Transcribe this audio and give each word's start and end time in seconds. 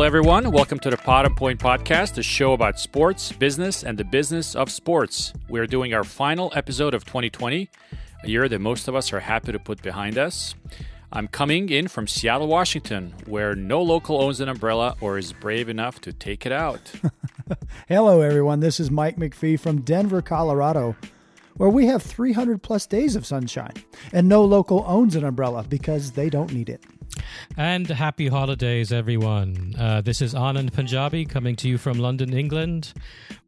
Hello, 0.00 0.06
everyone. 0.06 0.50
Welcome 0.50 0.78
to 0.78 0.88
the 0.88 0.96
Pod 0.96 1.26
and 1.26 1.36
Point 1.36 1.60
podcast, 1.60 2.16
a 2.16 2.22
show 2.22 2.54
about 2.54 2.80
sports, 2.80 3.32
business, 3.32 3.84
and 3.84 3.98
the 3.98 4.04
business 4.04 4.56
of 4.56 4.70
sports. 4.70 5.34
We're 5.46 5.66
doing 5.66 5.92
our 5.92 6.04
final 6.04 6.50
episode 6.56 6.94
of 6.94 7.04
2020, 7.04 7.68
a 8.24 8.26
year 8.26 8.48
that 8.48 8.60
most 8.60 8.88
of 8.88 8.94
us 8.94 9.12
are 9.12 9.20
happy 9.20 9.52
to 9.52 9.58
put 9.58 9.82
behind 9.82 10.16
us. 10.16 10.54
I'm 11.12 11.28
coming 11.28 11.68
in 11.68 11.86
from 11.86 12.06
Seattle, 12.06 12.48
Washington, 12.48 13.12
where 13.26 13.54
no 13.54 13.82
local 13.82 14.22
owns 14.22 14.40
an 14.40 14.48
umbrella 14.48 14.96
or 15.02 15.18
is 15.18 15.34
brave 15.34 15.68
enough 15.68 16.00
to 16.00 16.14
take 16.14 16.46
it 16.46 16.52
out. 16.52 16.92
Hello, 17.86 18.22
everyone. 18.22 18.60
This 18.60 18.80
is 18.80 18.90
Mike 18.90 19.16
McPhee 19.16 19.60
from 19.60 19.82
Denver, 19.82 20.22
Colorado, 20.22 20.96
where 21.60 21.68
we 21.68 21.84
have 21.84 22.02
300 22.02 22.62
plus 22.62 22.86
days 22.86 23.14
of 23.14 23.26
sunshine, 23.26 23.74
and 24.14 24.26
no 24.26 24.42
local 24.42 24.82
owns 24.86 25.14
an 25.14 25.24
umbrella 25.24 25.62
because 25.68 26.12
they 26.12 26.30
don't 26.30 26.54
need 26.54 26.70
it. 26.70 26.82
And 27.54 27.86
happy 27.86 28.28
holidays, 28.28 28.90
everyone. 28.90 29.74
Uh, 29.78 30.00
this 30.00 30.22
is 30.22 30.32
Anand 30.32 30.72
Punjabi 30.72 31.26
coming 31.26 31.56
to 31.56 31.68
you 31.68 31.76
from 31.76 31.98
London, 31.98 32.32
England, 32.32 32.94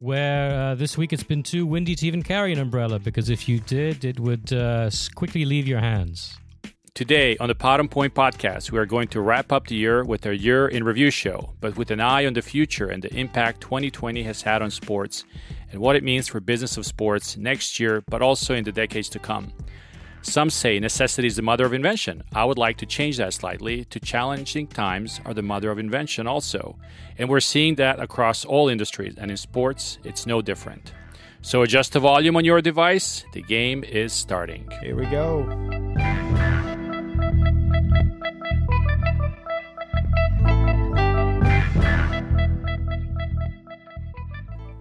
where 0.01 0.51
uh, 0.53 0.75
this 0.75 0.99
week 0.99 1.15
it's 1.15 1.23
been 1.23 1.43
too 1.43 1.65
windy 1.65 1.95
to 1.95 2.07
even 2.07 2.23
carry 2.23 2.53
an 2.53 2.59
umbrella 2.59 2.99
because 2.99 3.31
if 3.31 3.49
you 3.49 3.61
did, 3.61 4.05
it 4.05 4.21
would 4.21 4.53
uh, 4.53 4.91
quickly 5.15 5.47
leave 5.47 5.67
your 5.67 5.81
hands. 5.81 6.37
Today 6.95 7.39
on 7.39 7.49
the 7.49 7.55
Pod 7.55 7.91
Point 7.91 8.13
podcast, 8.13 8.71
we 8.71 8.79
are 8.79 8.85
going 8.85 9.09
to 9.09 9.23
wrap 9.23 9.51
up 9.51 9.69
the 9.69 9.75
year 9.75 10.05
with 10.05 10.27
our 10.27 10.35
year 10.35 10.69
in 10.69 10.85
review 10.85 11.11
show, 11.11 11.55
but 11.59 11.79
with 11.79 11.91
an 11.91 12.01
eye 12.01 12.27
on 12.27 12.35
the 12.35 12.43
future 12.43 12.89
and 12.89 13.03
the 13.03 13.15
impact 13.15 13.63
2020 13.63 14.23
has 14.25 14.43
had 14.43 14.61
on 14.61 14.71
sports 14.71 15.25
and 15.73 15.81
what 15.81 15.97
it 15.97 16.05
means 16.05 16.29
for 16.29 16.39
business 16.39 16.77
of 16.77 16.87
sports 16.87 17.37
next 17.37 17.81
year, 17.81 18.03
but 18.09 18.23
also 18.23 18.55
in 18.55 18.65
the 18.65 18.73
decades 18.73 19.09
to 19.11 19.19
come. 19.19 19.53
Some 20.23 20.51
say 20.51 20.79
necessity 20.79 21.27
is 21.27 21.35
the 21.35 21.43
mother 21.43 21.67
of 21.67 21.73
invention. 21.73 22.23
I 22.33 22.45
would 22.45 22.59
like 22.59 22.77
to 22.79 22.87
change 22.87 23.17
that 23.17 23.35
slightly 23.35 23.85
to 23.87 23.99
challenging 23.99 24.69
times 24.69 25.21
are 25.25 25.35
the 25.35 25.43
mother 25.43 25.71
of 25.71 25.81
invention 25.81 26.29
also. 26.29 26.79
And 27.19 27.29
we're 27.29 27.41
seeing 27.41 27.75
that 27.77 27.99
across 27.99 28.45
all 28.45 28.69
industries, 28.69 29.17
and 29.19 29.33
in 29.33 29.37
sports, 29.37 29.99
it's 30.05 30.25
no 30.25 30.41
different. 30.41 30.93
So 31.41 31.63
adjust 31.63 31.93
the 31.95 32.01
volume 32.01 32.37
on 32.37 32.45
your 32.45 32.63
device. 32.63 33.25
The 33.33 33.43
game 33.43 33.83
is 33.83 34.13
starting. 34.13 34.71
Here 34.81 34.95
we 34.95 35.07
go. 35.07 35.43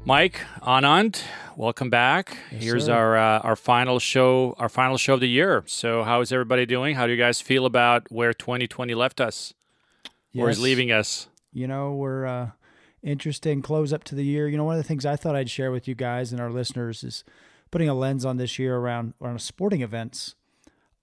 Mike 0.04 0.42
Anand, 0.62 1.22
welcome 1.56 1.90
back. 1.92 2.38
Yes, 2.52 2.64
Here's 2.64 2.86
sir. 2.86 2.94
our 2.94 3.18
uh, 3.18 3.40
our 3.40 3.56
final 3.56 4.00
show, 4.00 4.56
our 4.58 4.68
final 4.68 4.98
show 4.98 5.14
of 5.14 5.20
the 5.20 5.30
year. 5.30 5.64
So, 5.68 6.04
how 6.04 6.22
is 6.22 6.32
everybody 6.34 6.66
doing? 6.66 6.96
How 6.96 7.06
do 7.06 7.14
you 7.14 7.20
guys 7.20 7.40
feel 7.40 7.66
about 7.68 8.12
where 8.12 8.34
2020 8.34 8.96
left 8.96 9.22
us, 9.22 9.54
or 10.36 10.50
is 10.50 10.60
leaving 10.60 10.92
us? 10.92 11.28
You 11.54 11.68
know, 11.68 11.94
we're 11.94 12.26
uh, 12.26 12.50
interesting 13.04 13.62
close 13.62 13.94
up 13.94 14.04
to 14.06 14.16
the 14.16 14.26
year. 14.26 14.48
You 14.48 14.58
know, 14.58 14.64
one 14.64 14.76
of 14.76 14.84
the 14.84 14.88
things 14.88 15.06
I 15.06 15.16
thought 15.16 15.36
I'd 15.36 15.50
share 15.52 15.72
with 15.72 15.88
you 15.88 15.94
guys 15.94 16.32
and 16.32 16.42
our 16.42 16.50
listeners 16.50 17.04
is 17.04 17.24
putting 17.70 17.88
a 17.88 17.94
lens 17.94 18.26
on 18.26 18.38
this 18.38 18.58
year 18.58 18.78
around 18.78 19.14
around 19.22 19.40
sporting 19.42 19.82
events. 19.82 20.34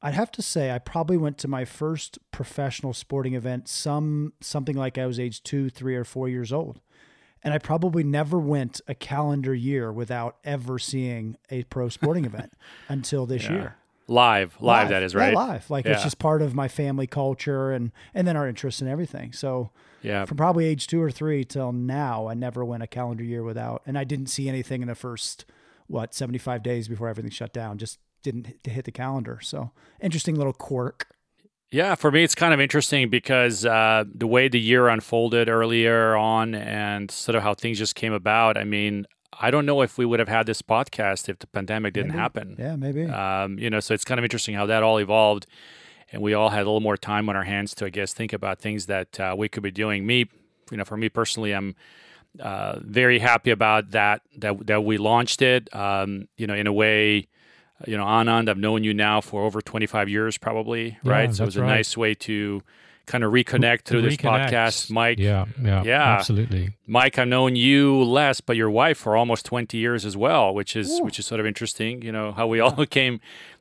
I'd 0.03 0.15
have 0.15 0.31
to 0.33 0.43
say 0.43 0.71
I 0.73 0.79
probably 0.79 1.17
went 1.17 1.39
to 1.39 1.49
my 1.49 1.65
first 1.65 2.19
professional 2.31 2.93
sporting 2.93 3.35
event 3.35 3.69
some 3.69 4.33
something 4.41 4.77
like 4.77 4.99
I 4.99 5.07
was 5.07 5.21
age 5.21 5.43
two, 5.45 5.71
three, 5.71 5.95
or 5.95 6.05
four 6.05 6.29
years 6.29 6.53
old. 6.53 6.81
And 7.45 7.55
I 7.55 7.59
probably 7.59 8.03
never 8.03 8.39
went 8.39 8.81
a 8.89 8.95
calendar 8.95 9.55
year 9.55 9.93
without 9.93 10.37
ever 10.45 10.79
seeing 10.79 11.37
a 11.51 11.63
pro 11.65 11.89
sporting 11.89 12.25
event 12.33 12.53
until 12.89 13.27
this 13.27 13.45
Yeah. 13.45 13.53
year. 13.53 13.77
Live, 14.11 14.57
live, 14.61 14.89
that 14.89 15.03
is 15.03 15.13
Yeah, 15.13 15.21
right. 15.21 15.35
live. 15.35 15.69
Like 15.71 15.85
Yeah. 15.85 15.93
it's 15.93 16.03
just 16.03 16.19
part 16.19 16.41
of 16.41 16.55
my 16.55 16.67
family 16.67 17.07
culture 17.07 17.73
and 17.73 17.93
and 18.15 18.27
then 18.27 18.37
our 18.37 18.49
interests 18.49 18.81
and 18.81 18.89
everything. 18.91 19.33
So 19.33 19.71
Yeah, 20.03 20.25
from 20.25 20.37
probably 20.39 20.65
age 20.65 20.87
two 20.87 21.03
or 21.03 21.11
three 21.11 21.45
till 21.45 21.73
now, 21.73 22.27
I 22.27 22.33
never 22.35 22.65
went 22.65 22.83
a 22.83 22.87
calendar 22.87 23.23
year 23.25 23.43
without, 23.43 23.83
and 23.87 23.99
I 23.99 24.05
didn't 24.05 24.29
see 24.29 24.49
anything 24.49 24.81
in 24.81 24.89
the 24.89 24.95
first 24.95 25.45
what 25.89 26.15
seventy 26.15 26.39
five 26.39 26.63
days 26.63 26.89
before 26.89 27.09
everything 27.09 27.31
shut 27.31 27.53
down. 27.53 27.77
Just 27.79 27.99
didn't 28.23 28.47
hit 28.67 28.85
the 28.87 28.93
calendar. 28.93 29.41
So 29.43 29.73
interesting 30.01 30.35
little 30.37 30.53
quirk. 30.55 31.09
Yeah, 31.71 31.97
for 31.97 32.11
me, 32.11 32.25
it's 32.25 32.35
kind 32.35 32.55
of 32.55 32.61
interesting 32.61 33.11
because 33.11 33.67
uh, 33.67 34.05
the 34.13 34.27
way 34.27 34.49
the 34.49 34.59
year 34.61 34.89
unfolded 34.89 35.51
earlier 35.51 36.17
on 36.17 36.55
and 36.55 37.11
sort 37.11 37.37
of 37.37 37.43
how 37.43 37.53
things 37.53 37.79
just 37.79 37.95
came 37.95 38.15
about. 38.15 38.57
I 38.57 38.65
mean, 38.65 39.07
I 39.39 39.51
don't 39.51 39.67
know 39.67 39.83
if 39.83 39.99
we 39.99 40.07
would 40.07 40.19
have 40.19 40.29
had 40.29 40.47
this 40.47 40.63
podcast 40.63 41.29
if 41.29 41.39
the 41.39 41.47
pandemic 41.47 41.93
didn't 41.93 42.09
Maybe. 42.09 42.19
happen. 42.19 42.57
Yeah, 42.59 42.77
maybe. 42.77 43.05
Um, 43.05 43.59
you 43.59 43.69
know, 43.69 43.81
so 43.81 43.93
it's 43.93 44.05
kind 44.05 44.19
of 44.19 44.25
interesting 44.25 44.55
how 44.55 44.65
that 44.67 44.83
all 44.83 44.99
evolved, 44.99 45.47
and 46.11 46.23
we 46.23 46.33
all 46.33 46.49
had 46.49 46.61
a 46.61 46.65
little 46.65 46.81
more 46.81 46.97
time 46.97 47.29
on 47.29 47.37
our 47.37 47.45
hands 47.45 47.75
to, 47.77 47.85
I 47.85 47.91
guess, 47.91 48.15
think 48.15 48.33
about 48.33 48.61
things 48.61 48.87
that 48.87 49.21
uh, 49.21 49.35
we 49.37 49.49
could 49.51 49.63
be 49.63 49.71
doing. 49.71 50.07
Me, 50.07 50.27
you 50.71 50.79
know, 50.79 50.85
for 50.85 50.97
me 50.97 51.11
personally, 51.11 51.53
I'm 51.53 51.77
uh, 52.41 52.79
very 52.81 53.19
happy 53.19 53.51
about 53.51 53.91
that 53.91 54.23
that 54.39 54.67
that 54.67 54.85
we 54.85 54.97
launched 54.97 55.43
it. 55.43 55.75
Um, 55.75 56.29
you 56.39 56.47
know, 56.47 56.55
in 56.55 56.67
a 56.67 56.73
way, 56.73 57.29
you 57.87 57.97
know, 57.97 58.05
Anand, 58.05 58.49
I've 58.49 58.59
known 58.59 58.85
you 58.85 58.93
now 58.95 59.21
for 59.21 59.45
over 59.45 59.61
25 59.61 60.09
years, 60.09 60.37
probably, 60.39 60.99
Yeah, 61.05 61.13
right? 61.13 61.35
So 61.35 61.45
it 61.45 61.47
was 61.47 61.57
a 61.57 61.63
right. 61.63 61.69
nice 61.77 61.97
way 61.97 62.15
to 62.15 62.63
kind 63.07 63.25
of 63.25 63.33
reconnect 63.33 63.83
through 63.83 64.03
this 64.03 64.17
Reconnect. 64.17 64.51
podcast. 64.51 64.91
Mike, 64.91 65.19
Yeah, 65.19 65.47
yeah, 65.63 65.83
Yeah. 65.85 66.03
absolutely. 66.19 66.75
Mike, 66.87 67.19
I've 67.19 67.29
known 67.29 67.57
you 67.57 68.03
less, 68.03 68.41
but 68.43 68.57
your 68.57 68.69
wife 68.71 68.99
for 68.99 69.17
almost 69.17 69.47
20 69.47 69.79
years 69.79 70.05
as 70.05 70.17
well, 70.17 70.53
which 70.55 70.77
is 70.77 71.01
Ooh. 71.01 71.05
which 71.05 71.19
is 71.19 71.25
sort 71.27 71.41
of 71.41 71.47
interesting. 71.47 72.03
You 72.03 72.13
know 72.13 72.33
how 72.33 72.47
we 72.47 72.61
all 72.65 72.85
came 72.85 73.21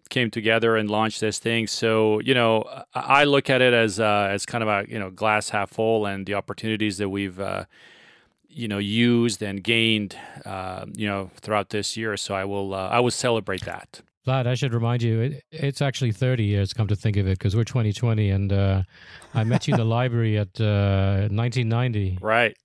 came 0.09 0.31
together 0.31 0.75
and 0.78 0.89
launched 0.89 1.19
this 1.22 1.38
thing. 1.39 1.67
So 1.67 2.19
you 2.22 2.34
know, 2.34 2.63
I 2.94 3.22
I 3.22 3.23
look 3.23 3.49
at 3.49 3.61
it 3.61 3.73
as 3.73 3.99
uh, 3.99 4.28
as 4.31 4.45
kind 4.45 4.63
of 4.63 4.67
a 4.69 4.85
you 4.91 4.99
know 4.99 5.09
glass 5.11 5.49
half 5.49 5.69
full, 5.69 6.05
and 6.05 6.25
the 6.25 6.34
opportunities 6.34 6.97
that 6.97 7.07
we've 7.09 7.39
uh, 7.39 7.66
you 8.49 8.67
know 8.67 8.79
used 8.79 9.41
and 9.41 9.63
gained 9.63 10.17
uh, 10.45 10.85
you 10.94 11.07
know 11.07 11.29
throughout 11.39 11.69
this 11.69 11.95
year. 11.95 12.17
So 12.17 12.34
I 12.35 12.44
will 12.44 12.73
uh, 12.73 12.89
I 12.89 12.99
will 12.99 13.11
celebrate 13.11 13.63
that. 13.63 14.01
Vlad, 14.28 14.46
I 14.46 14.56
should 14.56 14.74
remind 14.74 15.02
you, 15.02 15.22
it, 15.22 15.44
it's 15.52 15.82
actually 15.82 16.12
30 16.12 16.44
years, 16.44 16.74
come 16.74 16.88
to 16.88 16.96
think 16.96 17.16
of 17.16 17.28
it, 17.28 17.38
because 17.40 17.56
we're 17.56 17.64
2020, 17.64 18.30
and 18.30 18.52
uh, 18.52 18.84
I 19.34 19.44
met 19.46 19.68
you 19.68 19.74
in 19.74 19.80
the 19.80 19.86
library 19.98 20.38
at 20.38 20.60
uh, 20.60 21.30
1990 21.32 22.20
Right 22.22 22.56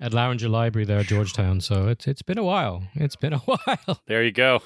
at 0.00 0.12
Lauinger 0.12 0.48
Library 0.48 0.84
there 0.86 0.98
at 0.98 1.06
Georgetown. 1.06 1.60
So 1.60 1.88
it's 1.88 2.06
it's 2.06 2.22
been 2.22 2.38
a 2.38 2.42
while. 2.42 2.82
It's 2.94 3.16
been 3.16 3.32
a 3.34 3.38
while. 3.38 4.00
there, 4.06 4.22
you 4.24 4.32
go. 4.32 4.62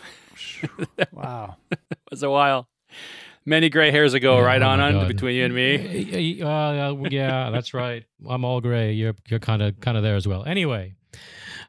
wow. 1.12 1.56
It 1.71 1.78
was 2.11 2.22
a 2.22 2.31
while. 2.31 2.69
Many 3.45 3.69
gray 3.69 3.91
hairs 3.91 4.15
ago, 4.15 4.39
Yeah, 4.39 4.45
right 4.45 4.62
oh 4.62 4.69
on 4.69 4.81
on 4.81 5.06
between 5.06 5.37
you 5.37 5.45
and 5.45 5.55
me. 5.55 6.41
Uh, 6.41 6.49
uh, 6.49 6.95
yeah, 7.11 7.51
that's 7.51 7.75
right. 7.75 8.05
I'm 8.27 8.45
all 8.45 8.61
gray. 8.61 8.93
You're 8.93 9.15
you're 9.28 9.41
kind 9.41 9.61
of 9.61 9.78
kind 9.81 9.97
of 9.97 10.03
there 10.03 10.16
as 10.16 10.27
well. 10.27 10.45
Anyway, 10.45 10.95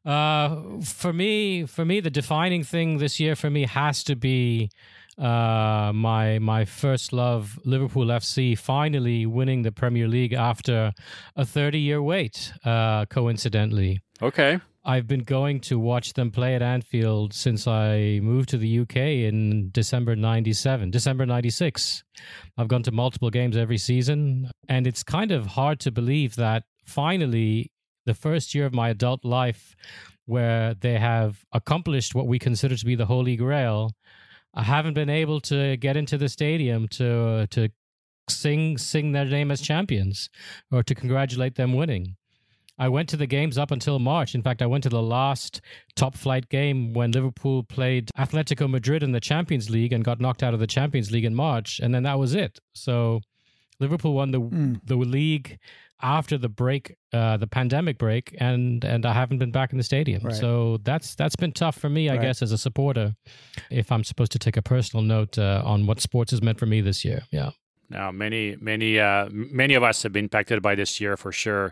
uh, 0.05 0.79
for 0.81 1.11
me, 1.11 1.65
for 1.65 1.85
me, 1.85 1.99
the 1.99 2.09
defining 2.09 2.63
thing 2.63 2.97
this 2.99 3.19
year 3.19 3.35
for 3.35 3.49
me 3.49 3.65
has 3.65 4.03
to 4.03 4.15
be 4.15 4.69
uh, 5.17 5.91
my 5.93 6.39
my 6.39 6.65
first 6.65 7.13
love, 7.13 7.59
Liverpool 7.65 8.07
FC, 8.07 8.57
finally 8.57 9.25
winning 9.25 9.61
the 9.63 9.71
Premier 9.71 10.07
League 10.07 10.33
after 10.33 10.93
a 11.35 11.45
30 11.45 11.79
year 11.79 12.01
wait. 12.01 12.53
Uh, 12.63 13.05
coincidentally. 13.05 14.01
Okay. 14.21 14.59
I've 14.87 15.07
been 15.07 15.23
going 15.23 15.61
to 15.61 15.79
watch 15.79 16.13
them 16.13 16.29
play 16.29 16.53
at 16.53 16.61
Anfield 16.61 17.33
since 17.33 17.67
I 17.67 18.19
moved 18.21 18.49
to 18.49 18.57
the 18.59 18.81
UK 18.81 18.97
in 18.97 19.71
December 19.71 20.15
97, 20.15 20.91
December 20.91 21.25
96. 21.25 22.03
I've 22.55 22.67
gone 22.67 22.83
to 22.83 22.91
multiple 22.91 23.31
games 23.31 23.57
every 23.57 23.79
season, 23.79 24.51
and 24.69 24.85
it's 24.85 25.01
kind 25.01 25.31
of 25.31 25.47
hard 25.47 25.79
to 25.81 25.91
believe 25.91 26.35
that 26.35 26.65
finally, 26.85 27.71
the 28.05 28.13
first 28.13 28.53
year 28.55 28.65
of 28.65 28.73
my 28.73 28.89
adult 28.89 29.23
life, 29.25 29.75
where 30.25 30.73
they 30.73 30.97
have 30.97 31.45
accomplished 31.51 32.15
what 32.15 32.27
we 32.27 32.39
consider 32.39 32.75
to 32.75 32.85
be 32.85 32.95
the 32.95 33.05
Holy 33.05 33.35
Grail, 33.35 33.91
I 34.53 34.63
haven't 34.63 34.93
been 34.93 35.09
able 35.09 35.39
to 35.41 35.77
get 35.77 35.97
into 35.97 36.17
the 36.17 36.29
stadium 36.29 36.87
to 36.89 37.47
to 37.51 37.69
sing 38.29 38.77
sing 38.77 39.11
their 39.11 39.25
name 39.25 39.51
as 39.51 39.61
champions 39.61 40.29
or 40.71 40.81
to 40.83 40.95
congratulate 40.95 41.55
them 41.55 41.73
winning. 41.73 42.15
I 42.77 42.89
went 42.89 43.07
to 43.09 43.17
the 43.17 43.27
games 43.27 43.57
up 43.57 43.71
until 43.71 43.99
March. 43.99 44.35
In 44.35 44.41
fact, 44.41 44.61
I 44.61 44.65
went 44.65 44.83
to 44.83 44.89
the 44.89 45.01
last 45.01 45.61
top 45.95 46.13
flight 46.15 46.49
game 46.49 46.93
when 46.93 47.11
Liverpool 47.11 47.63
played 47.63 48.09
Atletico 48.17 48.69
Madrid 48.69 49.01
in 49.01 49.13
the 49.13 49.21
Champions 49.21 49.69
League 49.69 49.93
and 49.93 50.03
got 50.03 50.19
knocked 50.19 50.43
out 50.43 50.53
of 50.53 50.59
the 50.59 50.67
Champions 50.67 51.09
League 51.09 51.23
in 51.23 51.33
March, 51.35 51.79
and 51.79 51.93
then 51.95 52.03
that 52.03 52.19
was 52.19 52.35
it. 52.35 52.59
So 52.73 53.21
Liverpool 53.79 54.13
won 54.13 54.31
the 54.31 54.41
Mm. 54.41 54.81
the 54.83 54.97
league 54.97 55.57
after 56.01 56.37
the 56.37 56.49
break, 56.49 56.95
uh, 57.13 57.37
the 57.37 57.47
pandemic 57.47 57.97
break, 57.97 58.35
and 58.39 58.83
and 58.83 59.05
I 59.05 59.13
haven't 59.13 59.37
been 59.39 59.51
back 59.51 59.71
in 59.71 59.77
the 59.77 59.83
stadium. 59.83 60.23
Right. 60.23 60.35
So 60.35 60.77
that's 60.83 61.15
that's 61.15 61.35
been 61.35 61.51
tough 61.51 61.77
for 61.77 61.89
me, 61.89 62.09
I 62.09 62.13
Right. 62.15 62.21
guess, 62.21 62.41
as 62.41 62.51
a 62.51 62.57
supporter. 62.57 63.15
If 63.69 63.91
I'm 63.91 64.03
supposed 64.03 64.31
to 64.33 64.39
take 64.39 64.57
a 64.57 64.61
personal 64.61 65.03
note 65.03 65.37
uh, 65.37 65.61
on 65.65 65.85
what 65.87 66.01
sports 66.01 66.31
has 66.31 66.41
meant 66.41 66.59
for 66.59 66.65
me 66.65 66.81
this 66.81 67.05
year, 67.05 67.23
yeah. 67.31 67.51
Now, 67.89 68.11
many, 68.11 68.55
many, 68.59 68.99
uh, 68.99 69.29
many 69.31 69.75
of 69.75 69.83
us 69.83 70.01
have 70.03 70.11
been 70.11 70.25
impacted 70.25 70.61
by 70.63 70.73
this 70.73 70.99
year 70.99 71.15
for 71.15 71.31
sure. 71.31 71.71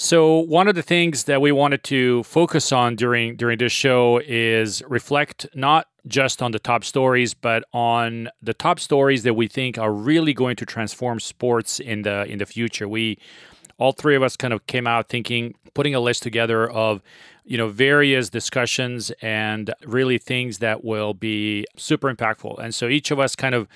So, 0.00 0.38
one 0.38 0.68
of 0.68 0.76
the 0.76 0.82
things 0.82 1.24
that 1.24 1.40
we 1.40 1.50
wanted 1.50 1.82
to 1.84 2.22
focus 2.22 2.70
on 2.70 2.94
during 2.94 3.34
during 3.34 3.58
this 3.58 3.72
show 3.72 4.22
is 4.24 4.80
reflect 4.86 5.48
not 5.56 5.88
just 6.06 6.40
on 6.40 6.52
the 6.52 6.60
top 6.60 6.84
stories, 6.84 7.34
but 7.34 7.64
on 7.72 8.28
the 8.40 8.54
top 8.54 8.78
stories 8.78 9.24
that 9.24 9.34
we 9.34 9.48
think 9.48 9.76
are 9.76 9.92
really 9.92 10.32
going 10.32 10.54
to 10.54 10.64
transform 10.64 11.18
sports 11.18 11.80
in 11.80 12.02
the 12.02 12.24
in 12.26 12.38
the 12.38 12.46
future. 12.46 12.86
We 12.86 13.18
all 13.78 13.90
three 13.90 14.14
of 14.14 14.22
us 14.22 14.36
kind 14.36 14.54
of 14.54 14.64
came 14.68 14.86
out 14.86 15.08
thinking, 15.08 15.56
putting 15.74 15.96
a 15.96 16.00
list 16.00 16.22
together 16.22 16.70
of 16.70 17.02
you 17.44 17.58
know 17.58 17.66
various 17.66 18.30
discussions 18.30 19.10
and 19.20 19.74
really 19.84 20.18
things 20.18 20.58
that 20.58 20.84
will 20.84 21.12
be 21.12 21.66
super 21.76 22.14
impactful. 22.14 22.56
And 22.60 22.72
so 22.72 22.86
each 22.86 23.10
of 23.10 23.18
us 23.18 23.34
kind 23.34 23.56
of 23.56 23.66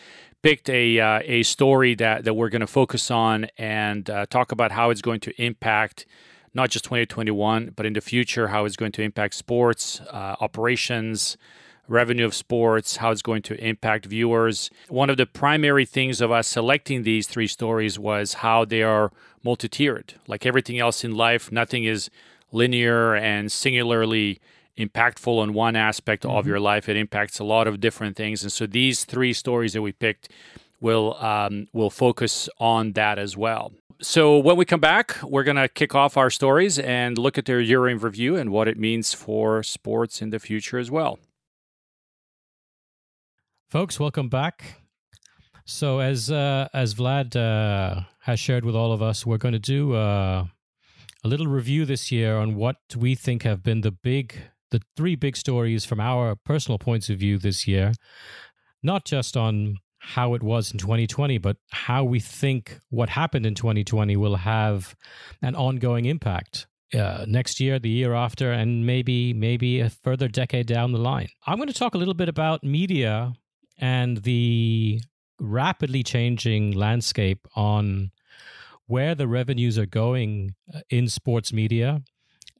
picked 0.43 0.69
a 0.69 0.99
uh, 1.00 1.21
a 1.25 1.43
story 1.43 1.94
that 1.94 2.25
that 2.25 2.35
we're 2.35 2.49
going 2.49 2.61
to 2.61 2.67
focus 2.67 3.11
on 3.11 3.47
and 3.56 4.11
uh, 4.11 4.27
talk 4.27 4.53
about 4.53 4.73
how 4.73 4.91
it's 4.91 5.03
going 5.03 5.21
to 5.21 5.43
impact 5.43 6.06
not 6.55 6.69
just 6.69 6.85
2021, 6.85 7.73
but 7.75 7.87
in 7.87 7.94
the 7.94 8.00
future 8.00 8.49
how 8.49 8.65
it's 8.65 8.77
going 8.77 8.93
to 8.93 9.03
impact 9.03 9.35
sports 9.35 10.00
uh, 10.11 10.37
operations. 10.41 11.37
Revenue 11.89 12.25
of 12.25 12.33
sports, 12.33 12.99
how 12.99 13.11
it's 13.11 13.23
going 13.23 13.43
to 13.43 13.55
impact 13.56 14.06
viewers. 14.06 14.71
One 14.89 15.11
of 15.11 15.17
the 15.17 15.27
primary 15.27 15.85
things 15.85 16.21
of 16.21 16.31
us 16.31 16.47
selecting 16.47 17.03
these 17.03 17.27
three 17.27 17.49
stories 17.49 17.99
was 17.99 18.35
how 18.35 18.65
they 18.65 18.83
are 18.83 19.11
multi 19.43 19.69
tiered. 19.69 20.15
Like 20.29 20.47
everything 20.47 20.79
else 20.79 21.03
in 21.03 21.17
life, 21.17 21.50
nothing 21.50 21.85
is 21.85 22.09
linear 22.53 23.15
and 23.15 23.50
singularly 23.50 24.41
impactful 24.79 25.39
on 25.39 25.53
one 25.53 25.77
aspect 25.77 26.25
mm-hmm. 26.25 26.37
of 26.37 26.47
your 26.47 26.61
life. 26.61 26.89
It 26.89 26.97
impacts 26.97 27.39
a 27.39 27.45
lot 27.45 27.67
of 27.67 27.81
different 27.81 28.17
things, 28.17 28.43
and 28.43 28.53
so 28.53 28.67
these 28.67 29.05
three 29.05 29.33
stories 29.33 29.73
that 29.73 29.83
we 29.83 29.93
picked 29.93 30.31
will 30.81 31.15
um, 31.23 31.67
will 31.73 31.91
focus 31.91 32.49
on 32.59 32.93
that 32.93 33.19
as 33.19 33.37
well. 33.37 33.73
So 34.01 34.39
when 34.39 34.57
we 34.57 34.65
come 34.65 34.81
back, 34.81 35.17
we're 35.23 35.45
gonna 35.45 35.69
kick 35.69 35.95
off 35.95 36.17
our 36.17 36.31
stories 36.31 36.79
and 36.79 37.17
look 37.17 37.39
at 37.39 37.45
their 37.45 37.61
year 37.61 37.89
in 37.89 37.99
review 37.99 38.37
and 38.37 38.51
what 38.51 38.67
it 38.67 38.79
means 38.79 39.15
for 39.15 39.63
sports 39.63 40.21
in 40.21 40.31
the 40.31 40.41
future 40.41 40.79
as 40.79 40.91
well. 40.91 41.19
Folks, 43.71 43.99
welcome 43.99 44.29
back. 44.29 44.83
So 45.65 46.01
as 46.01 46.31
uh, 46.31 46.69
as 46.75 46.95
Vlad 46.95 47.37
uh, 47.37 48.03
has 48.21 48.41
shared 48.41 48.65
with 48.65 48.75
all 48.75 48.93
of 48.93 49.01
us, 49.01 49.25
we're 49.25 49.39
going 49.39 49.53
to 49.53 49.59
do 49.59 49.95
uh, 49.95 50.47
a 51.25 51.29
little 51.29 51.47
review 51.47 51.87
this 51.87 52.11
year 52.11 52.37
on 52.37 52.57
what 52.57 52.77
we 52.97 53.15
think 53.15 53.45
have 53.45 53.63
been 53.63 53.83
the 53.83 53.93
big 53.93 54.37
the 54.73 54.83
three 54.97 55.15
big 55.15 55.37
stories 55.37 55.85
from 55.85 56.01
our 56.01 56.35
personal 56.35 56.79
points 56.79 57.09
of 57.09 57.19
view 57.19 57.39
this 57.39 57.69
year, 57.69 57.93
not 58.83 59.05
just 59.05 59.37
on 59.37 59.77
how 59.99 60.35
it 60.35 60.43
was 60.43 60.73
in 60.73 60.79
2020, 60.79 61.39
but 61.39 61.57
how 61.71 62.03
we 62.03 62.19
think 62.19 62.81
what 62.91 63.09
happened 63.09 63.47
in 63.47 63.55
2020 63.55 64.17
will 64.17 64.37
have 64.37 64.97
an 65.41 65.55
ongoing 65.55 66.07
impact 66.07 66.67
uh, 66.93 67.25
next 67.29 67.61
year, 67.61 67.79
the 67.79 67.89
year 67.89 68.15
after, 68.15 68.51
and 68.51 68.85
maybe 68.85 69.33
maybe 69.33 69.81
a 69.81 69.89
further 69.89 70.27
decade 70.27 70.67
down 70.67 70.91
the 70.93 70.99
line. 70.99 71.29
I'm 71.47 71.57
going 71.57 71.69
to 71.69 71.75
talk 71.75 71.95
a 71.95 71.99
little 71.99 72.15
bit 72.15 72.29
about 72.29 72.65
media 72.65 73.33
and 73.79 74.19
the 74.19 75.01
rapidly 75.39 76.03
changing 76.03 76.73
landscape 76.73 77.47
on 77.55 78.11
where 78.87 79.15
the 79.15 79.29
revenues 79.29 79.79
are 79.79 79.87
going 79.87 80.55
uh, 80.75 80.81
in 80.91 81.09
sports 81.09 81.53
media 81.53 82.03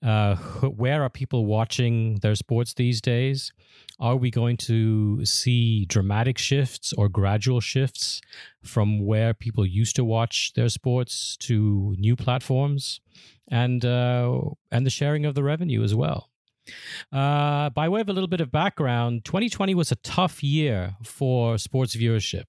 uh, 0.03 0.37
where 0.37 1.03
are 1.03 1.11
people 1.11 1.47
watching 1.47 2.17
their 2.17 2.35
sports 2.35 2.75
these 2.75 3.01
days? 3.01 3.53
Are 4.01 4.17
we 4.17 4.31
going 4.31 4.57
to 4.59 5.25
see 5.25 5.85
dramatic 5.85 6.39
shifts 6.39 6.93
or 6.93 7.09
gradual 7.09 7.61
shifts 7.61 8.21
from 8.63 9.05
where 9.05 9.33
people 9.33 9.65
used 9.65 9.97
to 9.97 10.05
watch 10.05 10.55
their 10.55 10.69
sports 10.69 11.37
to 11.39 11.95
new 11.99 12.17
platforms, 12.17 13.01
and 13.49 13.85
uh, 13.85 14.41
and 14.71 14.85
the 14.85 14.91
sharing 14.91 15.25
of 15.25 15.35
the 15.35 15.43
revenue 15.43 15.83
as 15.83 15.95
well? 15.95 16.31
Uh, 17.13 17.71
by 17.71 17.89
way 17.89 18.01
of 18.01 18.09
a 18.09 18.13
little 18.13 18.29
bit 18.29 18.41
of 18.41 18.51
background, 18.51 19.25
2020 19.25 19.75
was 19.75 19.93
a 19.93 19.97
tough 19.97 20.43
year 20.43 20.97
for 21.03 21.59
sports 21.59 21.97
viewership. 21.97 22.45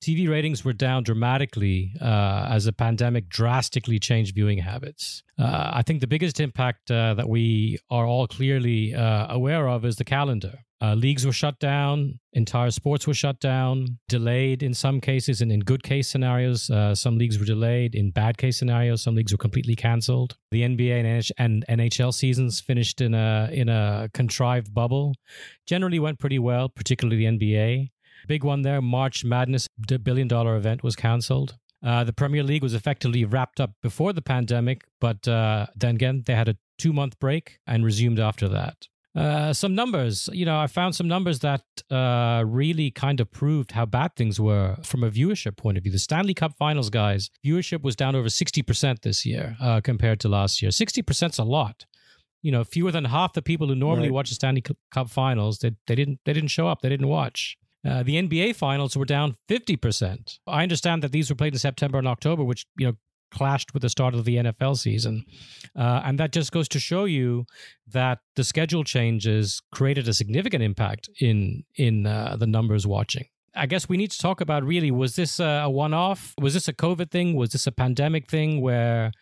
TV 0.00 0.28
ratings 0.28 0.64
were 0.64 0.72
down 0.72 1.02
dramatically 1.02 1.92
uh, 2.00 2.46
as 2.48 2.64
the 2.64 2.72
pandemic 2.72 3.28
drastically 3.28 3.98
changed 3.98 4.34
viewing 4.34 4.58
habits. 4.58 5.22
Uh, 5.38 5.70
I 5.74 5.82
think 5.82 6.00
the 6.00 6.06
biggest 6.06 6.40
impact 6.40 6.90
uh, 6.90 7.14
that 7.14 7.28
we 7.28 7.78
are 7.90 8.06
all 8.06 8.26
clearly 8.26 8.94
uh, 8.94 9.26
aware 9.32 9.68
of 9.68 9.84
is 9.84 9.96
the 9.96 10.04
calendar. 10.04 10.60
Uh, 10.82 10.94
leagues 10.94 11.24
were 11.24 11.32
shut 11.32 11.60
down, 11.60 12.18
entire 12.32 12.72
sports 12.72 13.06
were 13.06 13.14
shut 13.14 13.38
down, 13.38 13.98
delayed 14.08 14.64
in 14.64 14.74
some 14.74 15.00
cases, 15.00 15.40
and 15.40 15.52
in 15.52 15.60
good 15.60 15.84
case 15.84 16.08
scenarios, 16.08 16.68
uh, 16.70 16.92
some 16.92 17.18
leagues 17.18 17.38
were 17.38 17.44
delayed. 17.44 17.94
In 17.94 18.10
bad 18.10 18.36
case 18.36 18.58
scenarios, 18.58 19.00
some 19.00 19.14
leagues 19.14 19.30
were 19.30 19.38
completely 19.38 19.76
canceled. 19.76 20.36
The 20.50 20.62
NBA 20.62 21.30
and 21.38 21.64
NHL 21.68 22.12
seasons 22.12 22.58
finished 22.58 23.00
in 23.00 23.14
a 23.14 23.48
in 23.52 23.68
a 23.68 24.10
contrived 24.12 24.74
bubble. 24.74 25.14
Generally 25.66 26.00
went 26.00 26.18
pretty 26.18 26.40
well, 26.40 26.68
particularly 26.68 27.16
the 27.16 27.38
NBA. 27.38 27.90
Big 28.28 28.44
one 28.44 28.62
there 28.62 28.80
March 28.80 29.24
Madness, 29.24 29.68
the 29.76 29.98
billion 29.98 30.28
dollar 30.28 30.56
event 30.56 30.82
was 30.82 30.96
cancelled. 30.96 31.56
Uh, 31.84 32.04
the 32.04 32.12
Premier 32.12 32.42
League 32.42 32.62
was 32.62 32.74
effectively 32.74 33.24
wrapped 33.24 33.60
up 33.60 33.72
before 33.82 34.12
the 34.12 34.22
pandemic, 34.22 34.84
but 35.00 35.26
uh, 35.26 35.66
then 35.74 35.96
again, 35.96 36.22
they 36.26 36.34
had 36.34 36.48
a 36.48 36.56
two 36.78 36.92
month 36.92 37.18
break 37.18 37.58
and 37.66 37.84
resumed 37.84 38.20
after 38.20 38.48
that. 38.48 38.86
Uh, 39.14 39.52
some 39.52 39.74
numbers, 39.74 40.30
you 40.32 40.46
know, 40.46 40.58
I 40.58 40.66
found 40.66 40.94
some 40.94 41.06
numbers 41.06 41.40
that 41.40 41.64
uh, 41.90 42.44
really 42.46 42.90
kind 42.90 43.20
of 43.20 43.30
proved 43.30 43.72
how 43.72 43.84
bad 43.84 44.16
things 44.16 44.40
were 44.40 44.76
from 44.82 45.04
a 45.04 45.10
viewership 45.10 45.56
point 45.56 45.76
of 45.76 45.84
view. 45.84 45.92
The 45.92 45.98
Stanley 45.98 46.32
Cup 46.32 46.56
Finals, 46.56 46.88
guys, 46.88 47.30
viewership 47.44 47.82
was 47.82 47.94
down 47.94 48.16
over 48.16 48.28
60% 48.28 49.02
this 49.02 49.26
year 49.26 49.56
uh, 49.60 49.82
compared 49.82 50.18
to 50.20 50.28
last 50.28 50.62
year. 50.62 50.70
60% 50.70 51.30
is 51.30 51.38
a 51.38 51.44
lot. 51.44 51.84
You 52.40 52.52
know, 52.52 52.64
fewer 52.64 52.90
than 52.90 53.04
half 53.04 53.34
the 53.34 53.42
people 53.42 53.68
who 53.68 53.74
normally 53.74 54.08
right. 54.08 54.14
watch 54.14 54.28
the 54.30 54.34
Stanley 54.34 54.62
Cup 54.90 55.10
Finals, 55.10 55.58
they, 55.58 55.72
they 55.86 55.94
didn't 55.94 56.18
they 56.24 56.32
didn't 56.32 56.48
show 56.48 56.66
up. 56.66 56.80
They 56.80 56.88
didn't 56.88 57.06
watch. 57.06 57.56
Uh, 57.84 58.02
the 58.02 58.14
NBA 58.14 58.54
finals 58.56 58.96
were 58.96 59.04
down 59.04 59.36
50%. 59.48 60.38
I 60.46 60.62
understand 60.62 61.02
that 61.02 61.12
these 61.12 61.30
were 61.30 61.36
played 61.36 61.52
in 61.52 61.58
September 61.58 61.98
and 61.98 62.06
October, 62.06 62.44
which, 62.44 62.66
you 62.78 62.86
know, 62.86 62.94
clashed 63.32 63.72
with 63.72 63.82
the 63.82 63.88
start 63.88 64.14
of 64.14 64.24
the 64.24 64.36
NFL 64.36 64.76
season. 64.76 65.24
Uh, 65.74 66.02
and 66.04 66.18
that 66.18 66.32
just 66.32 66.52
goes 66.52 66.68
to 66.68 66.78
show 66.78 67.04
you 67.06 67.46
that 67.88 68.18
the 68.36 68.44
schedule 68.44 68.84
changes 68.84 69.62
created 69.72 70.06
a 70.06 70.12
significant 70.12 70.62
impact 70.62 71.08
in 71.18 71.64
in 71.76 72.06
uh, 72.06 72.36
the 72.38 72.46
numbers 72.46 72.86
watching. 72.86 73.26
I 73.54 73.66
guess 73.66 73.88
we 73.88 73.96
need 73.96 74.10
to 74.10 74.18
talk 74.18 74.40
about 74.40 74.64
really 74.64 74.90
was 74.90 75.16
this 75.16 75.40
a 75.40 75.66
one 75.68 75.94
off? 75.94 76.34
Was 76.40 76.54
this 76.54 76.68
a 76.68 76.72
COVID 76.72 77.10
thing? 77.10 77.34
Was 77.34 77.50
this 77.50 77.66
a 77.66 77.72
pandemic 77.72 78.30
thing 78.30 78.60
where 78.60 79.12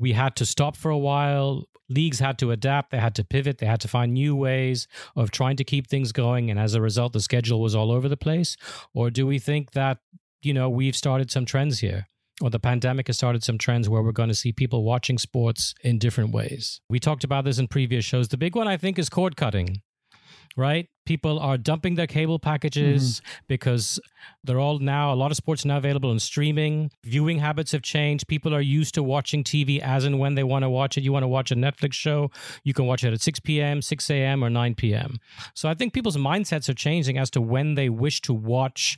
we 0.00 0.12
had 0.12 0.34
to 0.36 0.46
stop 0.46 0.76
for 0.76 0.90
a 0.90 0.98
while? 0.98 1.66
leagues 1.90 2.20
had 2.20 2.38
to 2.38 2.52
adapt, 2.52 2.92
they 2.92 2.98
had 2.98 3.14
to 3.16 3.24
pivot, 3.24 3.58
they 3.58 3.66
had 3.66 3.80
to 3.80 3.88
find 3.88 4.14
new 4.14 4.34
ways 4.34 4.86
of 5.16 5.30
trying 5.30 5.56
to 5.56 5.64
keep 5.64 5.88
things 5.88 6.12
going. 6.12 6.50
And 6.50 6.58
as 6.58 6.74
a 6.74 6.80
result, 6.80 7.12
the 7.12 7.20
schedule 7.20 7.60
was 7.60 7.74
all 7.74 7.90
over 7.90 8.08
the 8.08 8.16
place? 8.16 8.56
Or 8.94 9.10
do 9.10 9.26
we 9.26 9.38
think 9.38 9.72
that, 9.72 9.98
you 10.40 10.54
know, 10.54 10.70
we've 10.70 10.96
started 10.96 11.30
some 11.30 11.44
trends 11.44 11.80
here? 11.80 12.06
Or 12.40 12.48
the 12.48 12.60
pandemic 12.60 13.08
has 13.08 13.18
started 13.18 13.44
some 13.44 13.58
trends 13.58 13.88
where 13.88 14.02
we're 14.02 14.12
going 14.12 14.30
to 14.30 14.34
see 14.34 14.52
people 14.52 14.82
watching 14.82 15.18
sports 15.18 15.74
in 15.82 15.98
different 15.98 16.32
ways. 16.32 16.80
We 16.88 16.98
talked 16.98 17.24
about 17.24 17.44
this 17.44 17.58
in 17.58 17.68
previous 17.68 18.04
shows. 18.04 18.28
The 18.28 18.38
big 18.38 18.56
one, 18.56 18.66
I 18.66 18.78
think, 18.78 18.98
is 18.98 19.10
cord 19.10 19.36
cutting 19.36 19.82
right? 20.56 20.88
People 21.06 21.38
are 21.38 21.56
dumping 21.56 21.94
their 21.94 22.06
cable 22.06 22.38
packages 22.38 23.20
mm-hmm. 23.20 23.44
because 23.48 23.98
they're 24.44 24.60
all 24.60 24.78
now, 24.78 25.12
a 25.12 25.14
lot 25.14 25.30
of 25.30 25.36
sports 25.36 25.64
are 25.64 25.68
now 25.68 25.78
available 25.78 26.10
on 26.10 26.18
streaming. 26.18 26.90
Viewing 27.04 27.38
habits 27.38 27.72
have 27.72 27.82
changed. 27.82 28.28
People 28.28 28.54
are 28.54 28.60
used 28.60 28.94
to 28.94 29.02
watching 29.02 29.42
TV 29.42 29.80
as 29.80 30.04
and 30.04 30.18
when 30.18 30.34
they 30.34 30.44
want 30.44 30.62
to 30.62 30.70
watch 30.70 30.96
it. 30.96 31.02
You 31.02 31.12
want 31.12 31.24
to 31.24 31.28
watch 31.28 31.50
a 31.50 31.56
Netflix 31.56 31.94
show, 31.94 32.30
you 32.64 32.74
can 32.74 32.86
watch 32.86 33.04
it 33.04 33.12
at 33.12 33.20
6 33.20 33.40
p.m., 33.40 33.82
6 33.82 34.10
a.m., 34.10 34.44
or 34.44 34.50
9 34.50 34.74
p.m. 34.74 35.18
So 35.54 35.68
I 35.68 35.74
think 35.74 35.92
people's 35.92 36.16
mindsets 36.16 36.68
are 36.68 36.74
changing 36.74 37.18
as 37.18 37.30
to 37.30 37.40
when 37.40 37.74
they 37.74 37.88
wish 37.88 38.20
to 38.22 38.34
watch 38.34 38.96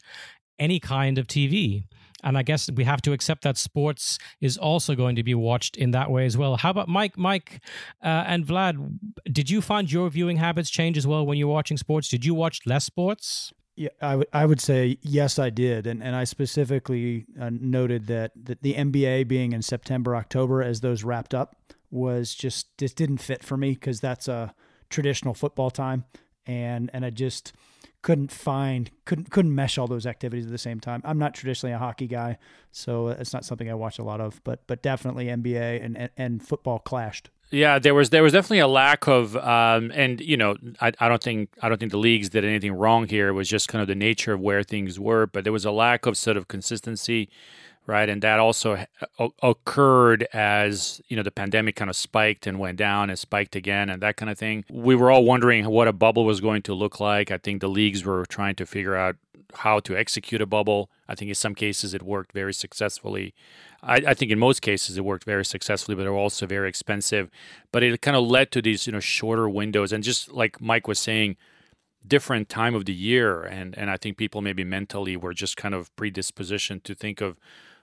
any 0.58 0.78
kind 0.80 1.18
of 1.18 1.26
TV. 1.26 1.84
And 2.22 2.38
I 2.38 2.42
guess 2.42 2.70
we 2.70 2.84
have 2.84 3.02
to 3.02 3.12
accept 3.12 3.42
that 3.42 3.56
sports 3.56 4.18
is 4.40 4.56
also 4.56 4.94
going 4.94 5.16
to 5.16 5.22
be 5.22 5.34
watched 5.34 5.76
in 5.76 5.90
that 5.92 6.10
way 6.10 6.26
as 6.26 6.36
well. 6.36 6.56
How 6.56 6.70
about 6.70 6.88
Mike? 6.88 7.16
Mike 7.16 7.60
uh, 8.02 8.24
and 8.26 8.46
Vlad, 8.46 8.98
did 9.30 9.50
you 9.50 9.60
find 9.60 9.90
your 9.90 10.08
viewing 10.10 10.36
habits 10.36 10.70
change 10.70 10.96
as 10.96 11.06
well 11.06 11.26
when 11.26 11.38
you're 11.38 11.48
watching 11.48 11.76
sports? 11.76 12.08
Did 12.08 12.24
you 12.24 12.34
watch 12.34 12.60
less 12.66 12.84
sports? 12.84 13.52
Yeah, 13.74 13.88
I 14.02 14.16
would 14.16 14.26
I 14.32 14.44
would 14.44 14.60
say 14.60 14.98
yes, 15.00 15.38
I 15.38 15.48
did, 15.48 15.86
and 15.86 16.02
and 16.02 16.14
I 16.14 16.24
specifically 16.24 17.24
uh, 17.40 17.50
noted 17.50 18.06
that 18.08 18.32
that 18.44 18.62
the 18.62 18.74
NBA 18.74 19.28
being 19.28 19.52
in 19.52 19.62
September 19.62 20.14
October 20.14 20.62
as 20.62 20.80
those 20.80 21.04
wrapped 21.04 21.32
up 21.32 21.56
was 21.90 22.34
just 22.34 22.76
just 22.76 22.96
didn't 22.96 23.18
fit 23.18 23.42
for 23.42 23.56
me 23.56 23.70
because 23.72 24.00
that's 24.00 24.28
a 24.28 24.54
traditional 24.90 25.32
football 25.32 25.70
time, 25.70 26.04
and 26.46 26.90
and 26.92 27.04
I 27.04 27.10
just 27.10 27.52
couldn't 28.02 28.32
find 28.32 28.90
couldn't 29.04 29.30
couldn't 29.30 29.54
mesh 29.54 29.78
all 29.78 29.86
those 29.86 30.06
activities 30.06 30.46
at 30.46 30.52
the 30.52 30.58
same 30.58 30.80
time. 30.80 31.02
I'm 31.04 31.18
not 31.18 31.34
traditionally 31.34 31.72
a 31.72 31.78
hockey 31.78 32.06
guy, 32.06 32.38
so 32.70 33.08
it's 33.08 33.32
not 33.32 33.44
something 33.44 33.70
I 33.70 33.74
watch 33.74 33.98
a 33.98 34.04
lot 34.04 34.20
of, 34.20 34.42
but 34.44 34.66
but 34.66 34.82
definitely 34.82 35.26
NBA 35.26 35.84
and 35.84 35.96
and, 35.96 36.10
and 36.16 36.46
football 36.46 36.78
clashed. 36.78 37.30
Yeah, 37.52 37.78
there 37.78 37.94
was 37.94 38.08
there 38.08 38.22
was 38.22 38.32
definitely 38.32 38.60
a 38.60 38.66
lack 38.66 39.06
of, 39.06 39.36
um, 39.36 39.92
and 39.94 40.22
you 40.22 40.38
know, 40.38 40.56
I, 40.80 40.92
I 40.98 41.08
don't 41.08 41.22
think 41.22 41.50
I 41.60 41.68
don't 41.68 41.78
think 41.78 41.92
the 41.92 41.98
leagues 41.98 42.30
did 42.30 42.46
anything 42.46 42.72
wrong 42.72 43.06
here. 43.06 43.28
It 43.28 43.32
was 43.32 43.46
just 43.46 43.68
kind 43.68 43.82
of 43.82 43.88
the 43.88 43.94
nature 43.94 44.32
of 44.32 44.40
where 44.40 44.62
things 44.62 44.98
were, 44.98 45.26
but 45.26 45.44
there 45.44 45.52
was 45.52 45.66
a 45.66 45.70
lack 45.70 46.06
of 46.06 46.16
sort 46.16 46.38
of 46.38 46.48
consistency 46.48 47.28
right? 47.86 48.08
And 48.08 48.22
that 48.22 48.38
also 48.38 48.84
occurred 49.42 50.26
as 50.32 51.00
you 51.08 51.16
know 51.16 51.22
the 51.22 51.30
pandemic 51.30 51.76
kind 51.76 51.90
of 51.90 51.96
spiked 51.96 52.46
and 52.46 52.58
went 52.58 52.78
down 52.78 53.10
and 53.10 53.18
spiked 53.18 53.56
again 53.56 53.90
and 53.90 54.00
that 54.02 54.16
kind 54.16 54.30
of 54.30 54.38
thing. 54.38 54.64
We 54.70 54.94
were 54.94 55.10
all 55.10 55.24
wondering 55.24 55.68
what 55.68 55.88
a 55.88 55.92
bubble 55.92 56.24
was 56.24 56.40
going 56.40 56.62
to 56.62 56.74
look 56.74 57.00
like. 57.00 57.30
I 57.30 57.38
think 57.38 57.60
the 57.60 57.68
leagues 57.68 58.04
were 58.04 58.24
trying 58.26 58.54
to 58.56 58.66
figure 58.66 58.96
out 58.96 59.16
how 59.54 59.80
to 59.80 59.96
execute 59.96 60.40
a 60.40 60.46
bubble. 60.46 60.90
I 61.08 61.14
think 61.14 61.28
in 61.28 61.34
some 61.34 61.54
cases 61.54 61.92
it 61.92 62.02
worked 62.02 62.32
very 62.32 62.54
successfully. 62.54 63.34
I, 63.82 63.96
I 63.96 64.14
think 64.14 64.30
in 64.30 64.38
most 64.38 64.62
cases 64.62 64.96
it 64.96 65.04
worked 65.04 65.24
very 65.24 65.44
successfully, 65.44 65.94
but 65.94 66.04
they 66.04 66.08
were 66.08 66.16
also 66.16 66.46
very 66.46 66.68
expensive. 66.68 67.30
But 67.70 67.82
it 67.82 68.00
kind 68.00 68.16
of 68.16 68.24
led 68.24 68.50
to 68.52 68.62
these 68.62 68.86
you 68.86 68.92
know 68.92 69.00
shorter 69.00 69.48
windows, 69.48 69.92
and 69.92 70.04
just 70.04 70.32
like 70.32 70.60
Mike 70.60 70.86
was 70.86 70.98
saying, 70.98 71.36
different 72.06 72.48
time 72.48 72.74
of 72.74 72.84
the 72.84 72.94
year, 72.94 73.42
and 73.42 73.76
and 73.76 73.90
I 73.90 73.96
think 73.96 74.16
people 74.16 74.40
maybe 74.40 74.64
mentally 74.64 75.16
were 75.16 75.34
just 75.34 75.56
kind 75.56 75.74
of 75.74 75.94
predispositioned 75.96 76.84
to 76.84 76.94
think 76.94 77.20
of 77.20 77.38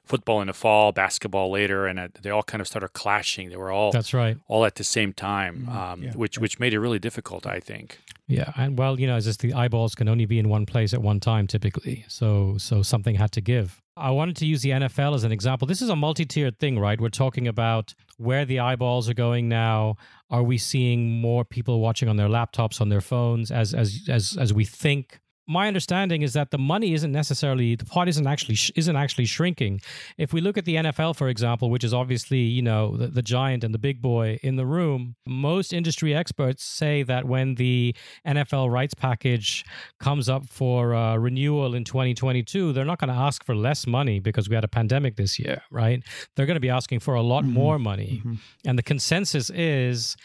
football 0.09 0.41
in 0.41 0.47
the 0.47 0.53
fall, 0.53 0.91
basketball 0.91 1.51
later, 1.51 1.85
and 1.85 2.11
they 2.21 2.31
all 2.31 2.43
kind 2.43 2.59
of 2.59 2.67
started 2.67 2.89
clashing. 2.89 3.49
They 3.49 3.55
were 3.55 3.71
all 3.71 3.91
that's 3.91 4.13
right, 4.13 4.37
all 4.47 4.65
at 4.65 4.75
the 4.75 4.83
same 4.83 5.13
time, 5.13 5.67
mm-hmm. 5.67 5.77
um, 5.77 6.03
yeah. 6.03 6.13
which 6.13 6.39
which 6.39 6.59
made 6.59 6.73
it 6.73 6.79
really 6.79 6.99
difficult. 6.99 7.45
I 7.45 7.59
think. 7.59 7.99
Yeah, 8.27 8.51
and 8.57 8.77
well, 8.77 8.99
you 8.99 9.07
know, 9.07 9.15
as 9.15 9.25
just 9.25 9.39
the 9.39 9.53
eyeballs 9.53 9.95
can 9.95 10.09
only 10.09 10.25
be 10.25 10.39
in 10.39 10.49
one 10.49 10.65
place 10.65 10.93
at 10.93 11.01
one 11.01 11.19
time 11.19 11.47
typically, 11.47 12.05
so 12.07 12.57
so 12.57 12.81
something 12.81 13.15
had 13.15 13.31
to 13.33 13.41
give. 13.41 13.81
I 13.95 14.11
wanted 14.11 14.37
to 14.37 14.45
use 14.45 14.61
the 14.61 14.69
NFL 14.69 15.13
as 15.15 15.23
an 15.23 15.31
example. 15.31 15.67
This 15.67 15.81
is 15.81 15.89
a 15.89 15.95
multi-tiered 15.95 16.57
thing, 16.57 16.79
right? 16.79 16.99
We're 16.99 17.09
talking 17.09 17.49
about 17.49 17.93
where 18.17 18.45
the 18.45 18.59
eyeballs 18.59 19.09
are 19.09 19.13
going 19.13 19.49
now. 19.49 19.97
Are 20.29 20.43
we 20.43 20.57
seeing 20.57 21.19
more 21.19 21.43
people 21.43 21.81
watching 21.81 22.07
on 22.07 22.15
their 22.15 22.29
laptops, 22.29 22.79
on 22.79 22.89
their 22.89 23.01
phones, 23.01 23.51
as 23.51 23.73
as 23.73 24.01
as 24.07 24.37
as 24.39 24.53
we 24.53 24.65
think 24.65 25.19
my 25.50 25.68
understanding 25.68 26.22
is 26.22 26.34
that 26.34 26.51
the 26.51 26.60
money 26.60 26.94
isn't 26.94 27.12
necessarily 27.12 27.75
the 27.75 27.84
pot 27.84 28.08
isn't 28.08 28.27
actually 28.27 28.56
isn't 28.75 28.96
actually 28.96 29.25
shrinking. 29.25 29.82
If 30.18 30.32
we 30.32 30.41
look 30.41 30.60
at 30.60 30.65
the 30.65 30.75
NFL, 30.75 31.15
for 31.15 31.27
example, 31.27 31.72
which 31.72 31.84
is 31.84 31.91
obviously 31.91 32.38
you 32.38 32.62
know 32.62 32.96
the, 32.96 33.08
the 33.08 33.24
giant 33.24 33.63
and 33.63 33.74
the 33.74 33.79
big 33.79 34.00
boy 34.00 34.39
in 34.44 34.58
the 34.58 34.65
room, 34.68 35.15
most 35.25 35.74
industry 35.74 36.13
experts 36.13 36.63
say 36.63 37.01
that 37.03 37.25
when 37.25 37.56
the 37.56 37.96
NFL 38.27 38.70
rights 38.70 38.94
package 38.94 39.65
comes 40.00 40.29
up 40.29 40.48
for 40.48 40.94
uh, 40.94 41.15
renewal 41.18 41.74
in 41.74 41.84
2022, 41.84 42.72
they're 42.72 42.86
not 42.86 43.00
going 43.00 43.10
to 43.10 43.20
ask 43.20 43.44
for 43.44 43.56
less 43.56 43.88
money 43.88 44.20
because 44.20 44.48
we 44.48 44.56
had 44.56 44.63
a 44.63 44.70
pandemic 44.70 45.15
this 45.15 45.39
year, 45.39 45.63
right? 45.72 46.03
They're 46.36 46.46
going 46.46 46.56
to 46.58 46.62
be 46.62 46.70
asking 46.70 47.00
for 47.00 47.15
a 47.15 47.24
lot 47.24 47.44
mm-hmm. 47.44 47.53
more 47.53 47.79
money, 47.79 48.22
mm-hmm. 48.24 48.36
and 48.65 48.77
the 48.77 48.84
consensus 48.84 49.50
is 49.50 50.15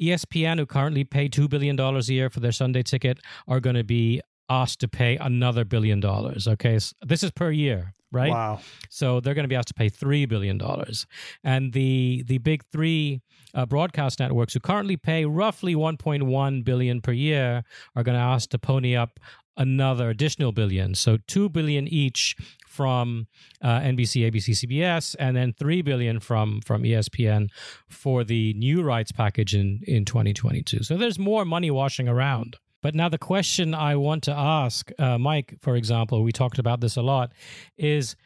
ESPN, 0.00 0.58
who 0.58 0.66
currently 0.66 1.04
pay 1.04 1.28
$2 1.28 1.48
billion 1.48 1.78
a 1.78 1.98
year 2.00 2.30
for 2.30 2.40
their 2.40 2.52
Sunday 2.52 2.82
ticket, 2.82 3.18
are 3.46 3.60
going 3.60 3.76
to 3.76 3.84
be 3.84 4.22
asked 4.50 4.80
to 4.80 4.88
pay 4.88 5.16
another 5.16 5.64
billion 5.64 6.00
dollars. 6.00 6.46
Okay, 6.46 6.78
so 6.78 6.94
this 7.02 7.22
is 7.22 7.30
per 7.30 7.50
year, 7.50 7.94
right? 8.12 8.30
Wow. 8.30 8.60
So 8.90 9.20
they're 9.20 9.34
going 9.34 9.44
to 9.44 9.48
be 9.48 9.56
asked 9.56 9.68
to 9.68 9.74
pay 9.74 9.88
three 9.88 10.26
billion 10.26 10.58
dollars, 10.58 11.06
and 11.42 11.72
the 11.72 12.24
the 12.26 12.38
big 12.38 12.64
three 12.70 13.22
uh, 13.54 13.64
broadcast 13.66 14.20
networks 14.20 14.52
who 14.54 14.60
currently 14.60 14.96
pay 14.96 15.24
roughly 15.24 15.74
1.1 15.74 16.64
billion 16.64 17.00
per 17.00 17.12
year 17.12 17.64
are 17.96 18.02
going 18.02 18.16
to 18.16 18.22
ask 18.22 18.50
to 18.50 18.58
pony 18.58 18.94
up 18.94 19.18
another 19.56 20.08
additional 20.08 20.52
billion. 20.52 20.94
So 20.94 21.18
two 21.26 21.48
billion 21.48 21.86
each 21.88 22.36
from 22.66 23.26
uh, 23.60 23.80
NBC, 23.80 24.30
ABC, 24.30 24.64
CBS, 24.64 25.16
and 25.18 25.36
then 25.36 25.52
three 25.52 25.82
billion 25.82 26.20
from 26.20 26.60
from 26.62 26.82
ESPN 26.82 27.48
for 27.88 28.24
the 28.24 28.54
new 28.54 28.82
rights 28.82 29.12
package 29.12 29.54
in 29.54 29.80
in 29.86 30.04
2022. 30.04 30.82
So 30.82 30.96
there's 30.96 31.18
more 31.18 31.44
money 31.44 31.70
washing 31.70 32.08
around. 32.08 32.56
But 32.82 32.94
now 32.94 33.08
the 33.08 33.18
question 33.18 33.74
I 33.74 33.96
want 33.96 34.22
to 34.24 34.32
ask, 34.32 34.90
uh, 34.98 35.18
Mike, 35.18 35.56
for 35.60 35.76
example, 35.76 36.22
we 36.22 36.32
talked 36.32 36.58
about 36.58 36.80
this 36.80 36.96
a 36.96 37.02
lot, 37.02 37.32
is 37.76 38.16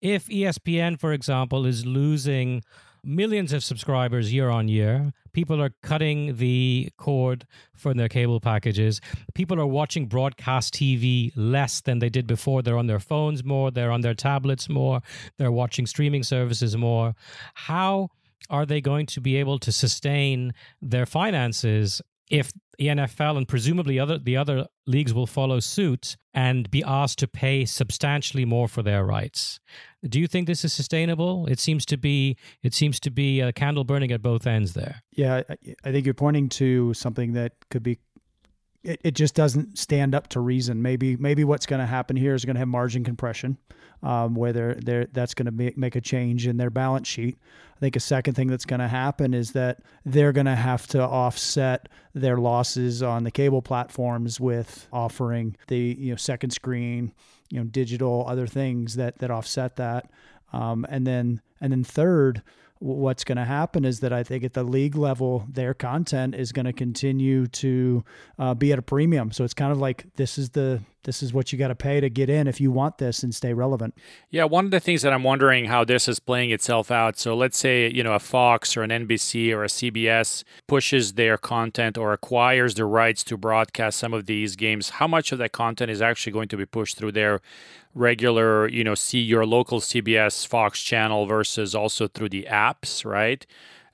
if 0.00 0.26
ESPN, 0.26 1.00
for 1.00 1.12
example, 1.12 1.66
is 1.66 1.86
losing 1.86 2.62
millions 3.04 3.52
of 3.52 3.64
subscribers 3.64 4.32
year 4.32 4.50
on 4.50 4.68
year. 4.68 5.12
People 5.32 5.62
are 5.62 5.70
cutting 5.82 6.36
the 6.36 6.90
cord 6.96 7.46
from 7.74 7.96
their 7.96 8.08
cable 8.08 8.40
packages. 8.40 9.00
People 9.34 9.60
are 9.60 9.66
watching 9.66 10.06
broadcast 10.06 10.74
TV 10.74 11.32
less 11.36 11.80
than 11.80 12.00
they 12.00 12.08
did 12.08 12.26
before. 12.26 12.62
They're 12.62 12.76
on 12.76 12.86
their 12.86 13.00
phones 13.00 13.44
more, 13.44 13.70
they're 13.70 13.92
on 13.92 14.00
their 14.00 14.14
tablets 14.14 14.68
more, 14.68 15.00
they're 15.36 15.52
watching 15.52 15.86
streaming 15.86 16.22
services 16.22 16.76
more. 16.76 17.14
How 17.54 18.10
are 18.50 18.66
they 18.66 18.80
going 18.80 19.06
to 19.06 19.20
be 19.20 19.36
able 19.36 19.58
to 19.60 19.72
sustain 19.72 20.52
their 20.80 21.06
finances 21.06 22.02
if 22.30 22.52
the 22.78 22.86
NFL 22.86 23.36
and 23.36 23.48
presumably 23.48 23.98
other 23.98 24.18
the 24.18 24.36
other 24.36 24.66
leagues 24.86 25.12
will 25.12 25.26
follow 25.26 25.60
suit 25.60 26.16
and 26.32 26.70
be 26.70 26.84
asked 26.84 27.18
to 27.18 27.26
pay 27.26 27.64
substantially 27.64 28.44
more 28.44 28.68
for 28.68 28.82
their 28.82 29.04
rights. 29.04 29.58
Do 30.08 30.20
you 30.20 30.28
think 30.28 30.46
this 30.46 30.64
is 30.64 30.72
sustainable? 30.72 31.46
It 31.46 31.58
seems 31.58 31.84
to 31.86 31.96
be 31.96 32.36
it 32.62 32.74
seems 32.74 33.00
to 33.00 33.10
be 33.10 33.40
a 33.40 33.52
candle 33.52 33.84
burning 33.84 34.12
at 34.12 34.22
both 34.22 34.46
ends 34.46 34.74
there. 34.74 35.02
Yeah, 35.12 35.42
I 35.84 35.92
think 35.92 36.06
you're 36.06 36.14
pointing 36.14 36.48
to 36.50 36.94
something 36.94 37.32
that 37.32 37.54
could 37.70 37.82
be 37.82 37.98
it, 38.84 39.00
it 39.02 39.10
just 39.12 39.34
doesn't 39.34 39.78
stand 39.78 40.14
up 40.14 40.28
to 40.28 40.40
reason. 40.40 40.82
Maybe 40.82 41.16
maybe 41.16 41.44
what's 41.44 41.66
going 41.66 41.80
to 41.80 41.86
happen 41.86 42.16
here 42.16 42.34
is 42.34 42.44
going 42.44 42.54
to 42.54 42.60
have 42.60 42.68
margin 42.68 43.04
compression, 43.04 43.58
um, 44.02 44.34
where 44.34 44.52
they're, 44.52 44.74
they're, 44.74 45.06
that's 45.06 45.34
going 45.34 45.46
to 45.46 45.72
make, 45.76 45.96
a 45.96 46.00
change 46.00 46.46
in 46.46 46.56
their 46.56 46.70
balance 46.70 47.08
sheet. 47.08 47.38
I 47.76 47.80
think 47.80 47.96
a 47.96 48.00
second 48.00 48.34
thing 48.34 48.48
that's 48.48 48.64
going 48.64 48.80
to 48.80 48.88
happen 48.88 49.34
is 49.34 49.52
that 49.52 49.80
they're 50.04 50.32
going 50.32 50.46
to 50.46 50.56
have 50.56 50.86
to 50.88 51.02
offset 51.02 51.88
their 52.12 52.36
losses 52.36 53.02
on 53.02 53.24
the 53.24 53.30
cable 53.30 53.62
platforms 53.62 54.40
with 54.40 54.88
offering 54.92 55.56
the 55.68 55.96
you 55.98 56.10
know 56.10 56.16
second 56.16 56.50
screen, 56.50 57.12
you 57.50 57.58
know 57.58 57.64
digital 57.64 58.24
other 58.26 58.46
things 58.46 58.96
that 58.96 59.18
that 59.18 59.30
offset 59.30 59.76
that. 59.76 60.10
Um, 60.52 60.86
and 60.88 61.06
then 61.06 61.40
and 61.60 61.72
then 61.72 61.84
third, 61.84 62.42
what's 62.80 63.24
going 63.24 63.38
to 63.38 63.44
happen 63.44 63.84
is 63.84 64.00
that 64.00 64.12
I 64.12 64.22
think 64.22 64.44
at 64.44 64.54
the 64.54 64.62
league 64.62 64.96
level, 64.96 65.46
their 65.48 65.74
content 65.74 66.34
is 66.34 66.52
going 66.52 66.66
to 66.66 66.72
continue 66.72 67.46
to 67.46 68.04
uh, 68.38 68.54
be 68.54 68.72
at 68.72 68.78
a 68.78 68.82
premium. 68.82 69.32
So 69.32 69.44
it's 69.44 69.54
kind 69.54 69.72
of 69.72 69.78
like 69.78 70.06
this 70.16 70.38
is 70.38 70.50
the 70.50 70.80
this 71.08 71.22
is 71.22 71.32
what 71.32 71.50
you 71.50 71.58
got 71.58 71.68
to 71.68 71.74
pay 71.74 72.00
to 72.00 72.10
get 72.10 72.28
in 72.28 72.46
if 72.46 72.60
you 72.60 72.70
want 72.70 72.98
this 72.98 73.22
and 73.22 73.34
stay 73.34 73.54
relevant. 73.54 73.96
Yeah, 74.28 74.44
one 74.44 74.66
of 74.66 74.70
the 74.70 74.78
things 74.78 75.00
that 75.00 75.12
I'm 75.14 75.24
wondering 75.24 75.64
how 75.64 75.82
this 75.82 76.06
is 76.06 76.20
playing 76.20 76.50
itself 76.50 76.90
out. 76.90 77.18
So 77.18 77.34
let's 77.34 77.58
say 77.58 77.90
you 77.90 78.02
know 78.02 78.12
a 78.12 78.18
Fox 78.18 78.76
or 78.76 78.82
an 78.82 78.90
NBC 78.90 79.50
or 79.52 79.64
a 79.64 79.68
CBS 79.68 80.44
pushes 80.66 81.14
their 81.14 81.38
content 81.38 81.96
or 81.96 82.12
acquires 82.12 82.74
the 82.74 82.84
rights 82.84 83.24
to 83.24 83.38
broadcast 83.38 83.98
some 83.98 84.12
of 84.12 84.26
these 84.26 84.54
games. 84.54 84.90
How 84.90 85.08
much 85.08 85.32
of 85.32 85.38
that 85.38 85.52
content 85.52 85.90
is 85.90 86.02
actually 86.02 86.32
going 86.32 86.48
to 86.48 86.58
be 86.58 86.66
pushed 86.66 86.98
through 86.98 87.12
their 87.12 87.40
regular, 87.94 88.68
you 88.68 88.84
know, 88.84 88.94
see 88.94 89.20
your 89.20 89.46
local 89.46 89.80
CBS 89.80 90.46
Fox 90.46 90.82
channel 90.82 91.24
versus 91.24 91.74
also 91.74 92.06
through 92.06 92.28
the 92.28 92.46
apps, 92.50 93.04
right? 93.04 93.46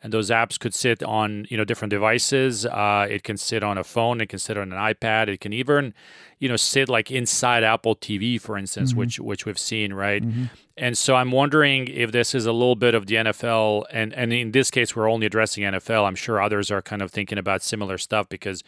And 0.04 0.12
those 0.12 0.28
apps 0.28 0.60
could 0.60 0.74
sit 0.74 1.02
on, 1.02 1.46
you 1.48 1.56
know, 1.56 1.64
different 1.64 1.90
devices. 1.90 2.66
Uh, 2.66 3.06
it 3.08 3.24
can 3.24 3.38
sit 3.38 3.62
on 3.62 3.78
a 3.78 3.82
phone. 3.82 4.20
It 4.20 4.28
can 4.28 4.38
sit 4.38 4.58
on 4.58 4.70
an 4.70 4.78
iPad. 4.78 5.28
It 5.28 5.40
can 5.40 5.54
even, 5.54 5.94
you 6.38 6.46
know, 6.46 6.56
sit 6.56 6.90
like 6.90 7.10
inside 7.10 7.64
Apple 7.64 7.96
TV, 7.96 8.38
for 8.38 8.58
instance, 8.58 8.90
mm-hmm. 8.90 9.00
which 9.00 9.18
which 9.18 9.46
we've 9.46 9.58
seen, 9.58 9.94
right? 9.94 10.22
Mm-hmm. 10.22 10.44
And 10.76 10.98
so 10.98 11.16
I'm 11.16 11.30
wondering 11.30 11.88
if 11.88 12.12
this 12.12 12.34
is 12.34 12.44
a 12.44 12.52
little 12.52 12.76
bit 12.76 12.94
of 12.94 13.06
the 13.06 13.14
NFL, 13.14 13.86
and 13.90 14.12
and 14.12 14.30
in 14.30 14.52
this 14.52 14.70
case, 14.70 14.94
we're 14.94 15.10
only 15.10 15.24
addressing 15.24 15.64
NFL. 15.64 16.06
I'm 16.06 16.16
sure 16.16 16.38
others 16.38 16.70
are 16.70 16.82
kind 16.82 17.00
of 17.00 17.10
thinking 17.10 17.38
about 17.38 17.62
similar 17.62 17.96
stuff 17.96 18.28
because 18.28 18.62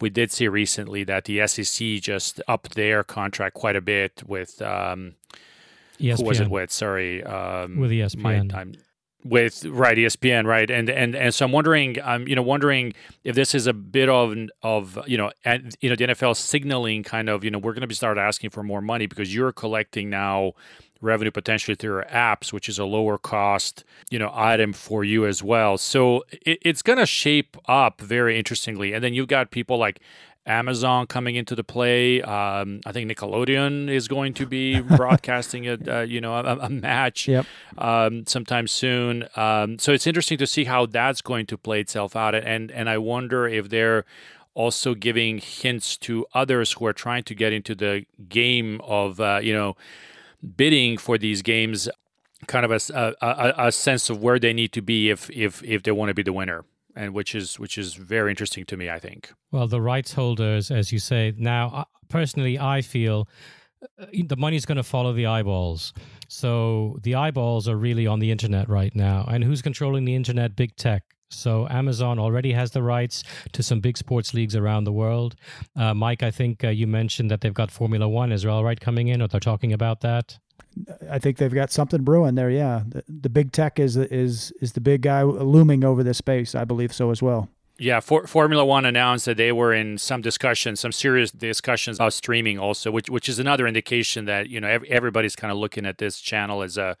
we 0.00 0.10
did 0.10 0.32
see 0.32 0.48
recently 0.48 1.04
that 1.04 1.26
the 1.26 1.46
SEC 1.46 2.00
just 2.00 2.42
upped 2.48 2.74
their 2.74 3.04
contract 3.04 3.54
quite 3.54 3.76
a 3.76 3.80
bit 3.80 4.24
with 4.26 4.60
um, 4.60 5.14
ESPN. 6.00 6.18
who 6.18 6.24
was 6.24 6.40
it 6.40 6.50
with? 6.50 6.72
Sorry, 6.72 7.22
um, 7.22 7.78
with 7.78 7.92
ESPN. 7.92 8.52
My, 8.52 8.66
with 9.24 9.64
right 9.66 9.98
ESPN 9.98 10.46
right 10.46 10.70
and 10.70 10.88
and 10.88 11.14
and 11.14 11.34
so 11.34 11.44
I'm 11.44 11.52
wondering 11.52 11.98
I'm 12.02 12.26
you 12.26 12.34
know 12.34 12.42
wondering 12.42 12.94
if 13.22 13.34
this 13.34 13.54
is 13.54 13.66
a 13.66 13.72
bit 13.72 14.08
of 14.08 14.34
of 14.62 14.98
you 15.06 15.18
know 15.18 15.30
and 15.44 15.76
you 15.80 15.90
know 15.90 15.96
the 15.96 16.06
NFL 16.06 16.36
signaling 16.36 17.02
kind 17.02 17.28
of 17.28 17.44
you 17.44 17.50
know 17.50 17.58
we're 17.58 17.72
going 17.72 17.82
to 17.82 17.86
be 17.86 17.94
start 17.94 18.18
asking 18.18 18.50
for 18.50 18.62
more 18.62 18.80
money 18.80 19.06
because 19.06 19.34
you're 19.34 19.52
collecting 19.52 20.08
now 20.08 20.54
revenue 21.00 21.30
potentially 21.30 21.74
through 21.74 21.94
your 21.94 22.04
apps, 22.04 22.52
which 22.52 22.68
is 22.68 22.78
a 22.78 22.84
lower 22.84 23.18
cost, 23.18 23.84
you 24.10 24.18
know, 24.18 24.30
item 24.34 24.72
for 24.72 25.02
you 25.04 25.26
as 25.26 25.42
well. 25.42 25.78
So 25.78 26.24
it, 26.30 26.58
it's 26.62 26.82
going 26.82 26.98
to 26.98 27.06
shape 27.06 27.56
up 27.66 28.00
very 28.00 28.38
interestingly. 28.38 28.92
And 28.92 29.02
then 29.02 29.14
you've 29.14 29.28
got 29.28 29.50
people 29.50 29.78
like 29.78 30.00
Amazon 30.46 31.06
coming 31.06 31.36
into 31.36 31.54
the 31.54 31.64
play. 31.64 32.22
Um, 32.22 32.80
I 32.86 32.92
think 32.92 33.10
Nickelodeon 33.10 33.88
is 33.88 34.08
going 34.08 34.34
to 34.34 34.46
be 34.46 34.80
broadcasting 34.96 35.68
a, 35.68 35.78
uh, 35.86 36.00
you 36.00 36.20
know 36.20 36.34
a, 36.34 36.56
a 36.56 36.70
match 36.70 37.28
yep. 37.28 37.46
um, 37.78 38.26
sometime 38.26 38.66
soon. 38.66 39.28
Um, 39.36 39.78
so 39.78 39.92
it's 39.92 40.06
interesting 40.06 40.38
to 40.38 40.46
see 40.46 40.64
how 40.64 40.86
that's 40.86 41.20
going 41.20 41.46
to 41.46 41.58
play 41.58 41.80
itself 41.80 42.16
out, 42.16 42.34
and 42.34 42.70
and 42.70 42.88
I 42.88 42.98
wonder 42.98 43.46
if 43.46 43.68
they're 43.68 44.04
also 44.54 44.94
giving 44.94 45.38
hints 45.38 45.96
to 45.96 46.26
others 46.34 46.72
who 46.72 46.86
are 46.86 46.92
trying 46.92 47.22
to 47.24 47.34
get 47.34 47.52
into 47.52 47.74
the 47.74 48.04
game 48.28 48.80
of 48.82 49.20
uh, 49.20 49.40
you 49.42 49.52
know 49.52 49.76
bidding 50.56 50.96
for 50.96 51.18
these 51.18 51.42
games 51.42 51.88
kind 52.46 52.64
of 52.64 52.70
a, 52.70 53.14
a, 53.20 53.66
a, 53.66 53.72
sense 53.72 54.08
of 54.08 54.22
where 54.22 54.38
they 54.38 54.54
need 54.54 54.72
to 54.72 54.80
be 54.80 55.10
if 55.10 55.28
if 55.30 55.62
if 55.62 55.82
they 55.82 55.92
want 55.92 56.08
to 56.08 56.14
be 56.14 56.22
the 56.22 56.32
winner 56.32 56.64
and 57.00 57.14
which 57.14 57.34
is 57.34 57.58
which 57.58 57.78
is 57.78 57.94
very 57.94 58.30
interesting 58.30 58.64
to 58.66 58.76
me 58.76 58.90
i 58.90 58.98
think. 58.98 59.32
Well 59.50 59.66
the 59.66 59.80
rights 59.80 60.12
holders 60.12 60.70
as 60.70 60.92
you 60.92 60.98
say 60.98 61.32
now 61.36 61.86
personally 62.08 62.58
i 62.58 62.82
feel 62.82 63.28
uh, 63.98 64.06
the 64.26 64.36
money's 64.36 64.66
going 64.66 64.76
to 64.76 64.82
follow 64.82 65.12
the 65.12 65.26
eyeballs. 65.26 65.94
So 66.28 66.98
the 67.02 67.14
eyeballs 67.14 67.66
are 67.66 67.76
really 67.76 68.06
on 68.06 68.18
the 68.18 68.30
internet 68.30 68.68
right 68.68 68.94
now. 68.94 69.24
And 69.26 69.42
who's 69.42 69.62
controlling 69.62 70.04
the 70.04 70.14
internet? 70.14 70.54
Big 70.54 70.76
tech. 70.76 71.02
So 71.30 71.66
Amazon 71.68 72.18
already 72.18 72.52
has 72.52 72.72
the 72.72 72.82
rights 72.82 73.22
to 73.52 73.62
some 73.62 73.80
big 73.80 73.96
sports 73.96 74.34
leagues 74.34 74.56
around 74.56 74.84
the 74.84 74.92
world. 74.92 75.36
Uh, 75.76 75.94
Mike, 75.94 76.22
I 76.22 76.30
think 76.30 76.64
uh, 76.64 76.68
you 76.68 76.86
mentioned 76.86 77.30
that 77.30 77.40
they've 77.40 77.54
got 77.54 77.70
Formula 77.70 78.08
One 78.08 78.32
Israel 78.32 78.64
right 78.64 78.78
coming 78.78 79.08
in, 79.08 79.22
or 79.22 79.28
they're 79.28 79.40
talking 79.40 79.72
about 79.72 80.00
that. 80.00 80.38
I 81.10 81.18
think 81.18 81.38
they've 81.38 81.52
got 81.52 81.70
something 81.70 82.02
brewing 82.02 82.34
there. 82.34 82.50
Yeah, 82.50 82.82
the, 82.86 83.04
the 83.08 83.28
big 83.28 83.52
tech 83.52 83.78
is 83.78 83.96
is 83.96 84.52
is 84.60 84.72
the 84.72 84.80
big 84.80 85.02
guy 85.02 85.22
looming 85.22 85.84
over 85.84 86.02
this 86.02 86.18
space. 86.18 86.54
I 86.54 86.64
believe 86.64 86.92
so 86.92 87.10
as 87.10 87.22
well. 87.22 87.48
Yeah, 87.78 88.00
For, 88.00 88.26
Formula 88.26 88.62
One 88.62 88.84
announced 88.84 89.24
that 89.24 89.38
they 89.38 89.52
were 89.52 89.72
in 89.72 89.96
some 89.96 90.20
discussions, 90.20 90.80
some 90.80 90.92
serious 90.92 91.30
discussions 91.30 91.96
about 91.96 92.12
streaming, 92.12 92.58
also, 92.58 92.90
which 92.90 93.08
which 93.08 93.26
is 93.26 93.38
another 93.38 93.66
indication 93.66 94.26
that 94.26 94.50
you 94.50 94.60
know 94.60 94.80
everybody's 94.86 95.34
kind 95.34 95.50
of 95.50 95.56
looking 95.56 95.86
at 95.86 95.96
this 95.96 96.20
channel 96.20 96.62
as 96.62 96.76
a 96.76 96.98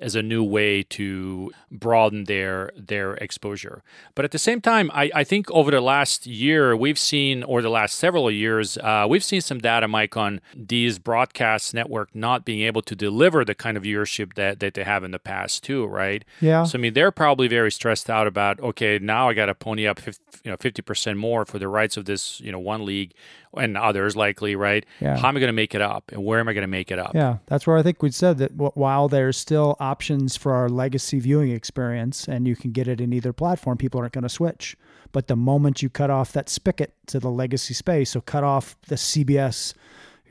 as 0.00 0.14
a 0.14 0.22
new 0.22 0.44
way 0.44 0.82
to 0.82 1.50
broaden 1.70 2.24
their 2.24 2.70
their 2.76 3.14
exposure. 3.14 3.82
But 4.14 4.24
at 4.24 4.30
the 4.30 4.38
same 4.38 4.60
time, 4.60 4.90
I, 4.94 5.10
I 5.14 5.24
think 5.24 5.50
over 5.50 5.70
the 5.70 5.80
last 5.80 6.26
year 6.26 6.76
we've 6.76 6.98
seen, 6.98 7.42
or 7.42 7.62
the 7.62 7.70
last 7.70 7.96
several 7.96 8.30
years, 8.30 8.78
uh, 8.78 9.06
we've 9.08 9.24
seen 9.24 9.40
some 9.40 9.58
data, 9.58 9.88
Mike, 9.88 10.16
on 10.16 10.40
these 10.54 10.98
broadcast 10.98 11.74
network 11.74 12.14
not 12.14 12.44
being 12.44 12.62
able 12.62 12.82
to 12.82 12.94
deliver 12.94 13.44
the 13.44 13.54
kind 13.54 13.76
of 13.76 13.82
viewership 13.82 14.34
that, 14.34 14.60
that 14.60 14.74
they 14.74 14.84
have 14.84 15.04
in 15.04 15.10
the 15.10 15.18
past 15.18 15.64
too, 15.64 15.86
right? 15.86 16.24
Yeah. 16.40 16.64
So 16.64 16.78
I 16.78 16.80
mean, 16.80 16.94
they're 16.94 17.10
probably 17.10 17.48
very 17.48 17.72
stressed 17.72 18.08
out 18.08 18.26
about 18.26 18.60
okay, 18.60 18.98
now 18.98 19.28
I 19.28 19.34
got 19.34 19.46
to 19.46 19.54
pony 19.54 19.86
up, 19.86 19.98
50, 19.98 20.22
you 20.44 20.50
know, 20.50 20.56
fifty 20.56 20.82
percent 20.82 21.18
more 21.18 21.44
for 21.44 21.58
the 21.58 21.68
rights 21.68 21.96
of 21.96 22.04
this, 22.04 22.40
you 22.40 22.52
know, 22.52 22.58
one 22.58 22.84
league 22.84 23.14
and 23.56 23.76
others 23.76 24.16
likely, 24.16 24.54
right? 24.56 24.84
Yeah. 25.00 25.16
How 25.16 25.28
am 25.28 25.36
I 25.36 25.40
going 25.40 25.48
to 25.48 25.54
make 25.54 25.74
it 25.74 25.80
up, 25.80 26.10
and 26.12 26.24
where 26.24 26.40
am 26.40 26.48
I 26.48 26.52
going 26.52 26.62
to 26.62 26.68
make 26.68 26.90
it 26.90 26.98
up? 26.98 27.12
Yeah, 27.14 27.38
that's 27.46 27.66
where 27.66 27.76
I 27.76 27.82
think 27.82 28.02
we 28.02 28.10
said 28.10 28.38
that 28.38 28.52
while 28.52 29.08
there's 29.08 29.36
still 29.36 29.76
options 29.88 30.36
for 30.36 30.52
our 30.52 30.68
legacy 30.68 31.18
viewing 31.18 31.50
experience, 31.50 32.28
and 32.28 32.46
you 32.46 32.54
can 32.54 32.72
get 32.72 32.88
it 32.88 33.00
in 33.00 33.12
either 33.12 33.32
platform, 33.32 33.78
people 33.78 34.00
aren't 34.00 34.12
going 34.12 34.22
to 34.22 34.28
switch. 34.28 34.76
But 35.12 35.26
the 35.28 35.36
moment 35.36 35.82
you 35.82 35.88
cut 35.88 36.10
off 36.10 36.32
that 36.32 36.48
spigot 36.48 36.92
to 37.06 37.18
the 37.18 37.30
legacy 37.30 37.74
space, 37.74 38.10
so 38.10 38.20
cut 38.20 38.44
off 38.44 38.76
the 38.88 38.96
CBS 38.96 39.74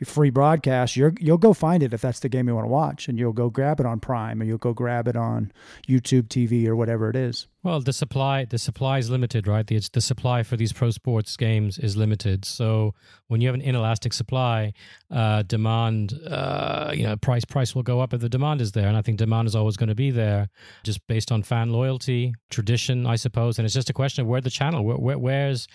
free 0.06 0.30
broadcast, 0.30 0.96
you're 0.96 1.13
you'll 1.20 1.38
go 1.38 1.54
find 1.54 1.84
it 1.84 1.94
if 1.94 2.01
that's 2.01 2.20
the 2.20 2.30
game 2.30 2.48
you 2.48 2.56
want 2.56 2.66
to 2.66 2.72
watch, 2.72 3.08
and 3.08 3.18
you'll 3.18 3.34
go 3.34 3.50
grab 3.50 3.80
it 3.80 3.86
on 3.86 4.00
Prime, 4.00 4.42
or 4.42 4.46
you'll 4.46 4.58
go 4.58 4.74
grab 4.74 5.08
it 5.08 5.16
on 5.16 5.51
YouTube 5.88 6.27
TV 6.27 6.68
or 6.68 6.75
whatever 6.75 7.10
it 7.10 7.16
is. 7.16 7.48
Well, 7.63 7.82
the 7.82 7.94
supply 7.94 8.46
the 8.46 8.58
supply 8.58 8.98
is 9.00 9.10
limited, 9.10 9.48
right? 9.48 9.66
The, 9.68 9.82
the 9.92 10.01
supply 10.01 10.44
for 10.44 10.56
these 10.56 10.72
pro 10.72 10.92
sports 10.92 11.36
games 11.36 11.77
is 11.77 11.98
limited. 11.98 12.46
So 12.46 12.94
when 13.27 13.42
you 13.42 13.48
have 13.48 13.56
an 13.56 13.62
inelastic 13.62 14.13
supply, 14.13 14.74
uh, 15.12 15.44
demand, 15.44 16.13
uh, 16.25 16.94
you 16.96 17.04
know, 17.04 17.18
price 17.18 17.44
price 17.44 17.75
will 17.75 17.84
go 17.84 18.00
up 18.00 18.13
if 18.13 18.22
the 18.22 18.30
demand 18.30 18.62
is 18.62 18.72
there, 18.72 18.88
and 18.88 18.96
I 18.96 19.01
think 19.01 19.18
demand 19.18 19.48
is 19.48 19.56
always 19.56 19.75
going 19.75 19.89
to 19.89 19.96
be 19.96 20.12
there, 20.12 20.50
just 20.84 21.06
based 21.08 21.32
on 21.32 21.44
fan 21.44 21.72
loyalty, 21.72 22.34
tradition, 22.50 23.06
I 23.06 23.16
suppose, 23.16 23.60
and 23.60 23.66
it's 23.66 23.75
just 23.75 23.89
a 23.89 23.94
question 23.94 24.22
of 24.22 24.27
where 24.27 24.42
the 24.42 24.50
channel, 24.50 24.86
where, 24.86 24.98
where 24.98 25.18
where's 25.18 25.68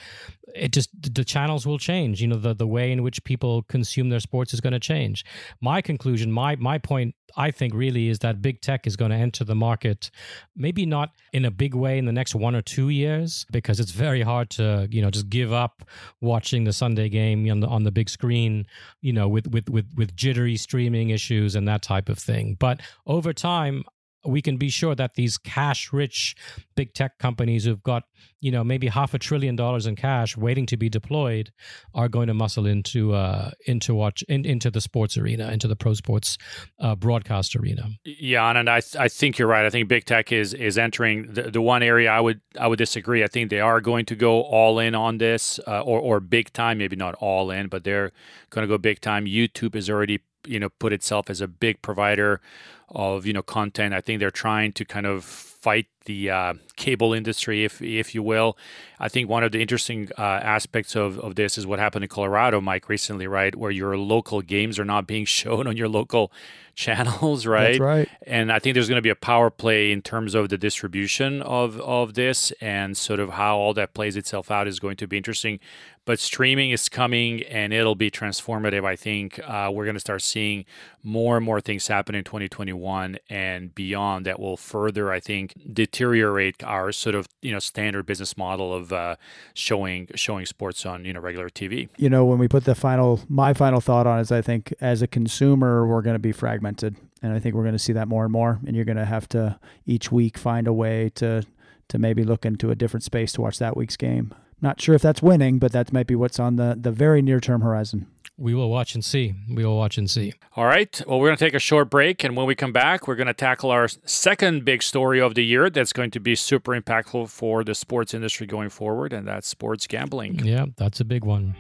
it 0.55 0.73
just 0.73 0.91
the 1.15 1.25
channels 1.25 1.67
will 1.67 1.79
change. 1.79 2.21
You 2.21 2.29
know, 2.29 2.37
the 2.37 2.55
the 2.55 2.67
way 2.67 2.93
in 2.93 3.03
which 3.03 3.23
people 3.25 3.63
consume 3.63 4.09
their 4.09 4.21
sports 4.21 4.53
is 4.55 4.61
going 4.61 4.73
to 4.73 4.81
change. 4.81 5.25
My 5.61 5.81
conclusion, 5.81 6.31
my 6.31 6.57
my 6.57 6.79
point, 6.79 7.15
I 7.37 7.51
think, 7.51 7.75
really 7.75 8.09
is 8.09 8.21
that 8.21 8.43
big 8.43 8.61
tech 8.61 8.87
is 8.87 8.97
going 8.97 9.11
to 9.11 9.17
enter 9.17 9.45
the 9.45 9.55
market, 9.55 10.11
maybe 10.57 10.87
not 10.87 11.11
in 11.33 11.45
a 11.45 11.51
big 11.51 11.75
way 11.75 11.99
in 11.99 12.05
the 12.05 12.13
next 12.13 12.35
one 12.35 12.55
or 12.55 12.63
two 12.63 12.89
years, 12.89 13.47
because 13.51 13.81
it's 13.81 13.93
very 13.93 14.23
hard 14.23 14.51
to 14.51 14.89
you 14.91 15.03
know 15.03 15.11
just 15.11 15.29
give 15.29 15.53
up 15.53 15.85
watching 16.21 16.65
the 16.65 16.73
Sunday 16.73 17.09
game 17.09 17.49
on 17.51 17.61
the 17.61 17.67
on 17.67 17.85
the 17.85 17.93
big 17.93 18.09
screen, 18.09 18.67
you 19.01 19.13
know, 19.13 19.29
with 19.29 19.49
with 19.49 19.69
with 19.69 19.87
with 19.97 20.15
jittery 20.17 20.57
streaming 20.57 21.11
issues 21.11 21.55
and 21.55 21.67
that 21.69 21.83
type 21.83 22.09
of 22.09 22.19
thing. 22.19 22.57
But 22.59 22.81
over 23.07 23.33
time, 23.33 23.85
we 24.25 24.43
can 24.43 24.57
be 24.57 24.69
sure 24.69 24.95
that 24.95 25.15
these 25.15 25.39
cash 25.39 25.93
rich 25.93 26.37
big 26.75 26.95
tech 26.95 27.19
companies 27.19 27.65
who've 27.65 27.83
got 27.83 28.05
you 28.41 28.51
know 28.51 28.65
maybe 28.65 28.89
half 28.89 29.15
a 29.15 29.19
trillion 29.19 29.57
dollars 29.57 29.87
in 29.87 29.97
cash 29.97 30.37
waiting 30.37 30.67
to 30.67 30.77
be 30.77 30.89
deployed 30.89 31.51
are 31.95 32.09
going 32.09 32.27
to 32.27 32.35
muscle 32.35 32.67
into 32.67 33.15
uh 33.15 33.51
into 33.67 33.95
watch 33.95 34.23
in, 34.29 34.45
into 34.45 34.71
the 34.71 34.81
sports 34.81 35.17
arena 35.17 35.51
into 35.51 35.69
the 35.69 35.77
pro 35.77 35.95
sports 35.95 36.39
uh, 36.81 36.95
broadcast 36.95 37.57
arena. 37.57 37.89
Yeah 38.05 38.51
and 38.51 38.69
I, 38.69 38.83
I 38.99 39.09
think 39.09 39.39
you're 39.39 39.49
right. 39.49 39.65
I 39.65 39.71
think 39.71 39.89
big 39.89 40.05
tech 40.05 40.33
is 40.33 40.55
is 40.55 40.79
entering 40.79 41.33
the, 41.33 41.43
the 41.51 41.63
one 41.63 41.83
area 41.83 42.11
i 42.11 42.21
would 42.21 42.41
i 42.59 42.67
would 42.67 42.79
disagree. 42.79 43.23
I 43.25 43.29
think 43.29 43.51
they 43.51 43.61
are 43.61 43.81
going 43.81 44.07
to 44.07 44.15
go 44.15 44.43
all 44.43 44.79
in 44.79 44.95
on 44.95 45.19
this 45.19 45.61
uh, 45.67 45.81
or 45.81 46.01
or 46.01 46.21
big 46.21 46.53
time 46.53 46.79
maybe 46.79 46.97
not 46.97 47.15
all 47.17 47.51
in 47.51 47.69
but 47.69 47.85
they're 47.85 48.13
going 48.51 48.67
to 48.67 48.69
go 48.69 48.79
big 48.79 49.01
time. 49.01 49.27
Youtube 49.27 49.75
is 49.75 49.89
already 49.91 50.21
you 50.47 50.59
know 50.61 50.69
put 50.69 50.93
itself 50.93 51.31
as 51.31 51.41
a 51.41 51.49
big 51.49 51.83
provider 51.83 52.41
of 52.89 53.27
you 53.27 53.33
know 53.33 53.43
content. 53.43 53.95
I 53.95 54.01
think 54.01 54.21
they're 54.21 54.31
trying 54.31 54.73
to 54.75 54.85
kind 54.85 55.07
of 55.07 55.52
fight 55.63 55.87
the 56.07 56.29
uh, 56.31 56.55
cable 56.77 57.15
industry, 57.15 57.65
if 57.65 57.81
if 57.81 58.15
you 58.15 58.23
will. 58.23 58.59
I 58.99 59.09
think 59.09 59.29
one 59.29 59.45
of 59.45 59.53
the 59.53 59.61
interesting 59.61 60.09
uh, 60.19 60.23
aspects 60.23 60.95
of, 60.97 61.19
of 61.19 61.35
this 61.37 61.57
is 61.57 61.67
what 61.67 61.79
happened 61.79 62.05
in 62.05 62.09
Colorado, 62.09 62.61
Mike, 62.61 62.89
recently, 62.89 63.27
right, 63.27 63.55
where 63.55 63.71
your 63.71 63.97
local 63.97 64.43
games 64.43 64.79
are 64.79 64.85
not 64.85 65.07
being 65.07 65.25
shown 65.41 65.67
on 65.67 65.77
your 65.77 65.89
local 65.89 66.33
channels, 66.75 67.47
right? 67.47 67.73
That's 67.73 67.81
right. 67.81 68.09
And 68.27 68.53
I 68.53 68.59
think 68.59 68.75
there's 68.75 68.89
going 68.89 68.99
to 68.99 69.03
be 69.03 69.11
a 69.11 69.17
power 69.17 69.51
play 69.51 69.93
in 69.93 70.03
terms 70.03 70.35
of 70.35 70.49
the 70.49 70.59
distribution 70.59 71.43
of 71.43 71.81
of 71.81 72.15
this 72.15 72.53
and 72.61 72.97
sort 72.97 73.21
of 73.21 73.31
how 73.31 73.57
all 73.57 73.75
that 73.75 73.95
plays 73.95 74.17
itself 74.17 74.51
out 74.51 74.67
is 74.67 74.81
going 74.81 74.97
to 74.97 75.07
be 75.07 75.17
interesting. 75.17 75.61
But 76.05 76.19
streaming 76.19 76.73
is 76.73 76.89
coming 76.89 77.43
and 77.45 77.73
it'll 77.73 77.95
be 77.95 78.11
transformative. 78.11 78.85
I 78.85 78.97
think 78.97 79.39
uh, 79.45 79.71
we're 79.73 79.85
going 79.85 79.95
to 79.95 80.01
start 80.01 80.23
seeing 80.23 80.65
more 81.03 81.37
and 81.37 81.45
more 81.45 81.61
things 81.61 81.89
happen 81.89 82.15
in 82.15 82.25
2021 82.25 83.19
and 83.29 83.75
beyond 83.75 84.27
that 84.27 84.39
will 84.39 84.57
further, 84.57 85.11
I 85.13 85.21
think, 85.21 85.55
deteriorate 85.73 86.63
our 86.63 86.93
sort 86.93 87.15
of 87.15 87.27
you 87.41 87.53
know 87.53 87.59
standard 87.59 88.07
business 88.07 88.37
model 88.37 88.73
of 88.73 88.93
uh, 88.93 89.17
showing 89.55 90.09
showing 90.15 90.47
sports 90.47 90.87
on 90.87 91.05
you 91.05 91.13
know 91.13 91.21
regular 91.21 91.49
TV. 91.49 91.89
You 91.97 92.09
know, 92.09 92.25
when 92.25 92.39
we 92.39 92.49
put 92.49 92.65
the 92.65 92.75
final, 92.75 93.21
my 93.29 93.53
final 93.53 93.81
thought 93.81 94.07
on 94.07 94.21
is, 94.21 94.31
I 94.31 94.43
think 94.43 94.73
as 94.81 95.03
a 95.03 95.07
consumer, 95.07 95.87
we're 95.87 96.03
going 96.03 96.15
to 96.15 96.21
be 96.21 96.33
fragmented, 96.33 96.97
and 97.23 97.33
I 97.33 97.39
think 97.39 97.55
we're 97.55 97.63
going 97.63 97.73
to 97.73 97.79
see 97.79 97.93
that 97.95 98.09
more 98.09 98.25
and 98.25 98.33
more. 98.33 98.61
And 98.67 98.77
you're 98.77 98.85
going 98.85 98.97
to 98.97 99.05
have 99.05 99.29
to 99.31 99.59
each 99.87 100.13
week 100.13 100.39
find 100.39 100.67
a 100.67 100.73
way 100.73 101.11
to 101.17 101.45
to 101.89 101.99
maybe 101.99 102.23
look 102.23 102.47
into 102.47 102.71
a 102.71 102.75
different 102.75 103.03
space 103.03 103.33
to 103.33 103.41
watch 103.41 103.59
that 103.59 103.77
week's 103.77 103.97
game. 103.97 104.35
Not 104.61 104.81
sure 104.81 104.95
if 104.95 105.03
that's 105.03 105.21
winning, 105.21 105.59
but 105.59 105.73
that 105.73 105.93
might 105.93 106.07
be 106.07 106.15
what's 106.15 106.39
on 106.39 106.57
the 106.57 106.77
the 106.81 106.93
very 106.93 107.23
near 107.23 107.41
term 107.41 107.63
horizon. 107.63 108.07
We 108.39 108.55
will 108.55 108.71
watch 108.71 108.95
and 108.95 109.05
see. 109.05 109.35
We 109.49 109.65
will 109.65 109.77
watch 109.77 109.99
and 109.99 110.11
see. 110.11 110.33
All 110.57 110.65
right. 110.65 111.01
Well, 111.07 111.21
we're 111.21 111.29
going 111.29 111.37
to 111.37 111.45
take 111.45 111.55
a 111.55 111.59
short 111.59 111.91
break. 111.91 112.25
And 112.25 112.37
when 112.37 112.47
we 112.47 112.55
come 112.55 112.73
back, 112.73 113.07
we're 113.07 113.15
going 113.15 113.27
to 113.27 113.35
tackle 113.35 113.71
our 113.71 113.89
second 114.07 114.65
big 114.65 114.83
story 114.83 115.21
of 115.21 115.35
the 115.35 115.45
year 115.45 115.69
that's 115.69 115.93
going 115.93 116.11
to 116.13 116.21
be 116.21 116.35
super 116.35 116.73
impactful 116.73 117.29
for 117.29 117.63
the 117.63 117.75
sports 117.75 118.15
industry 118.15 118.47
going 118.47 118.71
forward. 118.71 119.13
And 119.13 119.29
that's 119.29 119.47
sports 119.47 119.87
gambling. 119.87 120.41
Yeah, 120.45 120.67
that's 120.77 120.99
a 120.99 121.05
big 121.05 121.25
one. 121.25 121.55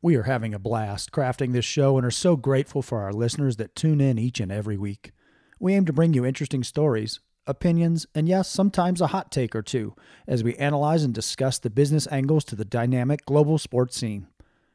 We 0.00 0.14
are 0.14 0.22
having 0.22 0.54
a 0.54 0.60
blast 0.60 1.10
crafting 1.10 1.52
this 1.52 1.64
show 1.64 1.96
and 1.96 2.06
are 2.06 2.12
so 2.12 2.36
grateful 2.36 2.82
for 2.82 3.02
our 3.02 3.12
listeners 3.12 3.56
that 3.56 3.74
tune 3.74 4.00
in 4.00 4.18
each 4.18 4.38
and 4.38 4.52
every 4.52 4.76
week. 4.76 5.10
We 5.58 5.74
aim 5.74 5.84
to 5.86 5.92
bring 5.92 6.14
you 6.14 6.24
interesting 6.24 6.62
stories 6.62 7.18
opinions, 7.46 8.06
and 8.14 8.28
yes, 8.28 8.50
sometimes 8.50 9.00
a 9.00 9.08
hot 9.08 9.30
take 9.30 9.54
or 9.54 9.62
two 9.62 9.94
as 10.26 10.42
we 10.42 10.54
analyze 10.56 11.04
and 11.04 11.14
discuss 11.14 11.58
the 11.58 11.70
business 11.70 12.08
angles 12.10 12.44
to 12.44 12.56
the 12.56 12.64
dynamic 12.64 13.24
global 13.24 13.58
sports 13.58 13.96
scene. 13.96 14.26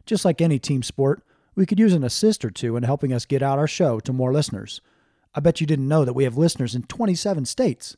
Just 0.05 0.25
like 0.25 0.41
any 0.41 0.59
team 0.59 0.83
sport, 0.83 1.23
we 1.55 1.65
could 1.65 1.79
use 1.79 1.93
an 1.93 2.03
assist 2.03 2.45
or 2.45 2.49
two 2.49 2.77
in 2.77 2.83
helping 2.83 3.13
us 3.13 3.25
get 3.25 3.43
out 3.43 3.59
our 3.59 3.67
show 3.67 3.99
to 3.99 4.13
more 4.13 4.33
listeners. 4.33 4.81
I 5.35 5.39
bet 5.39 5.61
you 5.61 5.67
didn't 5.67 5.87
know 5.87 6.05
that 6.05 6.13
we 6.13 6.23
have 6.23 6.37
listeners 6.37 6.75
in 6.75 6.83
27 6.83 7.45
states. 7.45 7.95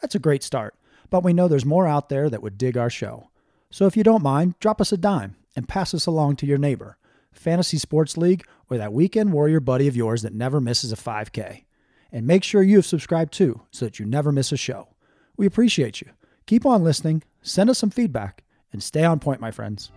That's 0.00 0.14
a 0.14 0.20
great 0.20 0.42
start, 0.42 0.74
but 1.10 1.24
we 1.24 1.32
know 1.32 1.48
there's 1.48 1.64
more 1.64 1.86
out 1.86 2.08
there 2.08 2.28
that 2.30 2.42
would 2.42 2.58
dig 2.58 2.76
our 2.76 2.90
show. 2.90 3.30
So 3.70 3.86
if 3.86 3.96
you 3.96 4.04
don't 4.04 4.22
mind, 4.22 4.54
drop 4.60 4.80
us 4.80 4.92
a 4.92 4.96
dime 4.96 5.36
and 5.56 5.68
pass 5.68 5.94
us 5.94 6.06
along 6.06 6.36
to 6.36 6.46
your 6.46 6.58
neighbor, 6.58 6.96
Fantasy 7.32 7.78
Sports 7.78 8.16
League, 8.16 8.44
or 8.70 8.78
that 8.78 8.92
weekend 8.92 9.32
warrior 9.32 9.60
buddy 9.60 9.88
of 9.88 9.96
yours 9.96 10.22
that 10.22 10.34
never 10.34 10.60
misses 10.60 10.92
a 10.92 10.96
5K. 10.96 11.64
And 12.14 12.28
make 12.28 12.44
sure 12.44 12.62
you 12.62 12.76
have 12.76 12.86
subscribed 12.86 13.32
too 13.32 13.62
so 13.72 13.86
that 13.86 13.98
you 13.98 14.06
never 14.06 14.30
miss 14.30 14.52
a 14.52 14.56
show. 14.56 14.86
We 15.36 15.46
appreciate 15.46 16.00
you. 16.00 16.10
Keep 16.46 16.64
on 16.64 16.84
listening, 16.84 17.24
send 17.42 17.68
us 17.68 17.78
some 17.78 17.90
feedback, 17.90 18.44
and 18.72 18.80
stay 18.80 19.02
on 19.02 19.18
point, 19.18 19.40
my 19.40 19.50
friends. 19.50 19.90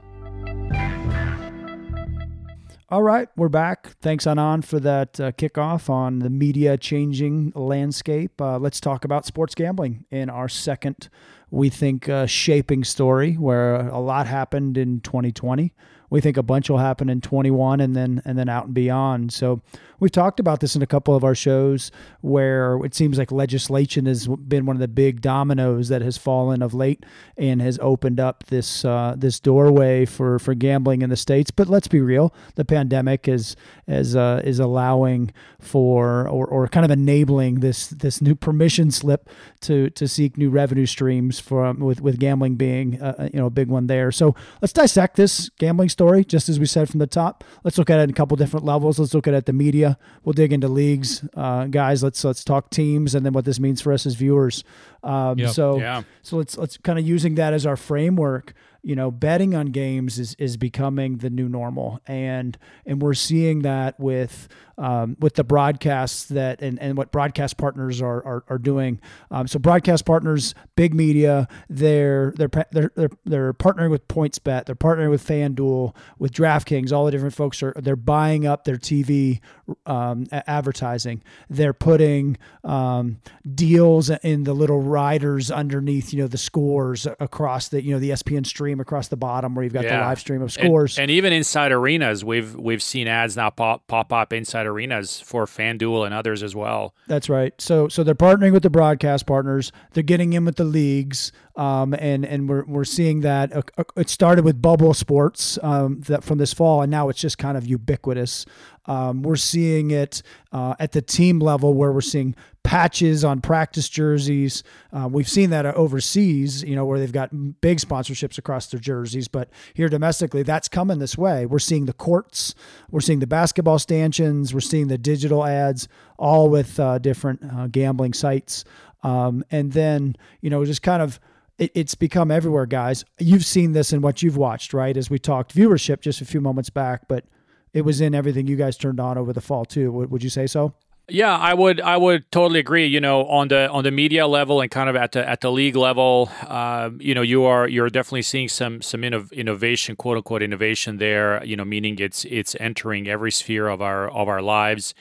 All 2.89 3.03
right, 3.03 3.27
we're 3.38 3.49
back. 3.49 3.89
Thanks, 4.01 4.25
Anand, 4.25 4.65
for 4.65 4.80
that 4.80 5.19
uh, 5.19 5.32
kickoff 5.34 5.91
on 5.91 6.17
the 6.17 6.32
media 6.32 6.75
changing 6.75 7.51
landscape. 7.53 8.41
Uh, 8.41 8.58
let's 8.58 8.80
talk 8.80 9.06
about 9.06 9.27
sports 9.27 9.53
gambling 9.53 10.06
in 10.10 10.32
our 10.32 10.49
second, 10.49 11.10
we 11.51 11.69
think, 11.69 12.10
uh, 12.10 12.25
shaping 12.25 12.84
story 12.84 13.34
where 13.34 13.75
a 13.89 13.99
lot 13.99 14.25
happened 14.25 14.75
in 14.75 15.01
2020 15.01 15.71
we 16.10 16.22
think 16.22 16.38
a 16.38 16.43
bunch 16.43 16.70
will 16.70 16.78
happen 16.78 17.10
in 17.10 17.22
21 17.22 17.82
and 17.82 17.96
then 17.96 18.22
and 18.26 18.38
then 18.38 18.50
out 18.50 18.65
and 18.65 18.74
beyond. 18.74 19.34
So 19.34 19.62
we've 20.00 20.12
talked 20.12 20.39
about 20.39 20.60
this 20.60 20.76
in 20.76 20.82
a 20.82 20.88
couple 20.88 21.15
of 21.15 21.24
our 21.24 21.36
shows 21.36 21.91
where 22.22 22.78
it 22.84 22.93
seems 22.93 23.17
like 23.17 23.32
legislation 23.32 24.06
has 24.06 24.28
been 24.28 24.65
one 24.65 24.76
of 24.76 24.80
the 24.80 24.88
big 24.88 25.22
dominoes 25.22 25.89
that 25.89 26.02
has 26.02 26.17
fallen 26.17 26.62
of 26.62 26.74
late 26.74 27.06
and 27.38 27.62
has 27.62 27.80
opened 27.82 28.20
up 28.20 28.46
this 28.46 28.86
uh, 28.86 29.15
this 29.17 29.39
doorway 29.39 30.06
for 30.06 30.39
for 30.39 30.54
gambling 30.54 31.02
in 31.02 31.10
the 31.10 31.17
states. 31.17 31.52
But 31.52 31.67
let's 31.67 31.88
be 31.88 32.00
real, 32.00 32.34
the 32.56 32.65
pandemic 32.65 33.28
is 33.28 33.56
is 33.88 34.15
uh, 34.15 34.41
is 34.43 34.60
allowing 34.60 35.34
for 35.60 36.28
or, 36.28 36.48
or 36.48 36.67
kind 36.67 36.86
of 36.86 36.91
enabling 36.91 37.60
this 37.60 37.88
this 37.88 38.22
new 38.22 38.36
permission 38.36 38.91
slip 38.91 39.30
to 39.62 39.89
to 39.91 40.08
seek 40.08 40.38
new 40.38 40.50
revenue 40.50 40.86
streams 40.86 41.39
from 41.39 41.80
with 41.80 42.02
with 42.02 42.20
gambling 42.20 42.56
being 42.56 43.02
uh, 43.02 43.30
you 43.34 43.39
know 43.39 43.48
a 43.48 43.52
big 43.52 43.67
one 43.67 43.88
there. 43.88 44.12
So 44.12 44.36
let's 44.62 44.74
dissect 44.74 45.15
this 45.15 45.50
gambling 45.58 45.89
story 45.97 46.23
just 46.23 46.47
as 46.47 46.60
we 46.60 46.67
said 46.67 46.88
from 46.88 46.99
the 46.99 47.07
top. 47.07 47.43
Let's 47.63 47.79
look 47.79 47.89
at 47.89 47.99
it 47.99 48.03
in 48.03 48.12
a 48.12 48.13
couple 48.13 48.38
different 48.38 48.63
levels. 48.63 48.99
Let's 48.99 49.15
look 49.15 49.27
at 49.27 49.33
it 49.33 49.38
at 49.38 49.45
the 49.47 49.53
media. 49.53 49.97
We'll 50.23 50.33
dig 50.33 50.53
into 50.53 50.67
leagues, 50.67 51.27
uh, 51.33 51.65
guys. 51.65 52.03
Let's 52.03 52.23
let's 52.23 52.43
talk 52.43 52.69
teams 52.69 53.15
and 53.15 53.25
then 53.25 53.33
what 53.33 53.45
this 53.45 53.60
means 53.60 53.81
for 53.81 53.91
us 53.91 54.05
as 54.05 54.13
viewers. 54.13 54.63
Um, 55.08 55.39
yep. 55.39 55.52
So 55.52 55.80
yeah. 55.80 56.04
so 56.22 56.38
let's 56.38 56.58
let's 56.58 56.78
kind 56.78 57.00
of 57.00 57.08
using 57.08 57.36
that 57.36 57.54
as 57.54 57.65
our 57.65 57.78
framework 57.78 58.54
you 58.88 58.96
know, 58.96 59.12
betting 59.12 59.54
on 59.54 59.67
games 59.67 60.17
is 60.17 60.34
is 60.36 60.56
becoming 60.56 61.17
the 61.17 61.30
new 61.30 61.50
normal, 61.50 62.00
and 62.08 62.58
and 62.86 63.02
we're 63.02 63.13
seeing 63.13 63.63
that 63.63 64.00
with 64.00 64.48
um, 64.78 65.17
with 65.20 65.34
the 65.34 65.43
broadcasts 65.43 66.24
that 66.26 66.62
and, 66.62 66.80
and 66.80 66.98
what 66.98 67.12
broadcast 67.12 67.58
partners 67.58 68.02
are 68.02 68.24
are, 68.26 68.43
are 68.48 68.58
doing. 68.58 69.02
Um, 69.30 69.46
so 69.46 69.60
broadcast 69.60 70.06
partners, 70.06 70.56
big 70.78 70.93
media, 70.93 71.50
they're 71.70 72.32
they're 72.38 72.50
they're 72.72 72.91
they're 72.96 73.10
they're 73.26 73.54
partnering 73.54 73.89
with 73.89 74.08
PointsBet, 74.08 74.67
they're 74.67 74.76
partnering 74.76 75.10
with 75.10 75.28
FanDuel, 75.28 75.93
with 76.17 76.32
DraftKings. 76.32 76.93
All 76.93 77.04
the 77.04 77.12
different 77.12 77.36
folks 77.36 77.62
are 77.62 77.74
they're 77.76 77.98
buying 77.98 78.48
up 78.48 78.63
their 78.63 78.78
TV 78.78 79.41
um, 79.86 80.27
advertising. 80.32 81.21
They're 81.49 81.73
putting 81.73 82.38
um, 82.63 83.19
deals 83.56 84.10
in 84.10 84.43
the 84.43 84.53
little 84.53 84.82
riders 84.82 85.51
underneath, 85.51 86.13
you 86.13 86.21
know, 86.21 86.27
the 86.27 86.38
scores 86.38 87.08
across 87.19 87.69
the 87.69 87.84
you 87.84 87.91
know 87.91 87.99
the 87.99 88.12
ESPN 88.12 88.45
stream 88.45 88.80
across 88.80 89.08
the 89.08 89.17
bottom 89.17 89.56
where 89.56 89.63
you've 89.63 89.73
got 89.73 89.84
yeah. 89.84 89.97
the 89.97 90.06
live 90.06 90.19
stream 90.19 90.41
of 90.41 90.51
scores. 90.51 90.97
And, 90.97 91.03
and 91.03 91.12
even 91.12 91.34
inside 91.34 91.71
arenas, 91.71 92.23
we've 92.23 92.56
we've 92.56 92.84
seen 92.84 93.08
ads 93.08 93.36
now 93.36 93.49
pop 93.49 93.88
pop 93.88 94.12
up 94.13 94.34
inside 94.34 94.65
arenas 94.65 95.19
for 95.19 95.45
FanDuel 95.45 96.06
and 96.06 96.13
others 96.13 96.43
as 96.43 96.56
well. 96.56 96.93
That's 97.08 97.30
right. 97.30 97.53
So 97.60 97.88
so 97.88 98.03
they're 98.03 98.15
partnering 98.15 98.53
with 98.53 98.63
the 98.63 98.69
broadcast 98.69 99.25
partners. 99.25 99.71
They're 99.93 100.03
getting 100.03 100.34
in 100.34 100.45
with 100.45 100.56
the 100.56 100.63
leagues, 100.63 101.32
um, 101.58 101.96
and 101.96 102.24
and 102.24 102.48
we're 102.48 102.63
we're 102.65 102.86
seeing 102.86 103.22
that 103.22 103.52
uh, 103.52 103.62
uh, 103.78 103.84
it 103.98 104.10
started 104.10 104.46
with 104.46 104.62
bubble 104.62 104.93
sports 104.93 105.58
um, 105.63 106.00
that 106.02 106.24
from 106.24 106.38
this 106.38 106.54
fall, 106.54 106.84
and 106.84 106.91
now 106.91 107.10
it's 107.10 107.20
just 107.20 107.38
kind 107.38 107.58
of 107.58 107.65
ubiquitous. 107.65 108.46
Um, 108.86 109.22
we're 109.22 109.36
seeing 109.36 109.91
it 109.91 110.22
uh, 110.54 110.76
at 110.80 110.93
the 110.93 111.02
team 111.02 111.39
level 111.39 111.74
where 111.74 111.91
we're 111.91 112.00
seeing 112.00 112.36
patches 112.63 113.26
on 113.26 113.41
practice 113.41 113.89
jerseys. 113.89 114.63
Uh, 114.93 115.10
we've 115.12 115.28
seen 115.28 115.50
that 115.50 115.65
overseas, 115.65 116.63
you 116.63 116.76
know, 116.76 116.86
where 116.86 117.00
they've 117.00 117.12
got 117.12 117.32
big 117.60 117.80
sponsorships 117.80 118.38
across 118.38 118.67
their 118.67 118.80
jerseys. 118.80 119.28
But 119.28 119.50
here 119.74 119.89
domestically, 119.89 120.43
that's 120.43 120.70
coming 120.70 121.00
this 121.00 121.17
way. 121.17 121.46
We're 121.46 121.60
seeing 121.60 121.86
the 121.86 121.93
courts, 121.93 122.56
we're 122.89 123.02
seeing 123.02 123.20
the 123.20 123.28
basketball 123.28 123.80
stanchions, 123.80 124.54
we're 124.54 124.62
seeing 124.62 124.88
the 124.88 124.98
digital 124.98 125.46
ads, 125.46 125.88
all 126.17 126.50
with 126.50 126.80
uh, 126.80 127.00
different 127.00 127.43
uh, 127.43 127.67
gambling 127.67 128.13
sites. 128.13 128.63
Um, 129.04 129.43
and 129.52 129.74
then, 129.74 130.15
you 130.41 130.50
know, 130.50 130.63
just 130.65 130.82
kind 130.82 131.02
of 131.02 131.20
it's 131.58 131.96
become 131.96 132.32
everywhere, 132.32 132.65
guys. 132.65 133.04
You've 133.20 133.46
seen 133.46 133.74
this 133.74 133.91
in 133.91 134.02
what 134.02 134.22
you've 134.22 134.38
watched, 134.38 134.74
right? 134.74 134.96
As 134.96 135.10
we 135.10 135.20
talked 135.20 135.56
viewership 135.56 136.02
just 136.02 136.22
a 136.22 136.26
few 136.26 136.41
moments 136.41 136.70
back, 136.70 137.08
but 137.08 137.26
it 137.74 137.82
was 137.82 138.02
in 138.02 138.13
everything 138.13 138.48
you 138.48 138.56
guys 138.56 138.78
turned 138.78 139.00
on 139.00 139.17
over 139.17 139.34
the 139.34 139.41
fall 139.41 139.65
too. 139.65 139.91
Would, 139.91 140.12
would 140.12 140.24
you 140.24 140.30
say 140.30 140.48
so? 140.48 140.74
Yeah, 141.10 141.38
I 141.38 141.54
would. 141.54 141.80
I 141.80 141.96
would 141.96 142.30
totally 142.34 142.60
agree. 142.60 142.86
You 142.86 143.00
know, 143.00 143.26
on 143.28 143.48
the 143.48 143.70
on 143.70 143.86
the 143.86 143.91
media 143.91 144.28
level 144.28 144.60
and 144.60 144.70
kind 144.70 144.89
of 144.89 144.98
at 144.98 145.13
the 145.13 145.28
at 145.28 145.39
the 145.39 145.50
league 145.50 145.78
level, 145.78 146.30
uh, 146.46 146.89
you 147.00 147.15
know, 147.15 147.22
you 147.22 147.46
are 147.46 147.65
you're 147.65 147.89
definitely 147.89 148.24
seeing 148.24 148.50
some 148.50 148.82
some 148.82 149.04
innov- 149.04 149.32
innovation, 149.32 149.96
quote 149.96 150.17
unquote 150.17 150.43
innovation 150.43 150.98
there. 150.98 151.41
You 151.46 151.56
know, 151.56 151.63
meaning 151.63 151.98
it's 152.00 152.26
it's 152.26 152.58
entering 152.60 153.08
every 153.08 153.32
sphere 153.32 153.70
of 153.70 153.82
our 153.82 154.10
of 154.10 154.28
our 154.28 154.41
lives. 154.41 154.93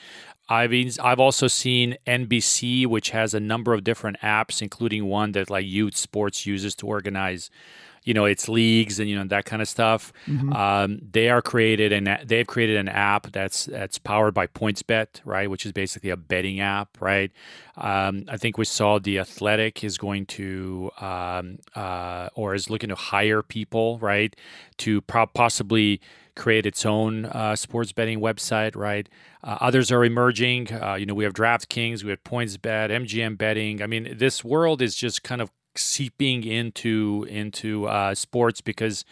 I've 0.49 0.73
I've 1.03 1.19
also 1.19 1.47
seen 1.47 1.97
NBC, 2.05 2.87
which 2.87 3.09
has 3.09 3.33
a 3.33 3.39
number 3.39 3.73
of 3.73 3.83
different 3.83 4.19
apps, 4.21 4.61
including 4.61 5.05
one 5.05 5.33
that 5.33 5.49
like 5.49 5.65
youth 5.65 5.95
sports 5.97 6.45
uses 6.45 6.73
to 6.75 6.87
organize 6.87 7.49
you 8.07 8.13
know 8.13 8.23
its 8.23 8.47
leagues 8.47 8.99
and 8.99 9.09
you 9.09 9.17
know 9.17 9.25
that 9.25 9.43
kind 9.43 9.61
of 9.61 9.67
stuff. 9.67 10.13
Mm-hmm. 10.27 10.53
Um, 10.53 10.99
they 11.11 11.29
are 11.29 11.41
created 11.41 11.91
and 11.91 12.07
they've 12.25 12.47
created 12.47 12.77
an 12.77 12.87
app 12.87 13.31
that's 13.33 13.65
that's 13.65 13.97
powered 13.97 14.33
by 14.33 14.47
PointsBet, 14.47 15.19
right, 15.25 15.49
which 15.49 15.65
is 15.65 15.73
basically 15.73 16.09
a 16.09 16.15
betting 16.15 16.61
app, 16.61 16.97
right. 17.01 17.31
Um, 17.75 18.23
I 18.29 18.37
think 18.37 18.57
we 18.57 18.63
saw 18.63 18.97
the 18.97 19.19
Athletic 19.19 19.83
is 19.83 19.97
going 19.97 20.25
to 20.27 20.89
um, 21.01 21.59
uh, 21.75 22.29
or 22.33 22.55
is 22.55 22.69
looking 22.69 22.89
to 22.89 22.95
hire 22.95 23.43
people, 23.43 23.99
right, 23.99 24.33
to 24.77 25.01
pro- 25.01 25.27
possibly 25.27 25.99
create 26.37 26.65
its 26.65 26.85
own 26.85 27.25
uh, 27.25 27.55
sports 27.55 27.91
betting 27.91 28.21
website, 28.21 28.75
right? 28.75 29.09
Uh, 29.43 29.57
others 29.59 29.91
are 29.91 30.05
emerging. 30.05 30.71
Uh, 30.71 30.93
you 30.93 31.05
know, 31.05 31.13
we 31.13 31.23
have 31.25 31.33
DraftKings, 31.33 32.03
we 32.03 32.11
have 32.11 32.23
PointsBet, 32.23 32.89
MGM 32.89 33.37
betting. 33.37 33.81
I 33.81 33.87
mean, 33.87 34.15
this 34.17 34.45
world 34.45 34.81
is 34.81 34.95
just 34.95 35.23
kind 35.23 35.41
of 35.41 35.51
seeping 35.77 36.43
into 36.43 37.25
into 37.29 37.87
uh, 37.87 38.15
sports 38.15 38.61
because 38.61 39.05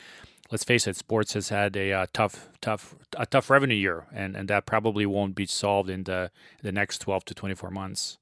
let's 0.52 0.64
face 0.64 0.88
it, 0.88 0.96
sports 0.96 1.34
has 1.34 1.50
had 1.50 1.76
a 1.76 1.92
uh, 1.92 2.06
tough, 2.14 2.50
tough, 2.62 2.96
a 3.18 3.26
tough 3.26 3.50
revenue 3.50 3.76
year, 3.76 4.06
and 4.14 4.36
and 4.36 4.48
that 4.50 4.66
probably 4.66 5.06
won't 5.06 5.36
be 5.36 5.46
solved 5.46 5.90
in 5.90 6.04
the 6.04 6.32
the 6.62 6.72
next 6.72 7.00
twelve 7.00 7.26
to 7.26 7.34
twenty 7.34 7.56
four 7.56 7.72
months. 7.72 8.18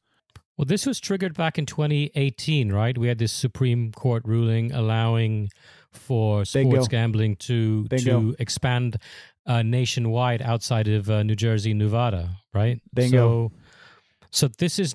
Well, 0.58 0.66
this 0.66 0.86
was 0.86 1.00
triggered 1.00 1.34
back 1.34 1.58
in 1.58 1.66
2018, 1.66 2.72
right? 2.72 2.96
We 2.96 3.08
had 3.08 3.18
this 3.18 3.32
Supreme 3.32 3.92
Court 3.92 4.22
ruling 4.24 4.72
allowing 4.72 5.50
for 5.92 6.46
sports 6.46 6.70
Bingo. 6.70 6.86
gambling 6.86 7.36
to 7.38 7.86
Bingo. 7.86 8.22
to 8.22 8.36
expand 8.38 8.98
uh, 9.48 9.64
nationwide 9.64 10.44
outside 10.44 10.88
of 10.88 11.10
uh, 11.10 11.24
New 11.24 11.36
Jersey, 11.36 11.74
Nevada, 11.74 12.38
right? 12.54 12.80
Bingo. 12.94 13.52
So, 14.32 14.48
so 14.48 14.48
this 14.60 14.78
is 14.78 14.94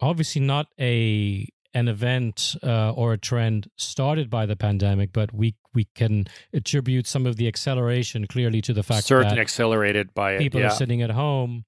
obviously 0.00 0.42
not 0.42 0.66
a 0.80 1.48
an 1.74 1.88
event 1.88 2.54
uh, 2.62 2.92
or 2.92 3.12
a 3.12 3.18
trend 3.18 3.68
started 3.76 4.28
by 4.28 4.46
the 4.46 4.56
pandemic, 4.56 5.12
but 5.12 5.32
we 5.32 5.54
we 5.74 5.86
can 5.94 6.26
attribute 6.52 7.06
some 7.06 7.26
of 7.26 7.36
the 7.36 7.48
acceleration 7.48 8.26
clearly 8.26 8.60
to 8.60 8.72
the 8.72 8.82
fact 8.82 9.04
certainly 9.04 9.36
that 9.36 9.40
accelerated 9.40 10.12
by 10.14 10.36
people 10.36 10.60
it, 10.60 10.64
yeah. 10.64 10.68
are 10.68 10.74
sitting 10.74 11.00
at 11.00 11.10
home 11.10 11.64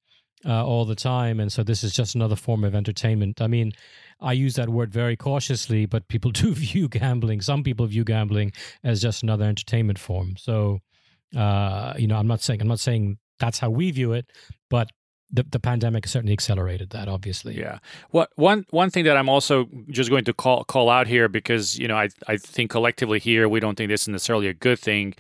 uh, 0.47 0.64
all 0.64 0.85
the 0.85 0.95
time, 0.95 1.40
and 1.40 1.51
so 1.51 1.62
this 1.62 1.83
is 1.83 1.93
just 1.93 2.14
another 2.14 2.37
form 2.37 2.64
of 2.64 2.75
entertainment. 2.75 3.40
I 3.40 3.47
mean, 3.47 3.73
I 4.21 4.33
use 4.33 4.55
that 4.55 4.69
word 4.69 4.93
very 4.93 5.17
cautiously, 5.17 5.87
but 5.87 6.09
people 6.09 6.31
do 6.43 6.53
view 6.53 6.88
gambling. 6.88 7.40
Some 7.40 7.62
people 7.62 7.87
view 7.87 8.05
gambling 8.05 8.53
as 8.83 9.01
just 9.01 9.23
another 9.23 9.45
entertainment 9.45 9.99
form. 9.99 10.37
So, 10.37 10.81
uh, 11.37 11.95
you 11.97 12.07
know, 12.07 12.17
I'm 12.17 12.27
not 12.27 12.43
saying 12.43 12.61
I'm 12.61 12.69
not 12.69 12.81
saying 12.81 13.19
that's 13.38 13.59
how 13.59 13.71
we 13.71 13.90
view 13.90 14.12
it, 14.12 14.31
but 14.69 14.90
the, 15.35 15.42
the 15.51 15.61
pandemic 15.61 16.07
certainly 16.07 16.33
accelerated 16.33 16.90
that 16.90 17.09
obviously. 17.09 17.59
Yeah. 17.59 17.79
What 18.11 18.31
one 18.37 18.66
one 18.70 18.90
thing 18.90 19.05
that 19.05 19.16
i'm 19.16 19.29
also 19.29 19.68
just 19.88 20.11
going 20.11 20.25
to 20.25 20.33
call 20.33 20.64
call 20.64 20.88
out 20.88 21.07
here 21.07 21.29
because 21.29 21.79
you 21.79 21.88
know 21.88 21.97
i 21.97 22.09
i 22.29 22.37
think 22.37 22.70
collectively 22.70 23.18
here 23.18 23.49
we 23.49 23.61
don't 23.61 23.77
think 23.77 23.90
this 23.90 24.03
is 24.03 24.09
necessarily 24.09 24.49
a 24.49 24.55
good 24.55 24.79
thing 24.79 25.14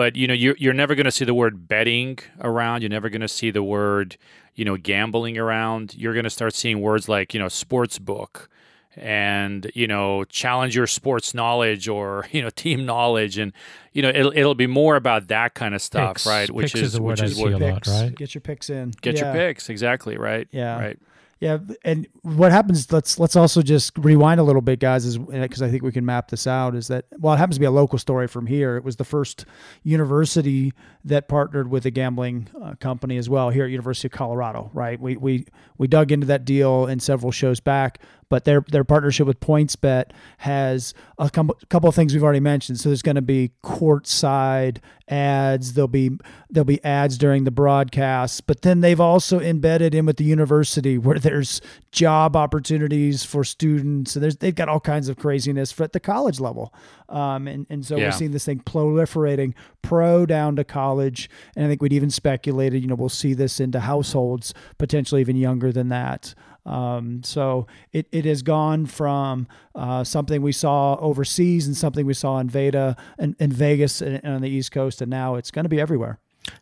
but 0.00 0.16
you 0.16 0.26
know 0.26 0.32
you're, 0.32 0.56
you're 0.58 0.72
never 0.72 0.94
going 0.94 1.04
to 1.04 1.10
see 1.10 1.26
the 1.26 1.34
word 1.34 1.68
betting 1.68 2.18
around. 2.40 2.80
You're 2.80 2.88
never 2.88 3.10
going 3.10 3.20
to 3.20 3.28
see 3.28 3.50
the 3.50 3.62
word 3.62 4.16
you 4.54 4.64
know 4.64 4.78
gambling 4.78 5.36
around. 5.36 5.94
You're 5.94 6.14
going 6.14 6.24
to 6.24 6.30
start 6.30 6.54
seeing 6.54 6.80
words 6.80 7.06
like 7.06 7.34
you 7.34 7.40
know 7.40 7.48
sports 7.48 7.98
book 7.98 8.48
and 8.96 9.70
you 9.74 9.86
know 9.86 10.24
challenge 10.24 10.74
your 10.74 10.86
sports 10.86 11.32
knowledge 11.32 11.88
or 11.88 12.26
you 12.32 12.42
know 12.42 12.50
team 12.50 12.84
knowledge 12.84 13.38
and 13.38 13.52
you 13.92 14.02
know 14.02 14.08
it'll, 14.08 14.32
it'll 14.34 14.54
be 14.54 14.66
more 14.66 14.96
about 14.96 15.28
that 15.28 15.54
kind 15.54 15.74
of 15.74 15.82
stuff 15.82 16.16
picks. 16.16 16.26
right 16.26 16.50
which 16.50 16.72
picks 16.72 16.86
is, 16.86 16.94
is 16.94 17.00
which 17.00 17.22
is 17.22 17.38
what 17.38 17.58
picks, 17.58 17.88
lot, 17.88 18.02
right 18.02 18.14
get 18.16 18.34
your 18.34 18.40
picks 18.40 18.68
in 18.68 18.92
get 19.00 19.16
yeah. 19.16 19.24
your 19.24 19.32
picks 19.32 19.68
exactly 19.68 20.16
right 20.16 20.48
yeah 20.50 20.78
right 20.78 20.98
yeah, 21.40 21.56
and 21.84 22.06
what 22.20 22.52
happens? 22.52 22.92
Let's 22.92 23.18
let's 23.18 23.34
also 23.34 23.62
just 23.62 23.96
rewind 23.96 24.40
a 24.40 24.42
little 24.42 24.60
bit, 24.60 24.78
guys, 24.78 25.06
is 25.06 25.16
because 25.16 25.62
I 25.62 25.70
think 25.70 25.82
we 25.82 25.90
can 25.90 26.04
map 26.04 26.28
this 26.28 26.46
out. 26.46 26.74
Is 26.74 26.88
that 26.88 27.06
well? 27.18 27.32
It 27.32 27.38
happens 27.38 27.56
to 27.56 27.60
be 27.60 27.66
a 27.66 27.70
local 27.70 27.98
story 27.98 28.28
from 28.28 28.46
here. 28.46 28.76
It 28.76 28.84
was 28.84 28.96
the 28.96 29.06
first 29.06 29.46
university 29.82 30.74
that 31.02 31.28
partnered 31.28 31.70
with 31.70 31.86
a 31.86 31.90
gambling 31.90 32.48
uh, 32.62 32.74
company 32.74 33.16
as 33.16 33.30
well 33.30 33.48
here 33.48 33.64
at 33.64 33.70
University 33.70 34.08
of 34.08 34.12
Colorado. 34.12 34.70
Right? 34.74 35.00
We 35.00 35.16
we 35.16 35.46
we 35.78 35.88
dug 35.88 36.12
into 36.12 36.26
that 36.26 36.44
deal 36.44 36.86
in 36.86 37.00
several 37.00 37.32
shows 37.32 37.58
back, 37.58 38.00
but 38.30 38.44
their 38.44 38.64
their 38.68 38.84
partnership 38.84 39.26
with 39.26 39.38
PointsBet 39.40 40.12
has 40.38 40.94
a 41.18 41.28
couple 41.28 41.88
of 41.88 41.94
things 41.94 42.14
we've 42.14 42.24
already 42.24 42.40
mentioned. 42.40 42.80
So 42.80 42.88
there's 42.88 43.02
going 43.02 43.16
to 43.16 43.22
be 43.22 43.50
courtside 43.62 44.78
ads. 45.08 45.74
There'll 45.74 45.88
be 45.88 46.12
there'll 46.48 46.64
be 46.64 46.82
ads 46.84 47.18
during 47.18 47.44
the 47.44 47.50
broadcasts, 47.50 48.40
but 48.40 48.62
then 48.62 48.80
they've 48.80 49.00
also 49.00 49.40
embedded 49.40 49.94
in 49.94 50.06
with 50.06 50.16
the 50.16 50.24
university 50.24 50.96
where 50.96 51.18
there's 51.18 51.60
job 51.92 52.36
opportunities 52.36 53.24
for 53.24 53.44
students. 53.44 54.12
So 54.12 54.20
there's 54.20 54.36
they've 54.36 54.54
got 54.54 54.68
all 54.68 54.80
kinds 54.80 55.08
of 55.08 55.18
craziness 55.18 55.72
for 55.72 55.82
at 55.82 55.92
the 55.92 56.00
college 56.00 56.40
level, 56.40 56.72
um, 57.08 57.46
and 57.48 57.66
and 57.68 57.84
so 57.84 57.96
yeah. 57.96 58.06
we're 58.06 58.12
seeing 58.12 58.30
this 58.30 58.46
thing 58.46 58.60
proliferating 58.60 59.54
pro 59.82 60.24
down 60.24 60.56
to 60.56 60.64
college, 60.64 61.28
and 61.56 61.66
I 61.66 61.68
think 61.68 61.82
we'd 61.82 61.92
even 61.92 62.10
speculated, 62.10 62.80
you 62.80 62.86
know, 62.86 62.94
we'll 62.94 63.08
see 63.08 63.34
this 63.34 63.58
into 63.58 63.80
households 63.80 64.54
potentially 64.78 65.20
even 65.20 65.36
younger 65.36 65.72
than 65.72 65.88
that. 65.88 66.34
Um, 66.66 67.22
so 67.22 67.66
it, 67.92 68.06
it 68.12 68.24
has 68.24 68.42
gone 68.42 68.86
from 68.86 69.48
uh, 69.74 70.04
something 70.04 70.42
we 70.42 70.52
saw 70.52 70.96
overseas 70.96 71.66
and 71.66 71.76
something 71.76 72.06
we 72.06 72.14
saw 72.14 72.38
in 72.38 72.48
Veda 72.48 72.96
and, 73.18 73.34
in 73.38 73.52
Vegas 73.52 74.00
and, 74.00 74.20
and 74.22 74.34
on 74.34 74.42
the 74.42 74.50
East 74.50 74.72
Coast, 74.72 75.00
and 75.00 75.10
now 75.10 75.36
it's 75.36 75.50
going 75.50 75.64
to 75.64 75.70
be 75.70 75.80
everywhere. 75.80 76.18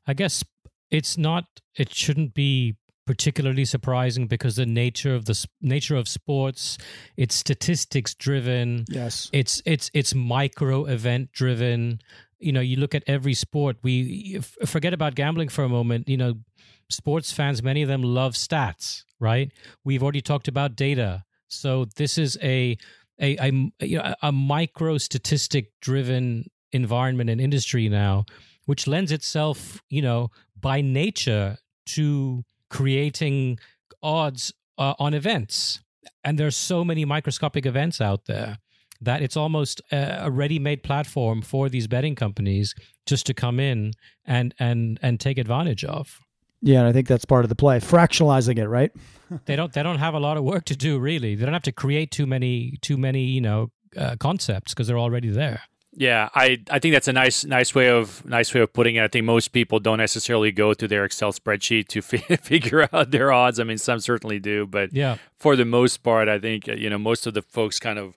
I 0.06 0.14
guess 0.14 0.44
it's 0.90 1.18
not. 1.18 1.44
It 1.76 1.94
shouldn't 1.94 2.34
be 2.34 2.76
particularly 3.06 3.64
surprising 3.64 4.26
because 4.26 4.56
the 4.56 4.66
nature 4.66 5.14
of 5.14 5.24
the 5.24 5.46
nature 5.62 5.96
of 5.96 6.06
sports 6.06 6.76
it's 7.16 7.34
statistics 7.34 8.14
driven 8.14 8.84
yes 8.90 9.30
it's 9.32 9.62
it's 9.64 9.90
it's 9.94 10.14
micro 10.14 10.84
event 10.84 11.32
driven 11.32 11.98
you 12.38 12.52
know 12.52 12.60
you 12.60 12.76
look 12.76 12.94
at 12.94 13.02
every 13.06 13.32
sport 13.32 13.78
we 13.82 14.38
forget 14.66 14.92
about 14.92 15.14
gambling 15.14 15.48
for 15.48 15.64
a 15.64 15.70
moment 15.70 16.06
you 16.06 16.18
know 16.18 16.34
sports 16.90 17.32
fans 17.32 17.62
many 17.62 17.82
of 17.82 17.88
them 17.88 18.02
love 18.02 18.34
stats 18.34 19.04
right? 19.20 19.52
We've 19.84 20.02
already 20.02 20.20
talked 20.20 20.48
about 20.48 20.76
data. 20.76 21.24
So 21.48 21.86
this 21.96 22.18
is 22.18 22.38
a 22.42 22.76
a, 23.20 23.60
a, 23.82 24.14
a 24.22 24.30
micro 24.30 24.96
statistic 24.96 25.72
driven 25.80 26.48
environment 26.70 27.28
and 27.28 27.40
industry 27.40 27.88
now, 27.88 28.26
which 28.66 28.86
lends 28.86 29.10
itself, 29.10 29.82
you 29.90 30.00
know, 30.00 30.30
by 30.60 30.80
nature 30.80 31.56
to 31.86 32.44
creating 32.70 33.58
odds 34.04 34.52
uh, 34.76 34.94
on 35.00 35.14
events. 35.14 35.80
And 36.22 36.38
there's 36.38 36.56
so 36.56 36.84
many 36.84 37.04
microscopic 37.04 37.66
events 37.66 38.00
out 38.00 38.26
there 38.26 38.58
that 39.00 39.20
it's 39.20 39.36
almost 39.36 39.80
a, 39.90 40.26
a 40.26 40.30
ready-made 40.30 40.84
platform 40.84 41.42
for 41.42 41.68
these 41.68 41.88
betting 41.88 42.14
companies 42.14 42.72
just 43.04 43.26
to 43.26 43.34
come 43.34 43.58
in 43.58 43.94
and 44.24 44.54
and 44.60 45.00
and 45.02 45.18
take 45.18 45.38
advantage 45.38 45.84
of. 45.84 46.20
Yeah, 46.60 46.80
and 46.80 46.88
I 46.88 46.92
think 46.92 47.06
that's 47.06 47.24
part 47.24 47.44
of 47.44 47.48
the 47.48 47.54
play, 47.54 47.78
fractionalizing 47.78 48.58
it, 48.58 48.68
right? 48.68 48.90
they 49.46 49.56
don't 49.56 49.72
they 49.72 49.82
don't 49.82 49.98
have 49.98 50.14
a 50.14 50.20
lot 50.20 50.36
of 50.36 50.44
work 50.44 50.64
to 50.66 50.76
do 50.76 50.98
really. 50.98 51.34
They 51.34 51.44
don't 51.44 51.54
have 51.54 51.62
to 51.62 51.72
create 51.72 52.10
too 52.10 52.26
many 52.26 52.78
too 52.80 52.96
many 52.96 53.24
you 53.24 53.40
know 53.40 53.70
uh, 53.96 54.16
concepts 54.18 54.74
because 54.74 54.86
they're 54.86 54.98
already 54.98 55.28
there. 55.28 55.62
Yeah, 55.92 56.28
I, 56.34 56.58
I 56.70 56.78
think 56.78 56.92
that's 56.92 57.08
a 57.08 57.12
nice 57.12 57.44
nice 57.44 57.74
way 57.74 57.88
of 57.88 58.24
nice 58.24 58.52
way 58.54 58.60
of 58.60 58.72
putting 58.72 58.96
it. 58.96 59.02
I 59.02 59.08
think 59.08 59.24
most 59.24 59.48
people 59.48 59.80
don't 59.80 59.98
necessarily 59.98 60.52
go 60.52 60.74
to 60.74 60.86
their 60.86 61.04
Excel 61.04 61.32
spreadsheet 61.32 61.88
to 61.88 61.98
f- 61.98 62.40
figure 62.44 62.88
out 62.92 63.10
their 63.10 63.32
odds. 63.32 63.58
I 63.58 63.64
mean, 63.64 63.78
some 63.78 63.98
certainly 63.98 64.38
do, 64.38 64.66
but 64.66 64.92
yeah, 64.92 65.16
for 65.38 65.56
the 65.56 65.64
most 65.64 66.02
part, 66.02 66.28
I 66.28 66.38
think 66.38 66.66
you 66.66 66.90
know 66.90 66.98
most 66.98 67.26
of 67.26 67.34
the 67.34 67.42
folks 67.42 67.80
kind 67.80 67.98
of 67.98 68.16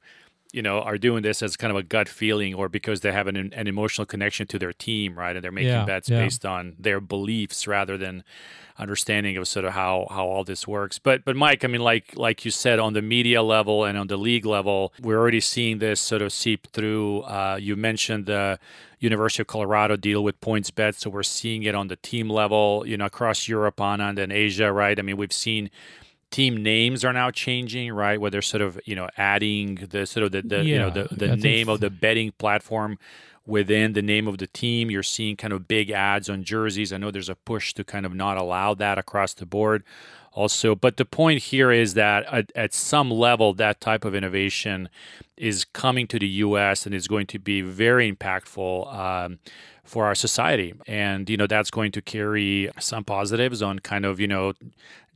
you 0.54 0.62
know 0.62 0.82
are 0.82 0.98
doing 0.98 1.24
this 1.24 1.42
as 1.42 1.56
kind 1.56 1.72
of 1.72 1.78
a 1.78 1.84
gut 1.84 2.10
feeling 2.10 2.54
or 2.54 2.70
because 2.70 3.02
they 3.02 3.12
have 3.12 3.28
an, 3.28 3.36
an 3.54 3.68
emotional 3.68 4.06
connection 4.06 4.48
to 4.48 4.60
their 4.60 4.74
team 4.74 5.18
right? 5.18 5.36
And 5.36 5.44
they're 5.44 5.52
making 5.52 5.70
yeah, 5.70 5.86
bets 5.86 6.10
yeah. 6.10 6.22
based 6.22 6.46
on 6.46 6.76
their 6.80 7.00
beliefs 7.00 7.68
rather 7.68 7.98
than 7.98 8.24
understanding 8.78 9.38
of 9.38 9.48
sort 9.48 9.66
of 9.66 9.74
how 9.74 10.08
how 10.10 10.26
all 10.26 10.44
this 10.44 10.68
works. 10.68 11.00
But 11.00 11.24
but 11.26 11.36
mike 11.36 11.64
i 11.64 11.68
mean 11.68 11.82
like 11.82 12.16
like 12.16 12.44
you 12.46 12.52
said 12.52 12.80
on 12.80 12.94
the 12.94 13.02
media 13.02 13.42
level 13.44 13.86
and 13.86 13.98
on 13.98 14.08
the 14.08 14.18
league 14.18 14.46
level 14.46 14.94
we're 15.02 15.18
already 15.18 15.40
seeing 15.40 15.80
this 15.80 16.00
sort 16.02 16.22
of 16.22 16.34
seep 16.34 16.68
through. 16.72 17.22
Uh, 17.22 17.58
you 17.60 17.76
mentioned 17.76 18.26
the 18.26 18.60
university 19.00 19.42
of 19.42 19.48
colorado 19.48 19.96
deal 19.96 20.24
with 20.24 20.40
PointsBet 20.42 20.96
so 20.96 21.10
we're 21.10 21.24
seeing 21.24 21.64
it 21.64 21.76
on 21.76 21.88
the 21.88 21.96
team 21.96 22.30
level 22.30 22.84
you 22.86 22.98
know 22.98 23.06
across 23.06 23.48
europe 23.48 23.80
on 23.82 24.02
and 24.02 24.18
then 24.18 24.32
asia 24.32 24.72
right? 24.72 24.98
I 25.00 25.02
mean 25.02 25.18
we've 25.18 25.34
seen 25.34 25.70
team 26.32 26.64
names 26.64 27.06
are 27.06 27.14
now 27.14 27.30
changing, 27.30 27.92
right? 27.94 28.20
Where 28.20 28.32
they're 28.32 28.42
sort 28.42 28.62
of 28.62 28.80
you 28.86 28.96
know 28.96 29.10
adding 29.18 29.88
the 29.90 30.06
sort 30.06 30.24
of 30.24 30.32
the, 30.32 30.42
the 30.42 30.58
yeah, 30.58 30.64
you 30.64 30.80
know 30.80 30.90
the, 30.90 31.16
the 31.16 31.36
name 31.36 31.70
of 31.70 31.80
the 31.80 31.90
betting 31.90 32.32
platform 32.38 32.98
within 33.46 33.94
the 33.94 34.02
name 34.02 34.28
of 34.28 34.38
the 34.38 34.48
team. 34.48 34.90
You're 34.90 35.04
seeing 35.04 35.36
kind 35.36 35.54
of 35.54 35.68
big 35.68 35.92
ads 35.92 36.30
on 36.30 36.44
jerseys. 36.44 36.94
I 36.94 36.98
know 36.98 37.12
there's 37.12 37.30
a 37.30 37.36
push 37.36 37.74
to 37.74 37.84
kind 37.84 38.06
of 38.06 38.14
not 38.14 38.38
allow 38.38 38.74
that 38.76 38.98
across 38.98 39.34
the 39.34 39.46
board. 39.46 39.84
Also, 40.34 40.76
but 40.76 40.96
the 40.96 41.04
point 41.04 41.44
here 41.44 41.72
is 41.72 41.94
that 41.96 42.24
at, 42.32 42.54
at 42.56 42.74
some 42.74 43.12
level, 43.12 43.54
that 43.54 43.82
type 43.82 44.06
of 44.06 44.16
innovation 44.16 44.88
is 45.36 45.66
coming 45.66 46.08
to 46.08 46.18
the 46.18 46.28
U.S. 46.28 46.86
and 46.86 46.96
is 46.96 47.08
going 47.10 47.28
to 47.28 47.40
be 47.40 47.62
very 47.62 48.10
impactful 48.10 48.96
um, 48.96 49.40
for 49.84 50.06
our 50.06 50.16
society. 50.16 50.74
And, 50.88 51.30
you 51.30 51.38
know, 51.38 51.48
that's 51.48 51.72
going 51.72 51.92
to 51.94 52.02
carry 52.02 52.70
some 52.80 53.04
positives 53.04 53.62
on 53.62 53.80
kind 53.80 54.06
of, 54.06 54.20
you 54.20 54.28
know, 54.28 54.54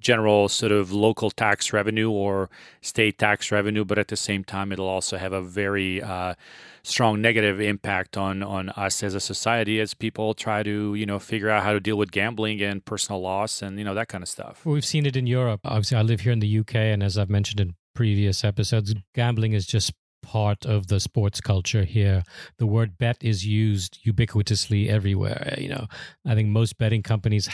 general 0.06 0.48
sort 0.48 0.72
of 0.72 0.92
local 0.92 1.32
tax 1.32 1.74
revenue 1.74 2.12
or 2.12 2.50
state 2.82 3.18
tax 3.18 3.52
revenue, 3.52 3.84
but 3.84 3.98
at 3.98 4.08
the 4.08 4.16
same 4.16 4.44
time, 4.44 4.72
it'll 4.72 4.88
also 4.88 5.18
have 5.18 5.34
a 5.34 5.42
very 5.42 6.02
uh, 6.02 6.36
strong 6.84 7.20
negative 7.20 7.60
impact 7.60 8.16
on 8.16 8.44
on 8.44 8.70
us 8.70 9.02
as 9.02 9.16
a 9.16 9.20
society 9.20 9.80
as 9.80 9.96
people 9.96 10.36
try 10.36 10.62
to 10.62 10.94
you 10.94 11.06
know 11.06 11.18
figure 11.18 11.50
out 11.50 11.64
how 11.64 11.74
to 11.74 11.80
deal 11.80 11.98
with 11.98 12.12
gambling 12.12 12.62
and 12.62 12.86
personal 12.86 13.20
loss 13.20 13.64
and 13.64 13.80
you 13.80 13.84
know 13.84 13.96
that 13.96 14.08
kind 14.08 14.24
of 14.24 14.30
stuff. 14.30 14.64
We've 14.66 14.86
seen 14.86 15.06
it 15.08 15.16
in 15.16 15.26
Europe. 15.26 15.62
Obviously, 15.66 15.98
I 15.98 16.04
live 16.04 16.22
here 16.22 16.32
in 16.32 16.40
the 16.40 16.60
UK, 16.60 16.76
and 16.76 17.02
as 17.02 17.18
I've 17.18 17.30
mentioned 17.30 17.60
in 17.60 17.74
previous 17.96 18.44
episodes, 18.44 18.94
gambling 19.16 19.54
is 19.54 19.66
just 19.66 19.92
part 20.26 20.66
of 20.66 20.88
the 20.88 21.00
sports 21.00 21.40
culture 21.40 21.84
here. 21.84 22.24
The 22.58 22.66
word 22.66 22.98
bet 22.98 23.18
is 23.22 23.46
used 23.46 24.00
ubiquitously 24.06 24.90
everywhere. 24.90 25.56
You 25.58 25.70
know, 25.70 25.88
I 26.26 26.36
think 26.36 26.50
most 26.50 26.78
betting 26.78 27.04
companies 27.04 27.48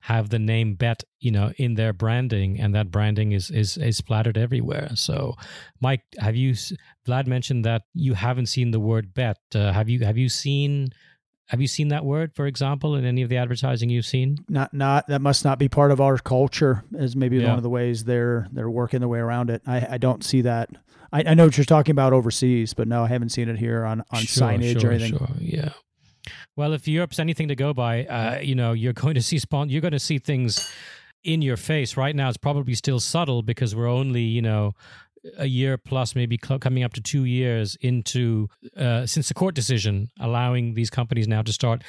have 0.00 0.30
the 0.30 0.38
name 0.38 0.74
bet 0.74 1.04
you 1.20 1.30
know 1.30 1.52
in 1.58 1.74
their 1.74 1.92
branding 1.92 2.58
and 2.58 2.74
that 2.74 2.90
branding 2.90 3.32
is 3.32 3.50
is 3.50 3.76
is 3.76 3.98
splattered 3.98 4.38
everywhere 4.38 4.88
so 4.94 5.34
mike 5.80 6.00
have 6.18 6.34
you 6.34 6.52
vlad 7.06 7.26
mentioned 7.26 7.64
that 7.66 7.82
you 7.92 8.14
haven't 8.14 8.46
seen 8.46 8.70
the 8.70 8.80
word 8.80 9.12
bet 9.12 9.36
uh, 9.54 9.72
have 9.72 9.90
you 9.90 10.00
have 10.00 10.16
you 10.16 10.28
seen 10.28 10.88
have 11.50 11.60
you 11.60 11.66
seen 11.66 11.88
that 11.88 12.04
word 12.04 12.32
for 12.34 12.46
example 12.46 12.94
in 12.94 13.04
any 13.04 13.22
of 13.22 13.28
the 13.28 13.36
advertising 13.36 13.90
you've 13.90 14.06
seen 14.06 14.38
not 14.48 14.72
not 14.72 15.06
that 15.08 15.20
must 15.20 15.44
not 15.44 15.58
be 15.58 15.68
part 15.68 15.90
of 15.90 16.00
our 16.00 16.16
culture 16.18 16.84
as 16.98 17.16
maybe 17.16 17.38
yeah. 17.38 17.48
one 17.48 17.56
of 17.56 17.62
the 17.62 17.70
ways 17.70 18.04
they're 18.04 18.48
they're 18.52 18.70
working 18.70 19.00
their 19.00 19.08
way 19.08 19.18
around 19.18 19.50
it 19.50 19.60
i 19.66 19.94
i 19.94 19.98
don't 19.98 20.24
see 20.24 20.42
that 20.42 20.70
I, 21.12 21.24
I 21.26 21.34
know 21.34 21.46
what 21.46 21.58
you're 21.58 21.64
talking 21.64 21.92
about 21.92 22.12
overseas 22.12 22.72
but 22.72 22.88
no 22.88 23.04
i 23.04 23.08
haven't 23.08 23.30
seen 23.30 23.48
it 23.48 23.58
here 23.58 23.84
on 23.84 24.02
on 24.10 24.20
sure, 24.20 24.48
signage 24.48 24.80
sure, 24.80 24.90
or 24.90 24.92
anything 24.92 25.18
sure. 25.18 25.28
yeah 25.40 25.72
well, 26.56 26.72
if 26.72 26.86
Europe's 26.86 27.18
anything 27.18 27.48
to 27.48 27.56
go 27.56 27.72
by, 27.72 28.04
uh, 28.04 28.40
you 28.40 28.54
know, 28.54 28.72
you're 28.72 28.92
going 29.04 29.14
to 29.14 29.22
see 29.22 29.38
spawn. 29.38 29.68
You're 29.68 29.80
going 29.80 29.92
to 29.92 29.98
see 29.98 30.18
things 30.18 30.70
in 31.24 31.42
your 31.42 31.56
face. 31.56 31.96
Right 31.96 32.14
now, 32.14 32.28
it's 32.28 32.36
probably 32.36 32.74
still 32.74 33.00
subtle 33.00 33.42
because 33.42 33.74
we're 33.74 33.88
only, 33.88 34.22
you 34.22 34.42
know, 34.42 34.74
a 35.36 35.46
year 35.46 35.76
plus, 35.76 36.14
maybe 36.14 36.38
coming 36.38 36.82
up 36.82 36.92
to 36.94 37.00
two 37.00 37.24
years 37.24 37.76
into 37.80 38.48
uh, 38.76 39.06
since 39.06 39.28
the 39.28 39.34
court 39.34 39.54
decision, 39.54 40.10
allowing 40.18 40.74
these 40.74 40.90
companies 40.90 41.28
now 41.28 41.42
to 41.42 41.52
start 41.52 41.82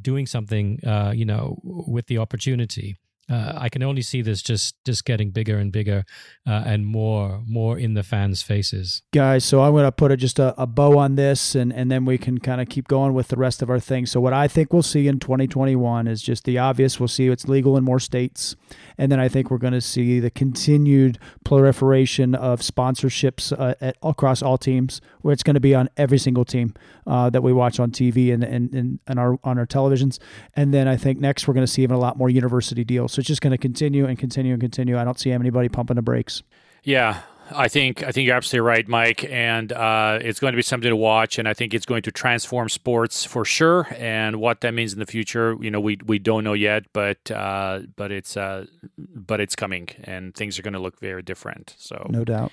doing 0.00 0.26
something, 0.26 0.80
uh, 0.86 1.12
you 1.14 1.24
know, 1.24 1.58
with 1.62 2.06
the 2.06 2.18
opportunity 2.18 2.96
uh, 3.30 3.52
I 3.56 3.68
can 3.68 3.82
only 3.82 4.00
see 4.00 4.22
this 4.22 4.40
just 4.40 4.74
just 4.84 5.04
getting 5.04 5.30
bigger 5.30 5.58
and 5.58 5.70
bigger 5.70 6.04
uh, 6.46 6.62
and 6.64 6.86
more 6.86 7.42
more 7.46 7.78
in 7.78 7.94
the 7.94 8.02
fans' 8.02 8.42
faces. 8.42 9.02
Guys, 9.12 9.44
so 9.44 9.62
I'm 9.62 9.72
going 9.72 9.84
to 9.84 9.92
put 9.92 10.10
a, 10.10 10.16
just 10.16 10.38
a, 10.38 10.54
a, 10.60 10.66
bow 10.66 10.98
on 10.98 11.16
this, 11.16 11.54
and 11.54 11.72
and 11.72 11.90
then 11.90 12.06
we 12.06 12.16
can 12.16 12.38
kind 12.38 12.60
of 12.60 12.68
keep 12.68 12.88
going 12.88 13.12
with 13.12 13.28
the 13.28 13.36
rest 13.36 13.60
of 13.60 13.68
our 13.68 13.80
things. 13.80 14.10
So 14.10 14.20
what 14.20 14.32
I 14.32 14.48
think 14.48 14.72
we'll 14.72 14.82
see 14.82 15.08
in 15.08 15.18
2021 15.18 16.06
is 16.06 16.22
just 16.22 16.44
the 16.44 16.56
obvious. 16.56 16.98
We'll 16.98 17.08
see 17.08 17.28
it's 17.28 17.46
legal 17.48 17.76
in 17.76 17.84
more 17.84 18.00
states, 18.00 18.56
and 18.96 19.12
then 19.12 19.20
I 19.20 19.28
think 19.28 19.50
we're 19.50 19.58
going 19.58 19.74
to 19.74 19.82
see 19.82 20.20
the 20.20 20.30
continued 20.30 21.18
proliferation 21.44 22.34
of 22.34 22.60
sponsorships 22.60 23.52
uh, 23.58 23.74
at, 23.80 23.96
across 24.02 24.42
all 24.42 24.56
teams, 24.56 25.02
where 25.20 25.34
it's 25.34 25.42
going 25.42 25.54
to 25.54 25.60
be 25.60 25.74
on 25.74 25.90
every 25.98 26.18
single 26.18 26.46
team 26.46 26.72
uh, 27.06 27.28
that 27.28 27.42
we 27.42 27.52
watch 27.52 27.78
on 27.78 27.90
TV 27.90 28.32
and 28.32 28.42
and, 28.42 29.00
and, 29.06 29.18
our 29.18 29.38
on 29.44 29.58
our 29.58 29.66
televisions. 29.66 30.18
And 30.54 30.72
then 30.72 30.88
I 30.88 30.96
think 30.96 31.20
next 31.20 31.46
we're 31.46 31.54
going 31.54 31.66
to 31.66 31.72
see 31.72 31.82
even 31.82 31.94
a 31.94 32.00
lot 32.00 32.16
more 32.16 32.30
university 32.30 32.84
deals. 32.84 33.17
So 33.18 33.20
it's 33.20 33.26
just 33.26 33.40
going 33.40 33.50
to 33.50 33.58
continue 33.58 34.06
and 34.06 34.16
continue 34.16 34.52
and 34.52 34.60
continue. 34.60 34.96
I 34.96 35.02
don't 35.02 35.18
see 35.18 35.32
anybody 35.32 35.68
pumping 35.68 35.96
the 35.96 36.02
brakes. 36.02 36.44
Yeah, 36.84 37.22
I 37.50 37.66
think 37.66 38.04
I 38.04 38.12
think 38.12 38.28
you're 38.28 38.36
absolutely 38.36 38.68
right, 38.68 38.86
Mike, 38.86 39.24
and 39.28 39.72
uh, 39.72 40.20
it's 40.22 40.38
going 40.38 40.52
to 40.52 40.56
be 40.56 40.62
something 40.62 40.88
to 40.88 40.94
watch, 40.94 41.36
and 41.36 41.48
I 41.48 41.52
think 41.52 41.74
it's 41.74 41.84
going 41.84 42.02
to 42.02 42.12
transform 42.12 42.68
sports 42.68 43.24
for 43.24 43.44
sure. 43.44 43.88
And 43.98 44.36
what 44.36 44.60
that 44.60 44.72
means 44.72 44.92
in 44.92 45.00
the 45.00 45.06
future, 45.06 45.56
you 45.60 45.68
know, 45.68 45.80
we 45.80 45.98
we 46.06 46.20
don't 46.20 46.44
know 46.44 46.52
yet, 46.52 46.84
but 46.92 47.28
uh, 47.32 47.80
but 47.96 48.12
it's 48.12 48.36
uh, 48.36 48.66
but 48.96 49.40
it's 49.40 49.56
coming, 49.56 49.88
and 50.04 50.32
things 50.32 50.56
are 50.56 50.62
going 50.62 50.74
to 50.74 50.78
look 50.78 51.00
very 51.00 51.22
different. 51.22 51.74
So 51.76 52.06
no 52.08 52.24
doubt. 52.24 52.52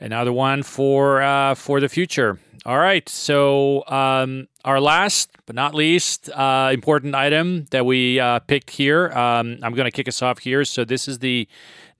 Another 0.00 0.32
one 0.32 0.62
for 0.62 1.20
uh, 1.22 1.54
for 1.54 1.78
the 1.78 1.88
future. 1.88 2.38
All 2.66 2.78
right. 2.78 3.08
So, 3.08 3.86
um, 3.86 4.46
our 4.64 4.80
last 4.80 5.30
but 5.46 5.56
not 5.56 5.74
least 5.74 6.28
uh, 6.30 6.70
important 6.72 7.14
item 7.14 7.66
that 7.70 7.86
we 7.86 8.20
uh, 8.20 8.40
picked 8.40 8.70
here, 8.70 9.08
um, 9.12 9.58
I'm 9.62 9.74
going 9.74 9.86
to 9.86 9.90
kick 9.90 10.08
us 10.08 10.20
off 10.20 10.40
here. 10.40 10.64
So, 10.66 10.84
this 10.84 11.08
is 11.08 11.20
the 11.20 11.48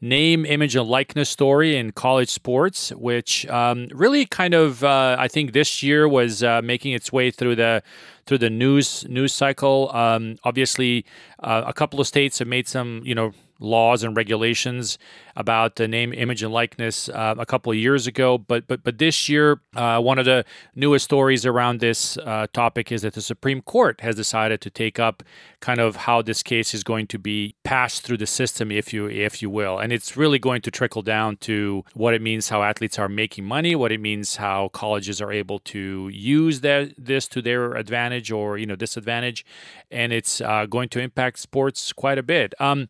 name, 0.02 0.44
image, 0.44 0.76
and 0.76 0.86
likeness 0.86 1.30
story 1.30 1.76
in 1.76 1.92
college 1.92 2.28
sports, 2.28 2.90
which 2.92 3.46
um, 3.48 3.88
really 3.92 4.26
kind 4.26 4.52
of, 4.52 4.84
uh, 4.84 5.16
I 5.18 5.28
think, 5.28 5.52
this 5.52 5.82
year 5.82 6.06
was 6.06 6.42
uh, 6.42 6.60
making 6.62 6.92
its 6.92 7.10
way 7.10 7.30
through 7.30 7.56
the 7.56 7.82
through 8.26 8.38
the 8.38 8.50
news 8.50 9.06
news 9.08 9.32
cycle. 9.32 9.90
Um, 9.94 10.36
obviously, 10.44 11.06
uh, 11.42 11.64
a 11.66 11.72
couple 11.72 12.00
of 12.00 12.06
states 12.06 12.38
have 12.38 12.48
made 12.48 12.68
some, 12.68 13.00
you 13.04 13.14
know, 13.14 13.32
laws 13.60 14.02
and 14.02 14.16
regulations 14.16 14.98
about 15.36 15.76
the 15.76 15.86
name, 15.86 16.12
image, 16.12 16.42
and 16.42 16.52
likeness 16.52 17.08
uh, 17.08 17.34
a 17.38 17.46
couple 17.46 17.70
of 17.70 17.78
years 17.78 18.06
ago. 18.06 18.38
But 18.38 18.66
but 18.66 18.82
but 18.82 18.98
this 18.98 19.28
year, 19.28 19.60
uh, 19.76 20.00
one 20.00 20.18
of 20.18 20.24
the 20.24 20.44
newest 20.74 21.04
stories 21.04 21.46
around 21.46 21.80
this 21.80 22.16
uh, 22.18 22.46
topic 22.52 22.90
is 22.90 23.02
that 23.02 23.14
the 23.14 23.20
Supreme 23.20 23.62
Court 23.62 24.00
has 24.00 24.16
decided 24.16 24.60
to 24.62 24.70
take 24.70 24.98
up 24.98 25.22
kind 25.60 25.80
of 25.80 25.96
how 25.96 26.22
this 26.22 26.42
case 26.42 26.74
is 26.74 26.82
going 26.82 27.06
to 27.08 27.18
be 27.18 27.54
passed 27.64 28.02
through 28.02 28.16
the 28.16 28.26
system, 28.26 28.70
if 28.70 28.92
you 28.92 29.06
if 29.06 29.42
you 29.42 29.50
will, 29.50 29.78
and 29.78 29.92
it's 29.92 30.16
really 30.16 30.38
going 30.38 30.62
to 30.62 30.70
trickle 30.70 31.02
down 31.02 31.36
to 31.38 31.84
what 31.94 32.14
it 32.14 32.22
means 32.22 32.48
how 32.48 32.62
athletes 32.62 32.98
are 32.98 33.08
making 33.08 33.44
money, 33.44 33.74
what 33.74 33.92
it 33.92 34.00
means 34.00 34.36
how 34.36 34.68
colleges 34.68 35.20
are 35.20 35.32
able 35.32 35.58
to 35.58 36.08
use 36.12 36.60
that 36.60 36.92
this 36.96 37.28
to 37.28 37.42
their 37.42 37.74
advantage 37.74 38.30
or 38.30 38.58
you 38.58 38.66
know 38.66 38.76
disadvantage, 38.76 39.44
and 39.90 40.12
it's 40.12 40.40
uh, 40.40 40.66
going 40.66 40.88
to 40.88 41.00
impact 41.00 41.38
sports 41.38 41.92
quite 41.92 42.18
a 42.18 42.22
bit. 42.22 42.54
Um, 42.58 42.88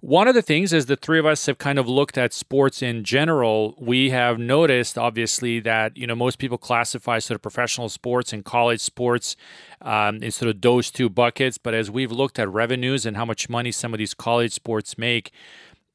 one 0.00 0.28
of 0.28 0.34
the 0.34 0.40
things 0.40 0.72
is 0.72 0.86
the 0.86 0.96
three 0.96 1.18
of 1.18 1.26
us 1.26 1.44
have 1.44 1.58
kind 1.58 1.78
of 1.78 1.86
looked 1.86 2.16
at 2.16 2.32
sports 2.32 2.80
in 2.80 3.04
general. 3.04 3.74
We 3.78 4.08
have 4.10 4.38
noticed, 4.38 4.96
obviously, 4.96 5.60
that 5.60 5.94
you 5.94 6.06
know 6.06 6.14
most 6.14 6.38
people 6.38 6.56
classify 6.56 7.18
sort 7.18 7.36
of 7.36 7.42
professional 7.42 7.90
sports 7.90 8.32
and 8.32 8.42
college 8.42 8.80
sports 8.80 9.36
um, 9.82 10.22
in 10.22 10.30
sort 10.30 10.48
of 10.48 10.62
those 10.62 10.90
two 10.90 11.10
buckets. 11.10 11.58
But 11.58 11.74
as 11.74 11.90
we've 11.90 12.09
looked 12.12 12.38
at 12.38 12.48
revenues 12.48 13.06
and 13.06 13.16
how 13.16 13.24
much 13.24 13.48
money 13.48 13.72
some 13.72 13.94
of 13.94 13.98
these 13.98 14.14
college 14.14 14.52
sports 14.52 14.98
make, 14.98 15.32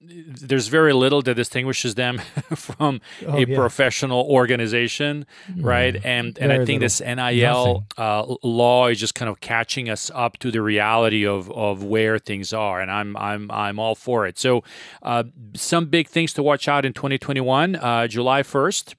there's 0.01 0.67
very 0.67 0.93
little 0.93 1.21
that 1.21 1.36
distinguishes 1.36 1.95
them 1.95 2.17
from 2.56 3.01
oh, 3.25 3.38
a 3.38 3.45
yeah. 3.45 3.56
professional 3.56 4.21
organization, 4.30 5.25
mm. 5.49 5.63
right? 5.63 5.95
And 5.95 6.38
and 6.38 6.49
very 6.49 6.54
I 6.54 6.58
think 6.65 6.82
little. 6.82 6.86
this 6.86 7.01
NIL 7.01 7.86
uh, 7.97 8.36
law 8.43 8.88
is 8.88 8.99
just 8.99 9.15
kind 9.15 9.30
of 9.30 9.39
catching 9.39 9.89
us 9.89 10.12
up 10.13 10.38
to 10.39 10.51
the 10.51 10.62
reality 10.62 11.25
of 11.25 11.51
of 11.51 11.84
where 11.84 12.19
things 12.19 12.54
are, 12.54 12.82
and 12.82 12.91
I'm 12.91 13.15
I'm 13.17 13.49
I'm 13.51 13.80
all 13.80 13.95
for 13.95 14.28
it. 14.28 14.38
So, 14.38 14.63
uh, 15.01 15.23
some 15.56 15.88
big 15.88 16.08
things 16.08 16.34
to 16.34 16.43
watch 16.43 16.67
out 16.67 16.86
in 16.86 16.93
2021, 16.93 17.75
uh, 17.75 18.08
July 18.08 18.43
1st. 18.43 18.95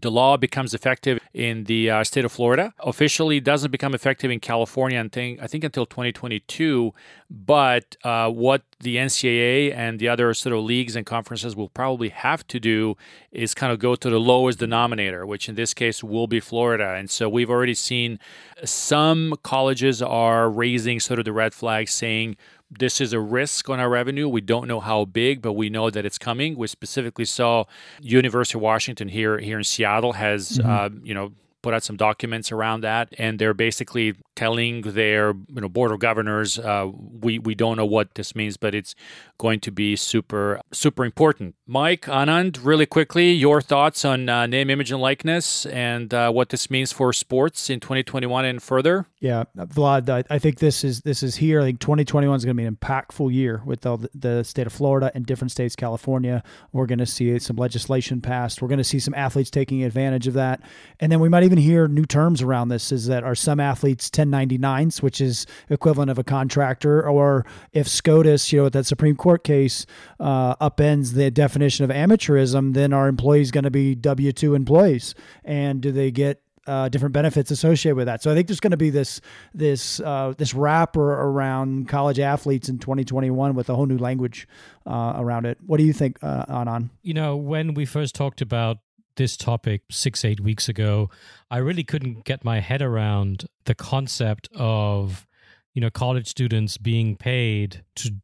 The 0.00 0.10
law 0.10 0.36
becomes 0.36 0.74
effective 0.74 1.20
in 1.32 1.64
the 1.64 1.90
uh, 1.90 2.04
state 2.04 2.24
of 2.24 2.32
Florida. 2.32 2.72
Officially, 2.80 3.40
doesn't 3.40 3.70
become 3.70 3.94
effective 3.94 4.30
in 4.30 4.40
California, 4.40 5.04
think, 5.08 5.40
I 5.40 5.46
think 5.46 5.64
until 5.64 5.86
2022. 5.86 6.92
But 7.30 7.96
uh, 8.04 8.30
what 8.30 8.62
the 8.80 8.96
NCAA 8.96 9.74
and 9.74 9.98
the 9.98 10.08
other 10.08 10.32
sort 10.34 10.54
of 10.54 10.62
leagues 10.62 10.94
and 10.94 11.04
conferences 11.06 11.56
will 11.56 11.68
probably 11.68 12.10
have 12.10 12.46
to 12.48 12.60
do 12.60 12.96
is 13.32 13.54
kind 13.54 13.72
of 13.72 13.78
go 13.78 13.94
to 13.94 14.10
the 14.10 14.20
lowest 14.20 14.58
denominator, 14.58 15.26
which 15.26 15.48
in 15.48 15.54
this 15.54 15.74
case 15.74 16.04
will 16.04 16.26
be 16.26 16.40
Florida. 16.40 16.94
And 16.94 17.10
so 17.10 17.28
we've 17.28 17.50
already 17.50 17.74
seen 17.74 18.18
some 18.64 19.34
colleges 19.42 20.02
are 20.02 20.48
raising 20.48 21.00
sort 21.00 21.18
of 21.18 21.24
the 21.24 21.32
red 21.32 21.54
flag, 21.54 21.88
saying 21.88 22.36
this 22.78 23.00
is 23.00 23.12
a 23.12 23.20
risk 23.20 23.68
on 23.68 23.80
our 23.80 23.88
revenue. 23.88 24.28
We 24.28 24.40
don't 24.40 24.68
know 24.68 24.80
how 24.80 25.04
big, 25.04 25.42
but 25.42 25.52
we 25.52 25.70
know 25.70 25.90
that 25.90 26.04
it's 26.04 26.18
coming. 26.18 26.56
We 26.56 26.66
specifically 26.66 27.24
saw 27.24 27.64
University 28.00 28.58
of 28.58 28.62
Washington 28.62 29.08
here 29.08 29.38
here 29.38 29.58
in 29.58 29.64
Seattle 29.64 30.14
has 30.14 30.58
mm-hmm. 30.58 30.70
uh, 30.70 30.88
you 31.02 31.14
know 31.14 31.32
put 31.64 31.72
out 31.72 31.82
some 31.82 31.96
documents 31.96 32.52
around 32.52 32.82
that, 32.82 33.08
and 33.18 33.38
they're 33.38 33.54
basically 33.54 34.14
telling 34.36 34.82
their 34.82 35.32
you 35.32 35.60
know 35.62 35.68
board 35.68 35.90
of 35.92 35.98
governors, 35.98 36.58
uh, 36.58 36.90
we 36.94 37.38
we 37.38 37.54
don't 37.54 37.78
know 37.78 37.86
what 37.86 38.14
this 38.16 38.36
means, 38.36 38.58
but 38.58 38.74
it's 38.74 38.94
going 39.38 39.60
to 39.60 39.70
be 39.72 39.96
super 39.96 40.60
super 40.72 41.04
important. 41.04 41.54
Mike 41.66 42.02
Anand, 42.02 42.60
really 42.62 42.84
quickly, 42.84 43.32
your 43.32 43.62
thoughts 43.62 44.04
on 44.04 44.28
uh, 44.28 44.46
name, 44.46 44.68
image, 44.68 44.92
and 44.92 45.00
likeness, 45.00 45.64
and 45.66 46.12
uh, 46.12 46.30
what 46.30 46.50
this 46.50 46.70
means 46.70 46.92
for 46.92 47.12
sports 47.14 47.70
in 47.70 47.80
2021 47.80 48.44
and 48.44 48.62
further. 48.62 49.06
Yeah, 49.20 49.44
Vlad, 49.56 50.10
I, 50.10 50.22
I 50.28 50.38
think 50.38 50.58
this 50.58 50.84
is 50.84 51.00
this 51.00 51.22
is 51.22 51.36
here. 51.36 51.62
I 51.62 51.64
think 51.64 51.80
2021 51.80 52.36
is 52.36 52.44
going 52.44 52.54
to 52.54 52.60
be 52.60 52.66
an 52.66 52.76
impactful 52.76 53.32
year 53.32 53.62
with 53.64 53.80
the, 53.80 54.10
the 54.14 54.42
state 54.42 54.66
of 54.66 54.72
Florida 54.74 55.10
and 55.14 55.24
different 55.24 55.50
states, 55.50 55.74
California. 55.74 56.42
We're 56.72 56.86
going 56.86 56.98
to 56.98 57.06
see 57.06 57.38
some 57.38 57.56
legislation 57.56 58.20
passed. 58.20 58.60
We're 58.60 58.68
going 58.68 58.78
to 58.78 58.84
see 58.84 58.98
some 58.98 59.14
athletes 59.14 59.50
taking 59.50 59.82
advantage 59.82 60.26
of 60.26 60.34
that, 60.34 60.60
and 61.00 61.10
then 61.10 61.20
we 61.20 61.30
might 61.30 61.44
even 61.44 61.53
hear 61.58 61.88
new 61.88 62.04
terms 62.04 62.42
around 62.42 62.68
this. 62.68 62.92
Is 62.92 63.06
that 63.06 63.24
are 63.24 63.34
some 63.34 63.60
athletes 63.60 64.10
1099s, 64.10 65.02
which 65.02 65.20
is 65.20 65.46
equivalent 65.68 66.10
of 66.10 66.18
a 66.18 66.24
contractor, 66.24 67.06
or 67.06 67.46
if 67.72 67.88
SCOTUS, 67.88 68.52
you 68.52 68.62
know, 68.62 68.68
that 68.68 68.86
Supreme 68.86 69.16
Court 69.16 69.44
case 69.44 69.86
uh, 70.20 70.56
upends 70.56 71.14
the 71.14 71.30
definition 71.30 71.84
of 71.84 71.90
amateurism, 71.90 72.74
then 72.74 72.92
our 72.92 73.08
employees 73.08 73.50
going 73.50 73.64
to 73.64 73.70
be 73.70 73.94
W 73.94 74.32
two 74.32 74.54
employees, 74.54 75.14
and 75.44 75.80
do 75.80 75.92
they 75.92 76.10
get 76.10 76.40
uh, 76.66 76.88
different 76.88 77.12
benefits 77.12 77.50
associated 77.50 77.96
with 77.96 78.06
that. 78.06 78.22
So 78.22 78.30
I 78.30 78.34
think 78.34 78.46
there's 78.46 78.60
going 78.60 78.70
to 78.70 78.76
be 78.76 78.90
this 78.90 79.20
this 79.52 80.00
uh, 80.00 80.34
this 80.36 80.54
wrapper 80.54 81.12
around 81.12 81.88
college 81.88 82.18
athletes 82.18 82.68
in 82.68 82.78
2021 82.78 83.54
with 83.54 83.68
a 83.68 83.74
whole 83.74 83.86
new 83.86 83.98
language 83.98 84.48
uh, 84.86 85.14
around 85.16 85.46
it. 85.46 85.58
What 85.66 85.78
do 85.78 85.84
you 85.84 85.92
think, 85.92 86.18
uh, 86.22 86.46
Anand? 86.46 86.90
You 87.02 87.14
know, 87.14 87.36
when 87.36 87.74
we 87.74 87.84
first 87.84 88.14
talked 88.14 88.40
about 88.40 88.78
this 89.16 89.36
topic 89.36 89.82
six 89.90 90.24
eight 90.24 90.40
weeks 90.40 90.68
ago, 90.68 91.10
I 91.50 91.58
really 91.58 91.84
couldn't 91.84 92.24
get 92.24 92.44
my 92.44 92.60
head 92.60 92.82
around 92.82 93.46
the 93.64 93.74
concept 93.74 94.48
of 94.54 95.26
you 95.74 95.80
know 95.80 95.90
college 95.90 96.28
students 96.28 96.78
being 96.78 97.16
paid 97.16 97.84
to 97.96 98.14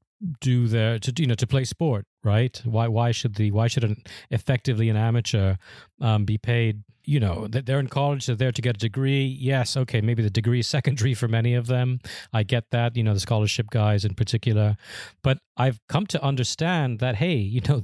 do 0.40 0.66
their 0.68 0.98
to 0.98 1.12
you 1.16 1.26
know 1.26 1.34
to 1.34 1.46
play 1.46 1.64
sport 1.64 2.06
right? 2.22 2.60
Why 2.64 2.88
why 2.88 3.12
should 3.12 3.36
the 3.36 3.50
why 3.50 3.68
should 3.68 3.84
an 3.84 4.02
effectively 4.30 4.88
an 4.88 4.96
amateur 4.96 5.56
um, 6.00 6.24
be 6.24 6.38
paid? 6.38 6.82
You 7.04 7.18
know 7.18 7.46
that 7.48 7.66
they're 7.66 7.80
in 7.80 7.88
college 7.88 8.26
they're 8.26 8.36
there 8.36 8.52
to 8.52 8.62
get 8.62 8.76
a 8.76 8.78
degree. 8.78 9.24
Yes 9.24 9.76
okay 9.76 10.00
maybe 10.00 10.22
the 10.22 10.30
degree 10.30 10.60
is 10.60 10.66
secondary 10.66 11.14
for 11.14 11.28
many 11.28 11.54
of 11.54 11.66
them. 11.66 12.00
I 12.32 12.42
get 12.42 12.70
that 12.70 12.96
you 12.96 13.02
know 13.02 13.14
the 13.14 13.20
scholarship 13.20 13.70
guys 13.70 14.04
in 14.04 14.14
particular. 14.14 14.76
But 15.22 15.38
i've 15.56 15.80
come 15.88 16.06
to 16.06 16.22
understand 16.22 16.98
that 17.00 17.16
hey 17.16 17.36
you 17.36 17.62
know 17.68 17.82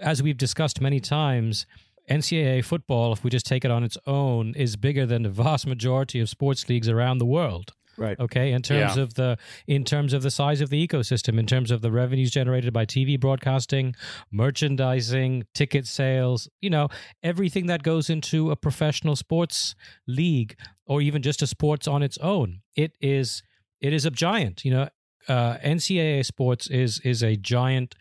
as 0.00 0.22
we've 0.22 0.38
discussed 0.38 0.80
many 0.80 1.00
times 1.00 1.66
NCAA 2.08 2.64
football, 2.64 3.12
if 3.12 3.24
we 3.24 3.30
just 3.30 3.46
take 3.46 3.64
it 3.64 3.70
on 3.70 3.84
its 3.84 3.96
own, 4.06 4.54
is 4.54 4.76
bigger 4.76 5.06
than 5.06 5.22
the 5.22 5.30
vast 5.30 5.66
majority 5.66 6.20
of 6.20 6.28
sports 6.28 6.68
leagues 6.68 6.88
around 6.88 7.18
the 7.18 7.26
world. 7.26 7.72
Right. 7.96 8.18
Okay 8.18 8.50
in 8.50 8.62
terms 8.62 8.96
yeah. 8.96 9.02
of 9.02 9.14
the 9.14 9.38
in 9.68 9.84
terms 9.84 10.12
of 10.14 10.22
the 10.22 10.30
size 10.30 10.60
of 10.60 10.68
the 10.68 10.84
ecosystem 10.84 11.38
in 11.38 11.46
terms 11.46 11.70
of 11.70 11.80
the 11.80 11.92
revenues 11.92 12.32
generated 12.32 12.72
by 12.72 12.86
tv 12.86 13.20
broadcasting 13.20 13.94
merchandising 14.32 15.44
ticket 15.54 15.86
sales 15.86 16.48
you 16.60 16.70
know 16.70 16.88
everything 17.22 17.66
that 17.66 17.84
goes 17.84 18.10
into 18.10 18.50
a 18.50 18.56
professional 18.56 19.14
sports 19.14 19.76
league 20.08 20.56
or 20.86 21.00
even 21.00 21.22
just 21.22 21.42
a 21.42 21.46
sports 21.46 21.88
on 21.88 22.02
its 22.02 22.18
own. 22.18 22.60
It 22.76 22.96
is 23.00 23.42
it 23.80 23.92
is 23.92 24.04
a 24.04 24.10
giant 24.10 24.64
you 24.64 24.70
know 24.70 24.88
uh, 25.28 25.56
ncaa 25.64 26.24
sports 26.24 26.66
is 26.68 27.00
is 27.00 27.22
a 27.22 27.36
giant 27.36 27.94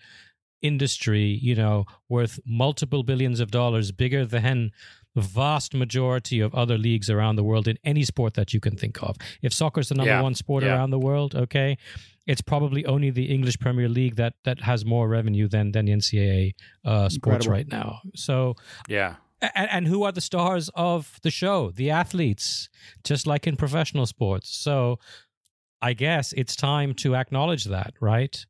industry 0.63 1.39
you 1.41 1.53
know 1.53 1.85
worth 2.09 2.39
multiple 2.45 3.03
billions 3.03 3.39
of 3.39 3.51
dollars 3.51 3.91
bigger 3.91 4.25
than 4.25 4.71
the 5.15 5.21
vast 5.21 5.73
majority 5.73 6.39
of 6.39 6.53
other 6.55 6.77
leagues 6.77 7.09
around 7.09 7.35
the 7.35 7.43
world 7.43 7.67
in 7.67 7.77
any 7.83 8.03
sport 8.03 8.33
that 8.33 8.53
you 8.53 8.59
can 8.59 8.75
think 8.75 9.01
of. 9.03 9.15
If 9.41 9.53
soccer 9.53 9.81
is 9.81 9.89
the 9.89 9.95
number 9.95 10.11
yeah. 10.11 10.21
one 10.21 10.33
sport 10.33 10.63
yeah. 10.63 10.73
around 10.73 10.89
the 10.89 10.99
world, 10.99 11.35
okay, 11.35 11.77
it's 12.25 12.41
probably 12.41 12.85
only 12.85 13.11
the 13.11 13.25
English 13.25 13.59
Premier 13.59 13.89
League 13.89 14.15
that 14.15 14.33
that 14.43 14.61
has 14.61 14.85
more 14.85 15.07
revenue 15.07 15.47
than 15.47 15.71
than 15.71 15.85
the 15.85 15.91
NCAA 15.91 16.53
uh, 16.85 17.09
sports 17.09 17.45
Incredible. 17.45 17.51
right 17.51 17.67
now. 17.67 17.99
So 18.15 18.55
yeah. 18.87 19.15
And, 19.55 19.69
and 19.71 19.87
who 19.87 20.03
are 20.03 20.13
the 20.13 20.21
stars 20.21 20.69
of 20.73 21.19
the 21.21 21.29
show? 21.29 21.71
The 21.71 21.91
athletes, 21.91 22.69
just 23.03 23.27
like 23.27 23.45
in 23.45 23.57
professional 23.57 24.05
sports. 24.05 24.55
So 24.55 24.99
I 25.81 25.91
guess 25.91 26.31
it's 26.31 26.55
time 26.55 26.93
to 26.95 27.13
acknowledge 27.13 27.65
that, 27.65 27.93
right? 27.99 28.45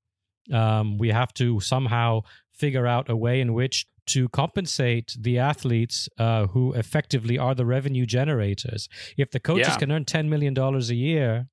Um, 0.51 0.97
we 0.97 1.09
have 1.09 1.33
to 1.35 1.59
somehow 1.59 2.21
figure 2.51 2.87
out 2.87 3.09
a 3.09 3.15
way 3.15 3.39
in 3.39 3.53
which 3.53 3.87
to 4.05 4.27
compensate 4.29 5.15
the 5.19 5.39
athletes 5.39 6.09
uh, 6.17 6.47
who 6.47 6.73
effectively 6.73 7.37
are 7.37 7.55
the 7.55 7.65
revenue 7.65 8.05
generators. 8.05 8.89
If 9.17 9.31
the 9.31 9.39
coaches 9.39 9.69
yeah. 9.69 9.77
can 9.77 9.91
earn 9.91 10.05
$10 10.05 10.27
million 10.27 10.57
a 10.57 10.79
year, 10.93 11.47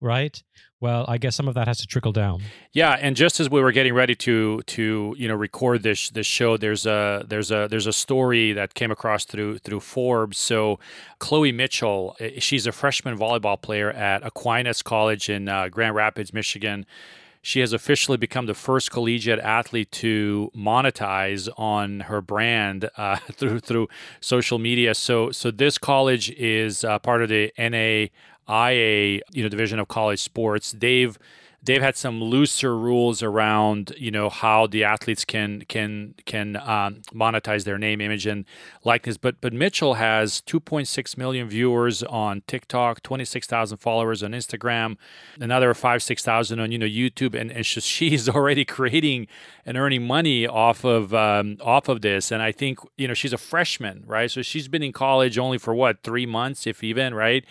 right? 0.00 0.42
Well, 0.80 1.04
I 1.08 1.18
guess 1.18 1.36
some 1.36 1.46
of 1.46 1.54
that 1.54 1.68
has 1.68 1.78
to 1.78 1.86
trickle 1.86 2.12
down. 2.12 2.40
Yeah, 2.72 2.96
and 2.98 3.14
just 3.14 3.38
as 3.38 3.50
we 3.50 3.60
were 3.60 3.70
getting 3.70 3.92
ready 3.92 4.14
to 4.14 4.62
to 4.62 5.14
you 5.18 5.28
know 5.28 5.34
record 5.34 5.82
this 5.82 6.08
this 6.08 6.26
show, 6.26 6.56
there's 6.56 6.86
a 6.86 7.24
there's 7.28 7.50
a 7.50 7.68
there's 7.68 7.86
a 7.86 7.92
story 7.92 8.54
that 8.54 8.72
came 8.72 8.90
across 8.90 9.26
through 9.26 9.58
through 9.58 9.80
Forbes. 9.80 10.38
So, 10.38 10.78
Chloe 11.18 11.52
Mitchell, 11.52 12.16
eh, 12.18 12.38
she's 12.38 12.66
a 12.66 12.72
freshman 12.72 13.18
volleyball 13.18 13.60
player 13.60 13.90
at 13.90 14.24
Aquinas 14.24 14.82
College 14.82 15.28
in 15.28 15.50
uh, 15.50 15.68
Grand 15.68 15.94
Rapids, 15.94 16.32
Michigan 16.32 16.86
she 17.42 17.60
has 17.60 17.72
officially 17.72 18.16
become 18.16 18.46
the 18.46 18.54
first 18.54 18.90
collegiate 18.90 19.38
athlete 19.38 19.90
to 19.90 20.50
monetize 20.56 21.48
on 21.56 22.00
her 22.00 22.20
brand 22.20 22.90
uh, 22.96 23.16
through 23.32 23.60
through 23.60 23.88
social 24.20 24.58
media. 24.58 24.94
So 24.94 25.30
so 25.30 25.50
this 25.50 25.78
college 25.78 26.30
is 26.32 26.84
uh, 26.84 26.98
part 26.98 27.22
of 27.22 27.28
the 27.28 27.52
NAIA 27.58 29.20
you 29.32 29.42
know 29.42 29.48
division 29.48 29.78
of 29.78 29.88
college 29.88 30.20
sports. 30.20 30.72
They've 30.72 31.18
they've 31.62 31.82
had 31.82 31.96
some 31.96 32.22
looser 32.22 32.76
rules 32.76 33.22
around 33.22 33.92
you 33.98 34.10
know 34.10 34.28
how 34.30 34.66
the 34.66 34.84
athletes 34.84 35.24
can 35.24 35.62
can 35.68 36.14
can 36.26 36.56
um, 36.56 37.02
monetize 37.12 37.64
their 37.64 37.78
name, 37.78 38.00
image, 38.00 38.26
and 38.26 38.44
likeness. 38.84 39.16
But 39.16 39.40
but 39.40 39.52
Mitchell 39.52 39.94
has 39.94 40.40
2.6 40.42 41.16
million 41.18 41.48
viewers 41.48 42.02
on 42.04 42.42
TikTok, 42.46 43.02
26,000 43.02 43.78
followers 43.78 44.22
on 44.22 44.32
Instagram, 44.32 44.96
another 45.38 45.74
five 45.74 46.02
six 46.02 46.22
thousand 46.22 46.60
on 46.60 46.72
you 46.72 46.78
know 46.78 46.86
YouTube, 46.86 47.38
and 47.38 47.50
and 47.50 47.66
she's 47.90 48.28
already 48.28 48.64
creating 48.64 49.26
and 49.66 49.76
earning 49.76 50.06
money 50.06 50.46
off 50.46 50.84
of 50.84 51.12
um, 51.14 51.58
off 51.60 51.88
of 51.88 52.00
this. 52.00 52.30
And 52.30 52.42
I 52.42 52.52
think 52.52 52.78
you 52.96 53.06
know 53.06 53.14
she's 53.14 53.32
a 53.32 53.38
freshman, 53.38 54.04
right? 54.06 54.30
So 54.30 54.42
she's 54.42 54.68
been 54.68 54.82
in 54.82 54.92
college 54.92 55.38
only 55.38 55.58
for 55.58 55.74
what 55.74 56.02
three 56.02 56.26
months, 56.26 56.66
if 56.66 56.82
even, 56.82 57.14
right? 57.14 57.44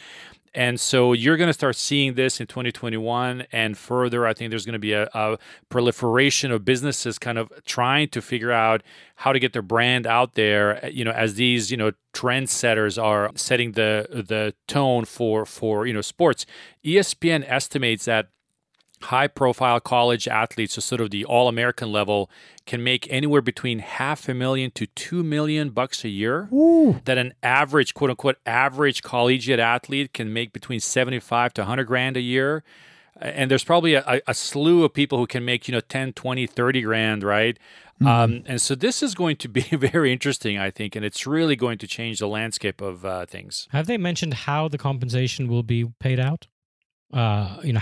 And 0.53 0.79
so 0.79 1.13
you're 1.13 1.37
going 1.37 1.47
to 1.47 1.53
start 1.53 1.75
seeing 1.75 2.15
this 2.15 2.39
in 2.39 2.47
2021 2.47 3.45
and 3.51 3.77
further. 3.77 4.25
I 4.25 4.33
think 4.33 4.49
there's 4.49 4.65
going 4.65 4.73
to 4.73 4.79
be 4.79 4.93
a, 4.93 5.09
a, 5.13 5.37
proliferation 5.69 6.51
of 6.51 6.65
businesses 6.65 7.19
kind 7.19 7.37
of 7.37 7.51
trying 7.65 8.09
to 8.09 8.21
figure 8.21 8.51
out 8.51 8.81
how 9.15 9.33
to 9.33 9.39
get 9.39 9.53
their 9.53 9.61
brand 9.61 10.07
out 10.07 10.33
there. 10.33 10.87
You 10.89 11.05
know, 11.05 11.11
as 11.11 11.35
these 11.35 11.71
you 11.71 11.77
know 11.77 11.91
trendsetters 12.13 13.01
are 13.01 13.31
setting 13.35 13.73
the 13.73 14.07
the 14.09 14.53
tone 14.67 15.05
for 15.05 15.45
for 15.45 15.85
you 15.85 15.93
know 15.93 16.01
sports. 16.01 16.45
ESPN 16.83 17.43
estimates 17.47 18.05
that 18.05 18.29
high 19.03 19.27
profile 19.27 19.79
college 19.79 20.27
athletes, 20.27 20.73
so 20.73 20.81
sort 20.81 21.01
of 21.01 21.11
the 21.11 21.25
all 21.25 21.47
American 21.47 21.91
level, 21.91 22.29
can 22.65 22.83
make 22.83 23.07
anywhere 23.11 23.41
between 23.41 23.79
half 23.79 24.29
a 24.29 24.33
million 24.33 24.71
to 24.71 24.85
two 24.87 25.23
million 25.23 25.69
bucks 25.71 26.03
a 26.03 26.09
year. 26.09 26.49
Ooh. 26.53 27.01
That 27.05 27.17
an 27.17 27.33
average, 27.41 27.93
quote 27.93 28.09
unquote, 28.09 28.37
average 28.45 29.01
collegiate 29.01 29.59
athlete 29.59 30.13
can 30.13 30.31
make 30.31 30.53
between 30.53 30.79
75 30.79 31.53
to 31.55 31.61
100 31.61 31.85
grand 31.85 32.17
a 32.17 32.21
year. 32.21 32.63
And 33.21 33.51
there's 33.51 33.65
probably 33.65 33.95
a, 33.95 34.21
a 34.27 34.33
slew 34.33 34.85
of 34.85 34.93
people 34.93 35.17
who 35.17 35.27
can 35.27 35.43
make, 35.43 35.67
you 35.67 35.73
know, 35.73 35.81
10, 35.81 36.13
20, 36.13 36.47
30 36.47 36.81
grand, 36.81 37.23
right? 37.23 37.59
Mm-hmm. 38.01 38.07
Um, 38.07 38.43
and 38.45 38.61
so 38.61 38.75
this 38.75 39.03
is 39.03 39.13
going 39.13 39.35
to 39.37 39.49
be 39.49 39.61
very 39.71 40.13
interesting, 40.13 40.57
I 40.57 40.71
think, 40.71 40.95
and 40.95 41.03
it's 41.03 41.27
really 41.27 41.55
going 41.55 41.77
to 41.79 41.87
change 41.87 42.19
the 42.19 42.27
landscape 42.27 42.81
of 42.81 43.05
uh, 43.05 43.25
things. 43.25 43.67
Have 43.71 43.87
they 43.87 43.97
mentioned 43.97 44.33
how 44.33 44.67
the 44.67 44.77
compensation 44.77 45.47
will 45.47 45.63
be 45.63 45.85
paid 45.99 46.19
out? 46.19 46.47
Uh, 47.13 47.59
you 47.63 47.73
know, 47.73 47.81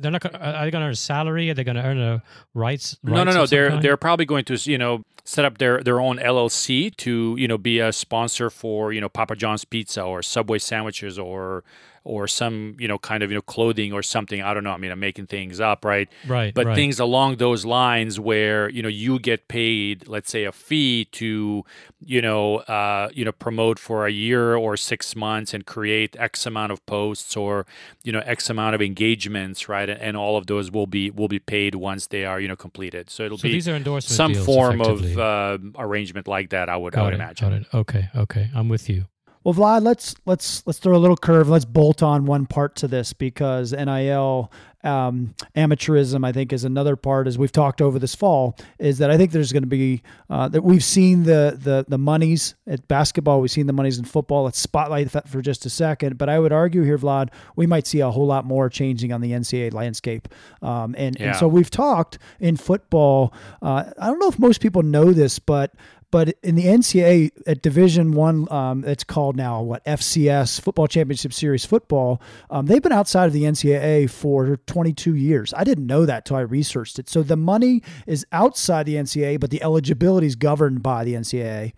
they're 0.00 0.10
not. 0.10 0.24
Are 0.34 0.64
they 0.64 0.70
going 0.70 0.82
to 0.82 0.86
earn 0.86 0.92
a 0.92 0.96
salary? 0.96 1.50
Are 1.50 1.54
they 1.54 1.64
going 1.64 1.76
to 1.76 1.84
earn 1.84 2.00
a 2.00 2.22
rights? 2.52 2.98
No, 3.02 3.22
no, 3.24 3.32
no. 3.32 3.46
They're 3.46 3.70
kind? 3.70 3.82
they're 3.82 3.96
probably 3.96 4.26
going 4.26 4.44
to 4.46 4.54
you 4.70 4.78
know 4.78 5.04
set 5.24 5.44
up 5.44 5.58
their 5.58 5.82
their 5.82 6.00
own 6.00 6.18
LLC 6.18 6.94
to 6.96 7.36
you 7.38 7.46
know 7.46 7.58
be 7.58 7.78
a 7.78 7.92
sponsor 7.92 8.50
for 8.50 8.92
you 8.92 9.00
know 9.00 9.08
Papa 9.08 9.36
John's 9.36 9.64
Pizza 9.64 10.02
or 10.02 10.22
Subway 10.22 10.58
sandwiches 10.58 11.18
or 11.18 11.62
or 12.04 12.28
some 12.28 12.76
you 12.78 12.86
know 12.86 12.98
kind 12.98 13.22
of 13.22 13.30
you 13.30 13.36
know 13.36 13.42
clothing 13.42 13.92
or 13.92 14.02
something. 14.02 14.42
I 14.42 14.54
don't 14.54 14.64
know. 14.64 14.70
I 14.70 14.76
mean 14.76 14.92
i'm 14.92 15.00
making 15.00 15.26
things 15.26 15.60
up 15.60 15.84
right? 15.84 16.08
Right 16.26 16.54
but 16.54 16.66
right. 16.66 16.74
things 16.74 17.00
along 17.00 17.36
those 17.36 17.64
lines 17.64 18.20
where 18.20 18.68
you 18.68 18.82
know 18.82 18.88
you 18.88 19.18
get 19.18 19.48
paid 19.48 20.06
let's 20.08 20.30
say 20.30 20.44
a 20.44 20.52
fee 20.52 21.06
to 21.12 21.64
you 22.00 22.22
know 22.22 22.56
uh, 22.58 23.08
you 23.12 23.24
know 23.24 23.32
promote 23.32 23.78
for 23.78 24.06
a 24.06 24.10
year 24.10 24.54
or 24.54 24.76
six 24.76 25.16
months 25.16 25.54
and 25.54 25.66
create 25.66 26.16
x 26.18 26.46
amount 26.46 26.72
of 26.72 26.84
posts 26.86 27.36
or 27.36 27.66
you 28.02 28.12
know 28.12 28.20
x 28.20 28.50
amount 28.50 28.74
of 28.74 28.82
engagements 28.82 29.68
right? 29.68 29.88
And, 29.88 30.00
and 30.00 30.16
all 30.16 30.36
of 30.36 30.46
those 30.46 30.70
will 30.70 30.86
be 30.86 31.10
will 31.10 31.28
be 31.28 31.38
paid 31.38 31.74
once 31.74 32.06
they 32.06 32.24
are 32.24 32.40
you 32.40 32.48
know 32.48 32.56
completed. 32.56 33.10
So 33.10 33.24
it'll 33.24 33.38
so 33.38 33.44
be 33.44 33.52
these 33.52 33.68
are 33.68 33.76
endorsement 33.76 34.16
some 34.16 34.44
form 34.44 34.80
of 34.80 35.18
uh, 35.18 35.58
arrangement 35.78 36.28
like 36.28 36.50
that 36.50 36.68
i 36.68 36.76
would 36.76 36.92
got 36.92 37.00
i 37.00 37.04
would 37.04 37.14
it, 37.14 37.16
imagine. 37.16 37.66
okay 37.72 38.08
okay. 38.14 38.50
I'm 38.54 38.68
with 38.68 38.88
you 38.88 39.06
well, 39.44 39.54
Vlad, 39.54 39.82
let's 39.82 40.14
let's 40.24 40.66
let's 40.66 40.78
throw 40.78 40.96
a 40.96 40.98
little 40.98 41.18
curve. 41.18 41.48
Let's 41.50 41.66
bolt 41.66 42.02
on 42.02 42.24
one 42.24 42.46
part 42.46 42.76
to 42.76 42.88
this 42.88 43.12
because 43.12 43.72
NIL 43.72 44.50
um, 44.82 45.34
amateurism, 45.56 46.26
I 46.26 46.32
think, 46.32 46.52
is 46.52 46.64
another 46.64 46.96
part. 46.96 47.26
As 47.26 47.38
we've 47.38 47.52
talked 47.52 47.82
over 47.82 47.98
this 47.98 48.14
fall, 48.14 48.56
is 48.78 48.98
that 48.98 49.10
I 49.10 49.16
think 49.18 49.32
there's 49.32 49.52
going 49.52 49.62
to 49.62 49.68
be 49.68 50.02
uh, 50.30 50.48
that 50.48 50.62
we've 50.62 50.84
seen 50.84 51.24
the 51.24 51.58
the 51.60 51.84
the 51.86 51.98
monies 51.98 52.54
at 52.66 52.88
basketball, 52.88 53.40
we've 53.40 53.50
seen 53.50 53.66
the 53.66 53.72
monies 53.72 53.98
in 53.98 54.04
football. 54.04 54.44
Let's 54.44 54.58
spotlight 54.58 55.10
that 55.12 55.28
for 55.28 55.42
just 55.42 55.66
a 55.66 55.70
second. 55.70 56.16
But 56.16 56.28
I 56.30 56.38
would 56.38 56.52
argue 56.52 56.82
here, 56.82 56.96
Vlad, 56.96 57.28
we 57.56 57.66
might 57.66 57.86
see 57.86 58.00
a 58.00 58.10
whole 58.10 58.26
lot 58.26 58.46
more 58.46 58.70
changing 58.70 59.12
on 59.12 59.20
the 59.20 59.32
NCAA 59.32 59.74
landscape. 59.74 60.28
Um, 60.62 60.94
and, 60.96 61.18
yeah. 61.18 61.28
and 61.28 61.36
so 61.36 61.48
we've 61.48 61.70
talked 61.70 62.18
in 62.40 62.56
football. 62.56 63.34
Uh, 63.60 63.90
I 63.98 64.06
don't 64.06 64.18
know 64.18 64.28
if 64.28 64.38
most 64.38 64.60
people 64.60 64.82
know 64.82 65.12
this, 65.12 65.38
but 65.38 65.74
but 66.14 66.32
in 66.44 66.54
the 66.54 66.66
NCAA 66.66 67.32
at 67.44 67.60
Division 67.60 68.12
One, 68.12 68.46
um, 68.52 68.84
it's 68.84 69.02
called 69.02 69.34
now 69.34 69.62
what 69.62 69.84
FCS 69.84 70.60
Football 70.60 70.86
Championship 70.86 71.32
Series 71.32 71.64
football. 71.64 72.22
Um, 72.50 72.66
they've 72.66 72.80
been 72.80 72.92
outside 72.92 73.26
of 73.26 73.32
the 73.32 73.42
NCAA 73.42 74.08
for 74.08 74.58
22 74.58 75.16
years. 75.16 75.52
I 75.56 75.64
didn't 75.64 75.88
know 75.88 76.06
that 76.06 76.24
till 76.24 76.36
I 76.36 76.42
researched 76.42 77.00
it. 77.00 77.08
So 77.08 77.24
the 77.24 77.34
money 77.34 77.82
is 78.06 78.24
outside 78.30 78.86
the 78.86 78.94
NCAA, 78.94 79.40
but 79.40 79.50
the 79.50 79.60
eligibility 79.60 80.28
is 80.28 80.36
governed 80.36 80.84
by 80.84 81.02
the 81.02 81.14
NCAA. 81.14 81.72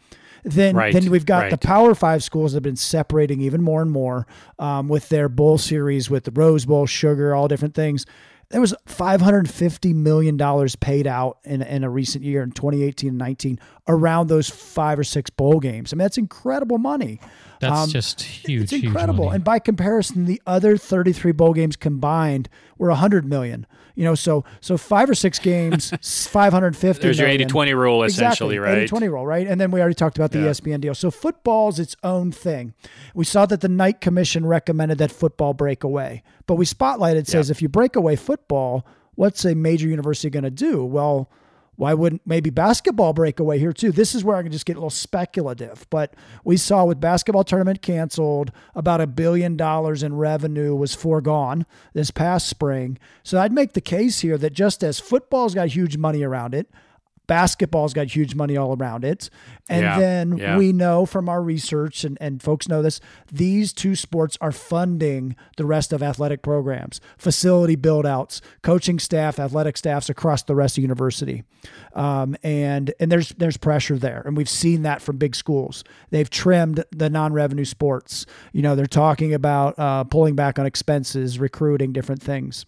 Then, 0.44 0.76
right, 0.76 0.92
then 0.92 1.10
we've 1.10 1.24
got 1.24 1.44
right. 1.44 1.50
the 1.50 1.56
Power 1.56 1.94
Five 1.94 2.22
schools 2.22 2.52
that 2.52 2.56
have 2.56 2.62
been 2.62 2.76
separating 2.76 3.40
even 3.40 3.62
more 3.62 3.80
and 3.80 3.90
more 3.90 4.26
um, 4.58 4.88
with 4.88 5.08
their 5.08 5.30
bowl 5.30 5.56
series, 5.56 6.10
with 6.10 6.24
the 6.24 6.30
Rose 6.30 6.66
Bowl, 6.66 6.84
Sugar, 6.84 7.34
all 7.34 7.48
different 7.48 7.74
things 7.74 8.04
there 8.50 8.60
was 8.60 8.74
550 8.86 9.92
million 9.94 10.36
dollars 10.36 10.76
paid 10.76 11.06
out 11.06 11.38
in, 11.44 11.62
in 11.62 11.82
a 11.84 11.90
recent 11.90 12.24
year 12.24 12.42
in 12.42 12.52
2018 12.52 13.10
and 13.10 13.18
19 13.18 13.58
around 13.88 14.28
those 14.28 14.48
five 14.48 14.98
or 14.98 15.04
six 15.04 15.30
bowl 15.30 15.58
games. 15.58 15.92
I 15.92 15.96
mean, 15.96 16.04
that's 16.04 16.18
incredible 16.18 16.78
money. 16.78 17.20
That's 17.60 17.84
um, 17.84 17.90
just 17.90 18.22
huge. 18.22 18.64
It's 18.64 18.72
incredible. 18.72 19.26
Huge 19.26 19.34
and 19.36 19.44
by 19.44 19.58
comparison, 19.58 20.26
the 20.26 20.40
other 20.46 20.76
33 20.76 21.32
bowl 21.32 21.54
games 21.54 21.76
combined 21.76 22.48
were 22.78 22.88
100 22.88 23.24
million. 23.24 23.66
You 23.96 24.04
know, 24.04 24.14
so 24.14 24.44
so 24.60 24.76
five 24.76 25.10
or 25.10 25.14
six 25.14 25.40
games, 25.40 25.90
550. 26.28 27.02
There's 27.02 27.18
million. 27.18 27.40
your 27.40 27.48
80-20 27.48 27.76
rule, 27.76 28.02
essentially, 28.04 28.56
exactly, 28.56 28.58
right? 28.58 29.08
80-20 29.08 29.12
rule, 29.12 29.26
right? 29.26 29.46
And 29.46 29.60
then 29.60 29.72
we 29.72 29.80
already 29.80 29.94
talked 29.94 30.16
about 30.16 30.30
the 30.30 30.40
yeah. 30.40 30.50
ESPN 30.50 30.80
deal. 30.80 30.94
So 30.94 31.10
football's 31.10 31.80
its 31.80 31.96
own 32.04 32.30
thing. 32.30 32.74
We 33.14 33.24
saw 33.24 33.46
that 33.46 33.62
the 33.62 33.68
Knight 33.68 34.00
Commission 34.00 34.46
recommended 34.46 34.98
that 34.98 35.10
football 35.10 35.54
break 35.54 35.82
away, 35.82 36.22
but 36.46 36.54
we 36.54 36.64
spotlighted 36.64 37.26
says 37.26 37.48
yeah. 37.48 37.52
if 37.52 37.62
you 37.62 37.68
break 37.68 37.96
away 37.96 38.14
football, 38.14 38.86
what's 39.16 39.44
a 39.44 39.54
major 39.54 39.88
university 39.88 40.30
going 40.30 40.44
to 40.44 40.50
do? 40.50 40.84
Well 40.84 41.28
why 41.76 41.94
wouldn't 41.94 42.22
maybe 42.26 42.50
basketball 42.50 43.12
break 43.12 43.38
away 43.38 43.58
here 43.58 43.72
too? 43.72 43.92
This 43.92 44.14
is 44.14 44.24
where 44.24 44.36
I 44.36 44.42
can 44.42 44.52
just 44.52 44.66
get 44.66 44.76
a 44.76 44.80
little 44.80 44.90
speculative. 44.90 45.86
But 45.90 46.14
we 46.44 46.56
saw 46.56 46.84
with 46.84 47.00
basketball 47.00 47.44
tournament 47.44 47.82
canceled, 47.82 48.50
about 48.74 49.00
a 49.00 49.06
billion 49.06 49.56
dollars 49.56 50.02
in 50.02 50.16
revenue 50.16 50.74
was 50.74 50.94
foregone 50.94 51.66
this 51.92 52.10
past 52.10 52.48
spring. 52.48 52.98
So 53.22 53.38
I'd 53.38 53.52
make 53.52 53.74
the 53.74 53.80
case 53.80 54.20
here 54.20 54.38
that 54.38 54.52
just 54.52 54.82
as 54.82 54.98
football's 54.98 55.54
got 55.54 55.68
huge 55.68 55.96
money 55.96 56.22
around 56.22 56.54
it, 56.54 56.70
basketball's 57.26 57.92
got 57.92 58.06
huge 58.06 58.34
money 58.34 58.56
all 58.56 58.76
around 58.76 59.04
it. 59.04 59.30
And 59.68 59.82
yeah, 59.82 59.98
then 59.98 60.36
yeah. 60.36 60.56
we 60.56 60.72
know 60.72 61.06
from 61.06 61.28
our 61.28 61.42
research, 61.42 62.04
and, 62.04 62.16
and 62.20 62.42
folks 62.42 62.68
know 62.68 62.82
this, 62.82 63.00
these 63.30 63.72
two 63.72 63.94
sports 63.94 64.38
are 64.40 64.52
funding 64.52 65.34
the 65.56 65.66
rest 65.66 65.92
of 65.92 66.02
athletic 66.02 66.42
programs, 66.42 67.00
facility 67.18 67.74
build 67.76 68.06
outs, 68.06 68.40
coaching 68.62 68.98
staff, 68.98 69.38
athletic 69.38 69.76
staffs 69.76 70.08
across 70.08 70.42
the 70.42 70.54
rest 70.54 70.78
of 70.78 70.82
university. 70.82 71.42
Um, 71.94 72.36
and 72.42 72.92
and 73.00 73.10
there's 73.10 73.30
there's 73.30 73.56
pressure 73.56 73.98
there. 73.98 74.22
And 74.24 74.36
we've 74.36 74.48
seen 74.48 74.82
that 74.82 75.02
from 75.02 75.16
big 75.16 75.34
schools. 75.34 75.82
They've 76.10 76.30
trimmed 76.30 76.84
the 76.92 77.10
non-revenue 77.10 77.64
sports. 77.64 78.26
You 78.52 78.62
know, 78.62 78.76
they're 78.76 78.86
talking 78.86 79.34
about 79.34 79.78
uh, 79.78 80.04
pulling 80.04 80.36
back 80.36 80.58
on 80.58 80.66
expenses, 80.66 81.38
recruiting, 81.38 81.92
different 81.92 82.22
things. 82.22 82.66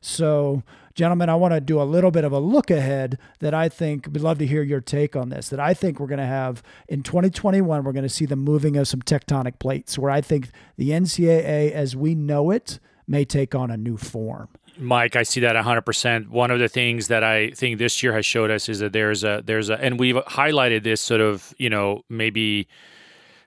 So 0.00 0.62
Gentlemen, 0.98 1.28
I 1.28 1.36
want 1.36 1.54
to 1.54 1.60
do 1.60 1.80
a 1.80 1.84
little 1.84 2.10
bit 2.10 2.24
of 2.24 2.32
a 2.32 2.40
look 2.40 2.72
ahead 2.72 3.20
that 3.38 3.54
I 3.54 3.68
think 3.68 4.08
we'd 4.10 4.20
love 4.20 4.38
to 4.38 4.46
hear 4.48 4.64
your 4.64 4.80
take 4.80 5.14
on 5.14 5.28
this. 5.28 5.48
That 5.48 5.60
I 5.60 5.72
think 5.72 6.00
we're 6.00 6.08
going 6.08 6.18
to 6.18 6.26
have 6.26 6.60
in 6.88 7.04
2021, 7.04 7.84
we're 7.84 7.92
going 7.92 8.02
to 8.02 8.08
see 8.08 8.26
the 8.26 8.34
moving 8.34 8.76
of 8.76 8.88
some 8.88 9.02
tectonic 9.02 9.60
plates 9.60 9.96
where 9.96 10.10
I 10.10 10.20
think 10.20 10.48
the 10.76 10.90
NCAA 10.90 11.70
as 11.70 11.94
we 11.94 12.16
know 12.16 12.50
it 12.50 12.80
may 13.06 13.24
take 13.24 13.54
on 13.54 13.70
a 13.70 13.76
new 13.76 13.96
form. 13.96 14.48
Mike, 14.76 15.14
I 15.14 15.22
see 15.22 15.38
that 15.38 15.54
100%. 15.54 16.30
One 16.30 16.50
of 16.50 16.58
the 16.58 16.68
things 16.68 17.06
that 17.06 17.22
I 17.22 17.50
think 17.52 17.78
this 17.78 18.02
year 18.02 18.12
has 18.14 18.26
showed 18.26 18.50
us 18.50 18.68
is 18.68 18.80
that 18.80 18.92
there's 18.92 19.22
a 19.22 19.40
there's 19.46 19.70
a 19.70 19.80
and 19.80 20.00
we've 20.00 20.16
highlighted 20.16 20.82
this 20.82 21.00
sort 21.00 21.20
of, 21.20 21.54
you 21.58 21.70
know, 21.70 22.02
maybe 22.08 22.66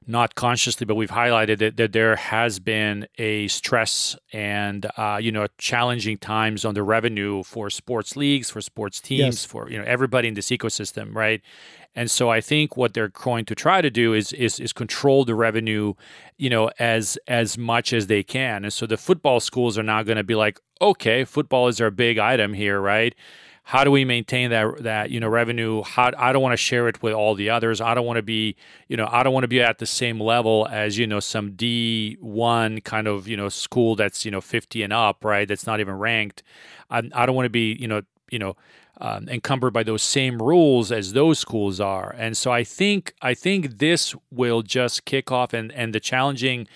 not 0.08 0.36
consciously, 0.36 0.86
but 0.86 0.96
we've 0.96 1.12
highlighted 1.12 1.60
that, 1.60 1.78
that 1.78 1.94
there 1.94 2.16
has 2.16 2.60
been 2.60 3.08
a 3.18 3.48
stress 3.48 4.16
and 4.34 4.88
uh, 4.98 5.20
you 5.22 5.32
know 5.32 5.48
challenging 5.58 6.18
times 6.18 6.66
on 6.66 6.74
the 6.74 6.84
revenue 6.84 7.44
for 7.44 7.70
sports 7.70 8.16
leagues, 8.16 8.50
for 8.50 8.62
sports 8.62 9.00
teams, 9.00 9.20
yes. 9.20 9.46
for 9.46 9.70
you 9.70 9.78
know 9.78 9.84
everybody 9.86 10.28
in 10.28 10.34
this 10.34 10.50
ecosystem, 10.50 11.14
right? 11.16 11.42
And 11.94 12.10
so 12.10 12.30
I 12.30 12.40
think 12.40 12.78
what 12.78 12.94
they're 12.94 13.10
going 13.10 13.46
to 13.46 13.56
try 13.56 13.82
to 13.82 13.90
do 13.90 14.14
is 14.14 14.34
is 14.34 14.60
is 14.60 14.74
control 14.74 15.26
the 15.26 15.36
revenue, 15.36 15.94
you 16.38 16.50
know, 16.50 16.72
as 16.80 17.18
as 17.28 17.58
much 17.58 17.94
as 17.94 18.08
they 18.08 18.24
can. 18.24 18.64
And 18.64 18.74
so 18.74 18.86
the 18.86 18.98
football 18.98 19.40
schools 19.40 19.78
are 19.78 19.84
now 19.84 20.02
going 20.02 20.18
to 20.18 20.24
be 20.24 20.36
like, 20.36 20.60
okay, 20.82 21.26
football 21.26 21.68
is 21.68 21.80
our 21.82 21.92
big 21.92 22.18
item 22.18 22.54
here, 22.54 22.80
right? 22.80 23.14
How 23.64 23.84
do 23.84 23.92
we 23.92 24.06
maintain 24.06 24.50
that 24.50 24.84
that 24.84 25.12
you 25.12 25.20
know 25.20 25.28
revenue? 25.28 25.84
How 25.84 26.12
i 26.18 26.34
don't 26.34 26.42
want 26.42 26.54
to 26.54 26.58
share 26.58 26.88
it 26.88 27.02
with 27.02 27.14
all 27.14 27.36
the 27.36 27.50
others. 27.50 27.80
I 27.80 27.94
don't 27.94 28.06
want 28.06 28.18
to 28.18 28.24
be 28.24 28.56
you 28.88 28.98
know 28.98 29.08
i 29.12 29.24
don't 29.24 29.34
want 29.34 29.44
to 29.44 29.48
be 29.48 29.62
at 29.62 29.78
the 29.78 29.86
same 29.86 30.20
level 30.20 30.68
as 30.72 30.98
you 30.98 31.08
know 31.08 31.20
some 31.20 31.52
d1 31.52 32.84
kind 32.84 33.08
of 33.08 33.28
you 33.28 33.38
know 33.38 33.50
school 33.50 33.96
that's 33.96 34.26
you 34.26 34.32
know 34.32 34.42
50 34.42 34.84
and 34.84 34.94
up 34.94 35.24
right? 35.24 35.48
That's 35.48 35.68
not 35.68 35.80
even 35.80 35.96
ranked. 35.96 36.44
I, 36.90 37.04
I 37.14 37.26
don't 37.26 37.36
want 37.36 37.46
to 37.46 37.52
be 37.52 37.74
you 37.80 37.88
know 37.88 38.02
you 38.32 38.40
know 38.40 38.56
um, 39.00 39.28
encumbered 39.30 39.74
by 39.74 39.84
those 39.84 40.04
same 40.04 40.40
rules 40.40 40.92
as 40.92 41.14
those 41.14 41.40
schools 41.40 41.80
are. 41.80 42.16
And 42.18 42.36
so 42.36 42.52
i 42.52 42.64
think 42.64 43.14
i 43.22 43.34
think 43.34 43.78
this 43.78 44.16
will 44.32 44.64
just 44.64 45.06
kick 45.06 45.32
off 45.32 45.54
and 45.54 45.72
and 45.72 45.94
the 45.94 46.00
challenging 46.00 46.68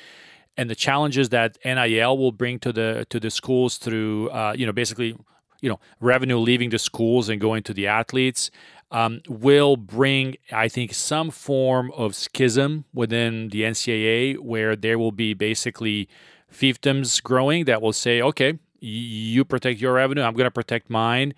and 0.58 0.70
the 0.70 0.76
challenges 0.76 1.30
that 1.30 1.58
NIL 1.66 2.18
will 2.18 2.32
bring 2.32 2.60
to 2.60 2.72
the 2.72 3.06
to 3.10 3.20
the 3.20 3.30
schools 3.30 3.78
through 3.78 4.30
uh, 4.30 4.54
you 4.56 4.66
know 4.66 4.72
basically 4.72 5.18
you 5.66 5.70
know 5.72 5.80
revenue 6.00 6.38
leaving 6.38 6.70
the 6.70 6.80
schools 6.80 7.28
and 7.30 7.42
going 7.42 7.64
to 7.64 7.74
the 7.74 7.88
athletes 7.88 8.52
um, 8.92 9.22
will 9.28 9.76
bring, 9.78 10.36
I 10.52 10.68
think, 10.68 10.94
some 10.94 11.32
form 11.32 11.92
of 11.98 12.16
schism 12.16 12.86
within 12.94 13.50
the 13.50 13.64
NCAA 13.64 14.38
where 14.40 14.76
there 14.76 15.00
will 15.00 15.12
be 15.12 15.34
basically 15.34 16.08
fiefdoms 16.54 17.22
growing 17.22 17.66
that 17.66 17.82
will 17.82 17.94
say, 17.94 18.22
okay, 18.22 18.60
you 18.80 19.44
protect 19.44 19.82
your 19.82 19.94
revenue, 19.94 20.22
I'm 20.22 20.34
going 20.34 20.46
to 20.46 20.52
protect 20.52 20.90
mine. 20.90 21.34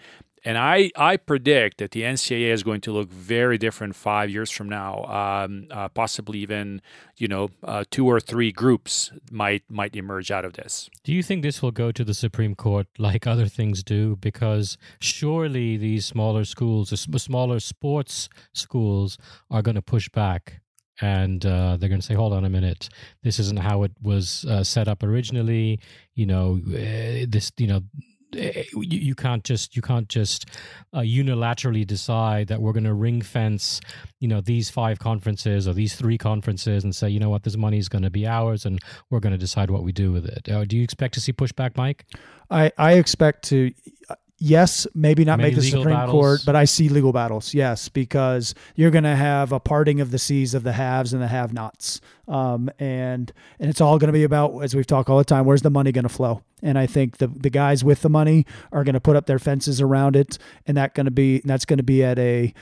And 0.48 0.58
I, 0.58 0.92
I 0.96 1.18
predict 1.18 1.80
that 1.80 1.92
the 1.92 2.04
NCAA 2.04 2.54
is 2.54 2.64
going 2.64 2.80
to 2.82 2.94
look 2.94 3.10
very 3.12 3.58
different 3.58 3.98
five 3.98 4.30
years 4.30 4.50
from 4.50 4.70
now. 4.70 5.04
Um, 5.04 5.68
uh, 5.70 5.90
possibly 5.90 6.40
even, 6.40 6.82
you 7.18 7.28
know, 7.28 7.50
uh, 7.66 7.84
two 7.92 8.08
or 8.08 8.22
three 8.22 8.54
groups 8.54 9.12
might 9.30 9.64
might 9.68 9.94
emerge 9.94 10.32
out 10.32 10.46
of 10.46 10.54
this. 10.54 10.90
Do 11.04 11.12
you 11.12 11.22
think 11.22 11.44
this 11.44 11.62
will 11.62 11.72
go 11.72 11.92
to 11.92 12.02
the 12.02 12.14
Supreme 12.14 12.56
Court 12.56 12.88
like 12.98 13.28
other 13.28 13.48
things 13.48 13.84
do? 13.84 14.16
Because 14.16 14.78
surely 15.02 15.76
these 15.76 16.06
smaller 16.06 16.46
schools, 16.46 16.92
the 16.92 17.20
smaller 17.20 17.60
sports 17.60 18.30
schools, 18.54 19.18
are 19.52 19.62
going 19.62 19.76
to 19.76 19.82
push 19.82 20.08
back 20.08 20.62
and 21.02 21.46
uh, 21.46 21.76
they're 21.76 21.90
going 21.90 22.00
to 22.00 22.08
say, 22.08 22.16
"Hold 22.16 22.32
on 22.32 22.46
a 22.46 22.50
minute, 22.50 22.88
this 23.22 23.38
isn't 23.38 23.60
how 23.60 23.84
it 23.84 23.92
was 24.02 24.46
uh, 24.46 24.64
set 24.64 24.88
up 24.88 25.04
originally." 25.04 25.82
You 26.16 26.26
know, 26.26 26.62
uh, 26.66 27.28
this, 27.28 27.52
you 27.58 27.68
know, 27.68 27.82
you, 28.34 28.82
you 28.82 29.16
can't 29.16 29.44
just 29.44 29.76
you 29.76 29.82
can't 29.82 30.10
just 30.10 30.48
uh, 30.94 31.00
unilaterally 31.00 31.86
decide 31.86 32.48
that 32.48 32.62
we're 32.62 32.74
going 32.74 32.84
to 32.84 32.94
ring 32.94 33.22
fence 33.22 33.80
you 34.20 34.28
know 34.28 34.42
these 34.42 34.70
five 34.70 35.00
conferences 35.00 35.68
or 35.68 35.74
these 35.74 35.96
three 35.96 36.18
conferences 36.18 36.84
and 36.84 36.96
say 36.96 37.10
you 37.10 37.20
know 37.20 37.30
what? 37.30 37.44
This 37.44 37.58
money 37.58 37.78
is 37.78 37.90
going 37.90 38.04
to 38.04 38.10
be 38.10 38.28
ours 38.28 38.66
and 38.66 38.80
we're 39.10 39.20
going 39.20 39.32
to 39.32 39.38
decide 39.38 39.72
what 39.72 39.84
we 39.84 39.92
do 39.92 40.12
with 40.12 40.26
it. 40.26 40.50
Uh, 40.50 40.66
do 40.66 40.78
you 40.78 40.84
expect 40.84 41.14
to 41.16 41.22
see 41.22 41.34
pushback 41.34 41.78
mike? 41.78 42.06
I 42.50 42.72
i 42.78 42.94
expect 42.94 43.44
to 43.46 43.72
yes, 44.40 44.88
maybe 44.94 45.26
not 45.26 45.40
make 45.40 45.56
the 45.56 45.62
Supreme 45.62 45.96
battles. 45.96 46.12
Court, 46.12 46.42
but 46.46 46.56
I 46.56 46.66
see 46.66 46.90
legal 46.90 47.12
battles. 47.12 47.54
Yes, 47.54 47.90
because 47.90 48.54
you're 48.76 48.92
going 48.92 49.04
to 49.04 49.16
have 49.16 49.52
a 49.52 49.60
parting 49.60 50.02
of 50.02 50.12
the 50.12 50.20
seas 50.20 50.54
of 50.54 50.64
the 50.64 50.74
haves 50.74 51.14
and 51.14 51.22
the 51.22 51.28
have-nots, 51.28 52.02
um, 52.28 52.70
and 52.80 53.32
and 53.60 53.70
it's 53.70 53.82
all 53.82 53.98
going 53.98 54.08
to 54.08 54.14
be 54.14 54.24
about, 54.24 54.60
as 54.64 54.76
we've 54.76 54.88
talked 54.88 55.10
all 55.10 55.18
the 55.18 55.24
time, 55.24 55.46
where's 55.46 55.62
the 55.62 55.70
money 55.70 55.92
going 55.92 56.04
to 56.04 56.10
flow? 56.10 56.42
And 56.62 56.78
I 56.78 56.88
think 56.88 57.18
the 57.18 57.28
the 57.28 57.50
guys 57.50 57.84
with 57.84 58.02
the 58.02 58.10
money 58.10 58.46
are 58.72 58.84
going 58.84 58.94
to 58.94 59.00
put 59.00 59.16
up 59.16 59.26
their 59.26 59.40
fences 59.40 59.80
around 59.82 60.16
it, 60.16 60.38
and 60.66 60.78
that 60.78 60.94
going 60.94 61.06
to 61.06 61.12
be 61.12 61.42
that's 61.46 61.66
going 61.66 61.78
to 61.78 61.84
be 61.84 62.04
at 62.04 62.18
a 62.20 62.54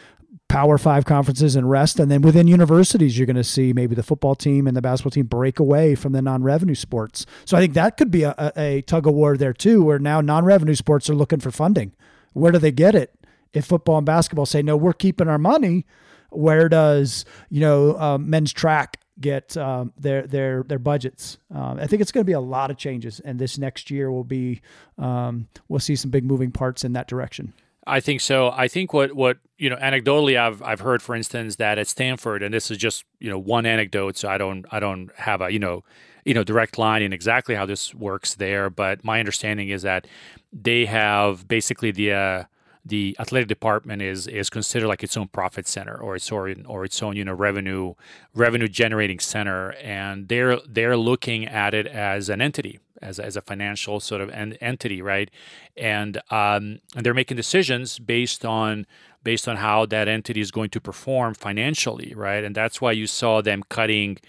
Power 0.48 0.78
Five 0.78 1.06
conferences 1.06 1.56
and 1.56 1.70
rest. 1.70 2.00
And 2.00 2.10
then 2.10 2.22
within 2.22 2.48
universities, 2.48 3.18
you're 3.18 3.26
going 3.26 3.36
to 3.36 3.44
see 3.44 3.74
maybe 3.74 3.96
the 3.96 4.04
football 4.04 4.36
team 4.36 4.68
and 4.68 4.76
the 4.76 4.82
basketball 4.82 5.12
team 5.12 5.26
break 5.26 5.60
away 5.60 5.96
from 5.96 6.14
the 6.14 6.22
non 6.22 6.44
revenue 6.44 6.76
sports. 6.76 7.26
So 7.46 7.58
I 7.58 7.60
think 7.60 7.74
that 7.74 7.98
could 7.98 8.12
be 8.12 8.24
a, 8.24 8.54
a, 8.56 8.82
tug 8.82 9.08
of 9.08 9.14
war 9.14 9.38
there 9.38 9.54
too, 9.54 9.84
where 9.84 10.00
now 10.00 10.22
non 10.22 10.46
revenue 10.46 10.76
sports 10.76 11.10
are 11.10 11.16
looking 11.16 11.40
for 11.40 11.52
funding. 11.52 11.94
Where 12.34 12.52
do 12.52 12.60
they 12.60 12.72
get 12.72 12.96
it? 12.96 13.14
If 13.54 13.66
football 13.66 13.98
and 13.98 14.06
basketball 14.06 14.46
say, 14.46 14.62
no, 14.62 14.76
we're 14.76 14.94
keeping 14.94 15.30
our 15.30 15.38
money, 15.38 15.86
where 16.30 16.68
does, 16.68 17.24
you 17.50 17.62
know, 17.62 17.98
um, 17.98 18.30
men's 18.30 18.52
track 18.52 19.00
get 19.20 19.56
um, 19.56 19.94
their 19.98 20.28
their 20.28 20.64
their 20.64 20.80
budgets. 20.80 21.38
Um, 21.54 21.80
I 21.80 21.88
think 21.88 22.02
it's 22.02 22.12
going 22.12 22.24
to 22.24 22.30
be 22.30 22.34
a 22.34 22.40
lot 22.40 22.72
of 22.72 22.78
changes, 22.78 23.20
and 23.22 23.40
this 23.40 23.58
next 23.58 23.90
year 23.90 24.12
will 24.12 24.24
be 24.24 24.62
um, 24.98 25.48
we'll 25.68 25.80
see 25.80 25.96
some 25.96 26.12
big 26.12 26.26
moving 26.26 26.52
parts 26.52 26.84
in 26.84 26.94
that 26.94 27.08
direction. 27.08 27.54
I 27.88 28.00
think 28.00 28.22
so. 28.22 28.52
I 28.52 28.68
think 28.68 28.94
what 28.94 29.14
what 29.14 29.38
you 29.58 29.70
know 29.70 29.76
anecdotally 29.78 30.38
I've 30.38 30.62
I've 30.64 30.80
heard 30.80 31.02
for 31.02 31.16
instance 31.16 31.58
that 31.58 31.78
at 31.78 31.88
Stanford 31.88 32.42
and 32.42 32.54
this 32.54 32.72
is 32.72 32.78
just 32.78 33.04
you 33.20 33.30
know 33.30 33.38
one 33.38 33.66
anecdote 33.66 34.18
so 34.18 34.30
I 34.30 34.38
don't 34.38 34.66
I 34.72 34.80
don't 34.80 35.12
have 35.18 35.42
a 35.42 35.52
you 35.52 35.60
know 35.60 35.84
you 36.26 36.34
know 36.34 36.44
direct 36.44 36.78
line 36.78 37.02
in 37.04 37.14
exactly 37.14 37.54
how 37.56 37.66
this 37.66 37.94
works 37.94 38.36
there 38.36 38.70
but 38.70 39.04
my 39.04 39.20
understanding 39.20 39.70
is 39.70 39.84
that 39.84 40.08
they 40.52 40.86
have 40.86 41.48
basically 41.48 41.92
the 41.92 42.12
uh, 42.12 42.44
the 42.84 43.16
athletic 43.20 43.48
department 43.48 44.02
is 44.02 44.28
is 44.28 44.50
considered 44.50 44.88
like 44.88 45.04
its 45.04 45.16
own 45.16 45.28
profit 45.28 45.68
center 45.68 45.96
or 45.96 46.16
its 46.16 46.32
or, 46.32 46.54
or 46.66 46.86
its 46.86 47.02
own 47.04 47.16
you 47.16 47.24
know 47.24 47.34
revenue 47.34 47.94
revenue 48.34 48.68
generating 48.68 49.20
center 49.20 49.74
and 49.74 50.28
they're 50.28 50.60
they're 50.68 50.98
looking 50.98 51.46
at 51.46 51.74
it 51.76 51.86
as 51.88 52.30
an 52.30 52.42
entity 52.42 52.80
as, 53.02 53.20
as 53.20 53.36
a 53.36 53.42
financial 53.42 54.00
sort 54.00 54.22
of 54.22 54.30
en- 54.30 54.54
entity, 54.62 55.02
right? 55.02 55.30
And 55.78 56.18
um, 56.30 56.80
and 56.96 57.04
they're 57.04 57.14
making 57.14 57.38
decisions 57.38 58.00
based 58.00 58.46
on 58.46 58.86
based 59.24 59.48
on 59.48 59.58
how 59.58 59.86
that 59.88 60.08
entity 60.08 60.40
is 60.40 60.52
going 60.52 60.70
to 60.70 60.80
perform 60.80 61.34
financially, 61.34 62.14
right? 62.16 62.44
And 62.44 62.56
that's 62.56 62.80
why 62.80 62.92
you 62.92 63.08
saw 63.08 63.42
them 63.42 63.64
cutting, 63.70 64.20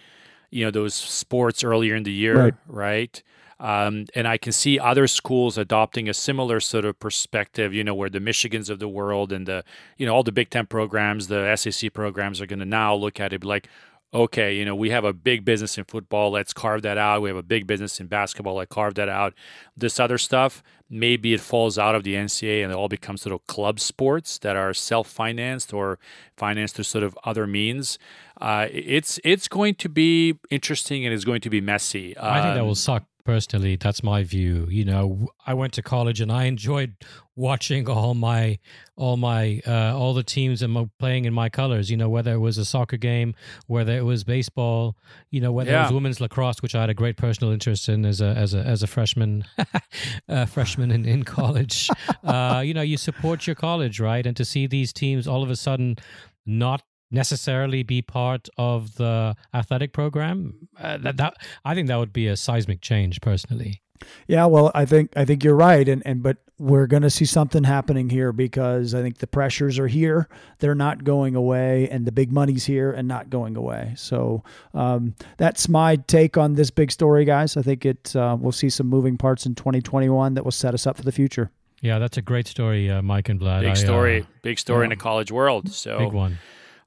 you 0.50 0.64
know, 0.64 0.70
those 0.70 0.94
sports 0.94 1.62
earlier 1.62 1.94
in 1.94 2.02
the 2.02 2.12
year, 2.12 2.38
right? 2.38 2.54
right? 2.66 3.22
Um, 3.58 4.06
and 4.14 4.28
I 4.28 4.36
can 4.36 4.52
see 4.52 4.78
other 4.78 5.06
schools 5.06 5.56
adopting 5.56 6.08
a 6.08 6.14
similar 6.14 6.60
sort 6.60 6.84
of 6.84 6.98
perspective, 6.98 7.72
you 7.72 7.84
know, 7.84 7.94
where 7.94 8.10
the 8.10 8.18
Michigans 8.20 8.68
of 8.68 8.78
the 8.78 8.88
world 8.88 9.32
and 9.32 9.46
the, 9.46 9.64
you 9.96 10.06
know, 10.06 10.14
all 10.14 10.22
the 10.22 10.32
Big 10.32 10.50
Ten 10.50 10.66
programs, 10.66 11.28
the 11.28 11.56
SEC 11.56 11.92
programs 11.94 12.40
are 12.40 12.46
going 12.46 12.58
to 12.58 12.66
now 12.66 12.94
look 12.94 13.18
at 13.18 13.32
it 13.32 13.44
like, 13.44 13.68
okay, 14.14 14.56
you 14.56 14.64
know, 14.64 14.74
we 14.74 14.90
have 14.90 15.04
a 15.04 15.12
big 15.12 15.44
business 15.44 15.76
in 15.76 15.84
football, 15.84 16.30
let's 16.30 16.52
carve 16.52 16.82
that 16.82 16.96
out. 16.96 17.22
We 17.22 17.28
have 17.28 17.36
a 17.36 17.42
big 17.42 17.66
business 17.66 18.00
in 18.00 18.06
basketball, 18.06 18.54
let's 18.54 18.72
carve 18.72 18.94
that 18.94 19.08
out. 19.08 19.34
This 19.76 20.00
other 20.00 20.18
stuff, 20.18 20.62
maybe 20.88 21.34
it 21.34 21.40
falls 21.40 21.78
out 21.78 21.94
of 21.94 22.04
the 22.04 22.14
NCAA 22.14 22.62
and 22.62 22.72
it 22.72 22.74
all 22.74 22.88
becomes 22.88 23.22
sort 23.22 23.34
of 23.34 23.46
club 23.46 23.80
sports 23.80 24.38
that 24.38 24.56
are 24.56 24.72
self-financed 24.72 25.72
or 25.72 25.98
financed 26.36 26.76
through 26.76 26.84
sort 26.84 27.04
of 27.04 27.18
other 27.24 27.46
means. 27.46 27.98
Uh, 28.40 28.68
it's 28.70 29.18
it's 29.24 29.48
going 29.48 29.74
to 29.74 29.88
be 29.88 30.38
interesting 30.50 31.04
and 31.04 31.14
it's 31.14 31.24
going 31.24 31.40
to 31.40 31.50
be 31.50 31.60
messy. 31.60 32.16
I 32.18 32.42
think 32.42 32.54
that 32.54 32.62
will 32.62 32.70
um, 32.70 32.74
suck 32.74 33.04
personally 33.26 33.76
that's 33.76 34.02
my 34.02 34.22
view. 34.22 34.66
You 34.70 34.84
know 34.84 35.28
i 35.46 35.52
went 35.54 35.72
to 35.74 35.82
college 35.82 36.20
and 36.20 36.30
i 36.30 36.44
enjoyed 36.44 36.94
watching 37.34 37.88
all 37.88 38.14
my 38.14 38.58
all 38.96 39.16
my 39.16 39.60
uh, 39.66 39.96
all 39.96 40.14
the 40.14 40.22
teams 40.22 40.62
and 40.62 40.90
playing 40.98 41.24
in 41.24 41.34
my 41.34 41.48
colors 41.48 41.90
you 41.90 41.96
know 41.96 42.08
whether 42.08 42.32
it 42.32 42.38
was 42.38 42.56
a 42.56 42.64
soccer 42.64 42.96
game 42.96 43.34
whether 43.66 43.96
it 43.96 44.04
was 44.04 44.24
baseball 44.24 44.96
you 45.30 45.40
know 45.40 45.52
whether 45.52 45.70
yeah. 45.70 45.80
it 45.80 45.82
was 45.84 45.92
women's 45.92 46.20
lacrosse 46.20 46.62
which 46.62 46.74
i 46.74 46.80
had 46.80 46.90
a 46.90 46.94
great 46.94 47.16
personal 47.16 47.52
interest 47.52 47.88
in 47.88 48.06
as 48.06 48.20
a 48.20 48.28
as 48.28 48.54
a 48.54 48.60
as 48.60 48.82
a 48.82 48.86
freshman 48.86 49.44
uh, 50.28 50.46
freshman 50.46 50.90
in, 50.90 51.04
in 51.04 51.22
college. 51.22 51.88
Uh, 52.24 52.60
you 52.64 52.74
know 52.74 52.82
you 52.82 52.96
support 52.96 53.46
your 53.46 53.54
college 53.54 54.00
right? 54.00 54.26
And 54.26 54.36
to 54.36 54.44
see 54.44 54.66
these 54.66 54.92
teams 54.92 55.28
all 55.28 55.42
of 55.42 55.50
a 55.50 55.56
sudden 55.56 55.96
not 56.44 56.82
necessarily 57.10 57.82
be 57.82 58.02
part 58.02 58.48
of 58.56 58.96
the 58.96 59.36
athletic 59.54 59.92
program. 59.92 60.68
Uh, 60.78 60.98
that, 60.98 61.16
that 61.16 61.34
I 61.64 61.74
think 61.74 61.88
that 61.88 61.96
would 61.96 62.12
be 62.12 62.26
a 62.26 62.36
seismic 62.36 62.80
change 62.80 63.20
personally. 63.20 63.82
Yeah, 64.26 64.46
well, 64.46 64.70
I 64.74 64.84
think 64.84 65.12
I 65.16 65.24
think 65.24 65.44
you're 65.44 65.56
right, 65.56 65.88
and 65.88 66.02
and 66.04 66.22
but 66.22 66.38
we're 66.58 66.86
going 66.86 67.02
to 67.02 67.10
see 67.10 67.24
something 67.24 67.64
happening 67.64 68.08
here 68.08 68.32
because 68.32 68.94
I 68.94 69.02
think 69.02 69.18
the 69.18 69.26
pressures 69.26 69.78
are 69.78 69.86
here; 69.86 70.28
they're 70.58 70.74
not 70.74 71.04
going 71.04 71.34
away, 71.34 71.88
and 71.88 72.06
the 72.06 72.12
big 72.12 72.32
money's 72.32 72.66
here 72.66 72.90
and 72.90 73.06
not 73.06 73.30
going 73.30 73.56
away. 73.56 73.94
So 73.96 74.42
um, 74.74 75.14
that's 75.36 75.68
my 75.68 75.96
take 75.96 76.36
on 76.36 76.54
this 76.54 76.70
big 76.70 76.92
story, 76.92 77.24
guys. 77.24 77.56
I 77.56 77.62
think 77.62 77.86
it 77.86 78.14
uh, 78.14 78.36
we'll 78.38 78.52
see 78.52 78.70
some 78.70 78.86
moving 78.86 79.16
parts 79.16 79.46
in 79.46 79.54
2021 79.54 80.34
that 80.34 80.44
will 80.44 80.52
set 80.52 80.74
us 80.74 80.86
up 80.86 80.96
for 80.96 81.02
the 81.02 81.12
future. 81.12 81.50
Yeah, 81.82 81.98
that's 81.98 82.16
a 82.16 82.22
great 82.22 82.46
story, 82.46 82.90
uh, 82.90 83.02
Mike 83.02 83.28
and 83.28 83.40
Vlad. 83.40 83.62
Big 83.62 83.76
story, 83.76 84.16
I, 84.16 84.20
uh, 84.20 84.24
big 84.42 84.58
story 84.58 84.80
yeah. 84.80 84.84
in 84.84 84.90
the 84.90 84.96
college 84.96 85.30
world. 85.30 85.70
So 85.72 85.98
big 85.98 86.12
one. 86.12 86.38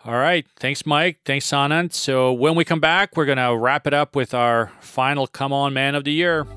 All 0.06 0.16
right. 0.16 0.46
Thanks, 0.56 0.86
Mike. 0.86 1.20
Thanks, 1.26 1.46
Anand. 1.48 1.94
So 1.94 2.32
when 2.32 2.56
we 2.56 2.64
come 2.64 2.80
back, 2.80 3.18
we're 3.18 3.26
going 3.26 3.38
to 3.38 3.56
wrap 3.56 3.86
it 3.86 3.94
up 3.94 4.16
with 4.16 4.34
our 4.34 4.72
final 4.80 5.28
Come 5.28 5.52
On 5.52 5.74
Man 5.74 5.94
of 5.94 6.06
the 6.06 6.14
Year. 6.14 6.48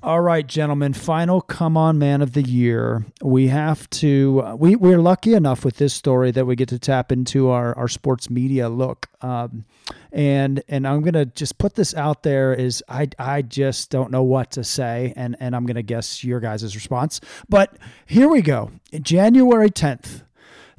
All 0.00 0.20
right, 0.20 0.46
gentlemen. 0.46 0.94
Final 0.94 1.40
come 1.42 1.76
on 1.76 1.98
man 1.98 2.22
of 2.22 2.32
the 2.32 2.40
year. 2.42 3.04
We 3.20 3.48
have 3.48 3.90
to. 3.90 4.56
We 4.56 4.76
we're 4.76 5.00
lucky 5.00 5.34
enough 5.34 5.64
with 5.64 5.76
this 5.76 5.92
story 5.92 6.30
that 6.30 6.46
we 6.46 6.54
get 6.54 6.68
to 6.68 6.78
tap 6.78 7.10
into 7.10 7.50
our 7.50 7.76
our 7.76 7.88
sports 7.88 8.30
media 8.30 8.68
look. 8.68 9.08
Um, 9.22 9.64
and 10.12 10.62
and 10.68 10.86
I'm 10.86 11.02
gonna 11.02 11.26
just 11.26 11.58
put 11.58 11.74
this 11.74 11.94
out 11.94 12.22
there. 12.22 12.54
Is 12.54 12.82
I 12.88 13.08
I 13.18 13.42
just 13.42 13.90
don't 13.90 14.12
know 14.12 14.22
what 14.22 14.52
to 14.52 14.62
say, 14.62 15.12
and 15.16 15.36
and 15.40 15.54
I'm 15.54 15.66
gonna 15.66 15.82
guess 15.82 16.22
your 16.22 16.38
guys' 16.38 16.74
response. 16.76 17.20
But 17.48 17.76
here 18.06 18.28
we 18.28 18.40
go. 18.40 18.70
January 19.02 19.68
10th, 19.68 20.22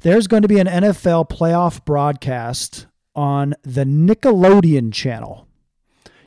there's 0.00 0.26
going 0.26 0.42
to 0.42 0.48
be 0.48 0.58
an 0.58 0.66
NFL 0.66 1.28
playoff 1.28 1.84
broadcast 1.84 2.86
on 3.14 3.54
the 3.62 3.84
Nickelodeon 3.84 4.92
channel. 4.92 5.46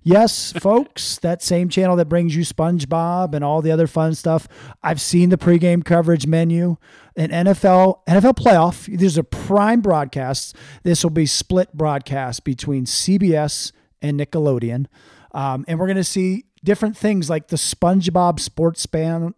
Yes, 0.04 0.52
folks, 0.60 1.18
that 1.20 1.42
same 1.42 1.70
channel 1.70 1.96
that 1.96 2.10
brings 2.10 2.36
you 2.36 2.44
SpongeBob 2.44 3.34
and 3.34 3.44
all 3.44 3.62
the 3.62 3.72
other 3.72 3.88
fun 3.88 4.14
stuff. 4.16 4.48
I've 4.84 5.02
seen 5.02 5.30
the 5.30 5.38
pregame 5.38 5.84
coverage 5.84 6.28
menu. 6.28 6.78
An 7.16 7.30
NFL 7.30 8.06
NFL 8.08 8.36
playoff. 8.38 8.86
These 8.98 9.18
are 9.18 9.24
prime 9.24 9.82
broadcasts. 9.82 10.54
This 10.84 11.04
will 11.04 11.12
be 11.12 11.26
split 11.26 11.74
broadcast 11.74 12.44
between 12.44 12.86
CBS 12.86 13.72
and 14.02 14.20
Nickelodeon, 14.20 14.88
um, 15.32 15.64
and 15.68 15.80
we're 15.80 15.86
going 15.86 15.96
to 15.96 16.04
see 16.04 16.46
different 16.64 16.98
things 16.98 17.30
like 17.30 17.50
the 17.50 17.56
SpongeBob 17.56 18.40
Sports 18.40 18.82
Span 18.82 19.36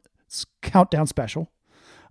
Countdown 0.62 1.06
Special. 1.08 1.52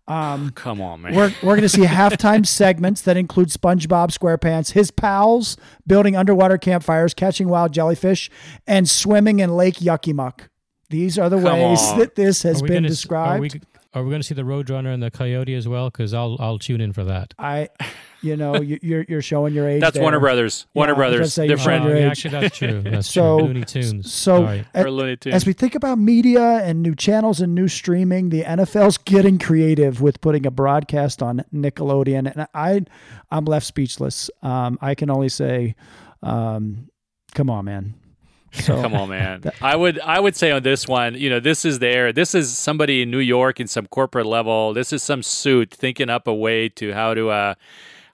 Um, 0.06 0.50
Come 0.54 0.80
on, 0.80 1.02
man. 1.02 1.14
We're, 1.14 1.32
we're 1.42 1.56
going 1.56 1.62
to 1.62 1.68
see 1.68 1.82
halftime 1.82 2.46
segments 2.46 3.02
that 3.02 3.16
include 3.16 3.48
SpongeBob 3.48 4.16
SquarePants, 4.16 4.72
his 4.72 4.90
pals 4.90 5.56
building 5.86 6.16
underwater 6.16 6.58
campfires, 6.58 7.14
catching 7.14 7.48
wild 7.48 7.72
jellyfish, 7.72 8.30
and 8.66 8.88
swimming 8.88 9.38
in 9.40 9.56
Lake 9.56 9.76
Yucky 9.76 10.14
Muck. 10.14 10.50
These 10.90 11.18
are 11.18 11.28
the 11.28 11.40
Come 11.40 11.58
ways 11.60 11.80
on. 11.80 11.98
that 11.98 12.14
this 12.14 12.42
has 12.42 12.60
been 12.60 12.74
gonna 12.74 12.88
described. 12.88 13.38
Are 13.38 13.40
we, 13.40 13.50
are 13.94 14.04
we 14.04 14.10
going 14.10 14.20
to 14.20 14.26
see 14.26 14.34
the 14.34 14.42
Roadrunner 14.42 14.92
and 14.92 15.02
the 15.02 15.10
Coyote 15.10 15.54
as 15.54 15.66
well? 15.66 15.90
Because 15.90 16.12
I'll 16.12 16.36
I'll 16.38 16.58
tune 16.58 16.80
in 16.80 16.92
for 16.92 17.04
that. 17.04 17.32
I, 17.38 17.68
you 18.24 18.36
know, 18.36 18.60
you, 18.60 18.78
you're 18.82 19.04
you're 19.08 19.22
showing 19.22 19.54
your 19.54 19.68
age. 19.68 19.80
That's 19.80 19.94
there. 19.94 20.02
Warner 20.02 20.18
Brothers. 20.20 20.66
Warner 20.74 20.92
Yeah, 20.92 20.94
I 20.94 20.96
Brothers. 20.98 21.34
say 21.34 21.42
They're 21.42 21.50
you're 21.56 21.58
showing 21.58 21.82
friends. 21.82 21.88
your 21.88 21.96
yeah, 21.98 22.04
age. 22.06 22.10
actually, 22.26 22.30
that's 22.40 22.58
true. 22.58 22.82
That's 22.90 23.08
So- 23.12 23.38
true. 23.38 23.46
Looney 23.48 23.64
Tunes. 23.64 24.12
So 24.12 24.44
Sorry. 24.44 24.64
a- 24.74 24.84
Or 24.84 24.90
Looney 24.90 25.16
Tunes. 25.16 25.34
as 25.34 25.46
we 25.46 25.52
think 25.52 25.74
about 25.74 25.98
media 25.98 26.42
and 26.64 26.82
new 26.82 26.94
channels 26.94 27.40
and 27.40 27.54
new 27.54 27.68
streaming, 27.68 28.30
the 28.30 28.42
NFL's 28.42 28.98
getting 28.98 29.38
creative 29.38 30.00
with 30.00 30.20
putting 30.20 30.46
a 30.46 30.50
broadcast 30.50 31.22
on 31.22 31.44
Nickelodeon, 31.54 32.32
and 32.34 32.46
I, 32.54 32.84
I'm 33.30 33.44
left 33.44 33.66
speechless. 33.66 34.30
Um, 34.42 34.78
I 34.80 34.94
can 34.94 35.10
only 35.10 35.28
say, 35.28 35.74
um, 36.22 36.88
come 37.34 37.50
on, 37.50 37.64
man. 37.66 37.94
So 38.52 38.80
Come 38.82 38.94
on, 38.94 39.08
man. 39.08 39.42
I 39.60 39.74
would 39.74 39.98
I 39.98 40.20
would 40.20 40.36
say 40.36 40.52
on 40.52 40.62
this 40.62 40.86
one, 40.86 41.16
you 41.16 41.28
know, 41.28 41.40
this 41.40 41.64
is 41.64 41.80
there. 41.80 42.12
This 42.12 42.36
is 42.36 42.56
somebody 42.56 43.02
in 43.02 43.10
New 43.10 43.18
York 43.18 43.58
in 43.58 43.66
some 43.66 43.86
corporate 43.88 44.26
level. 44.26 44.72
This 44.72 44.92
is 44.92 45.02
some 45.02 45.24
suit 45.24 45.72
thinking 45.74 46.08
up 46.08 46.28
a 46.28 46.34
way 46.34 46.68
to 46.68 46.92
how 46.92 47.14
to 47.14 47.30
uh 47.30 47.54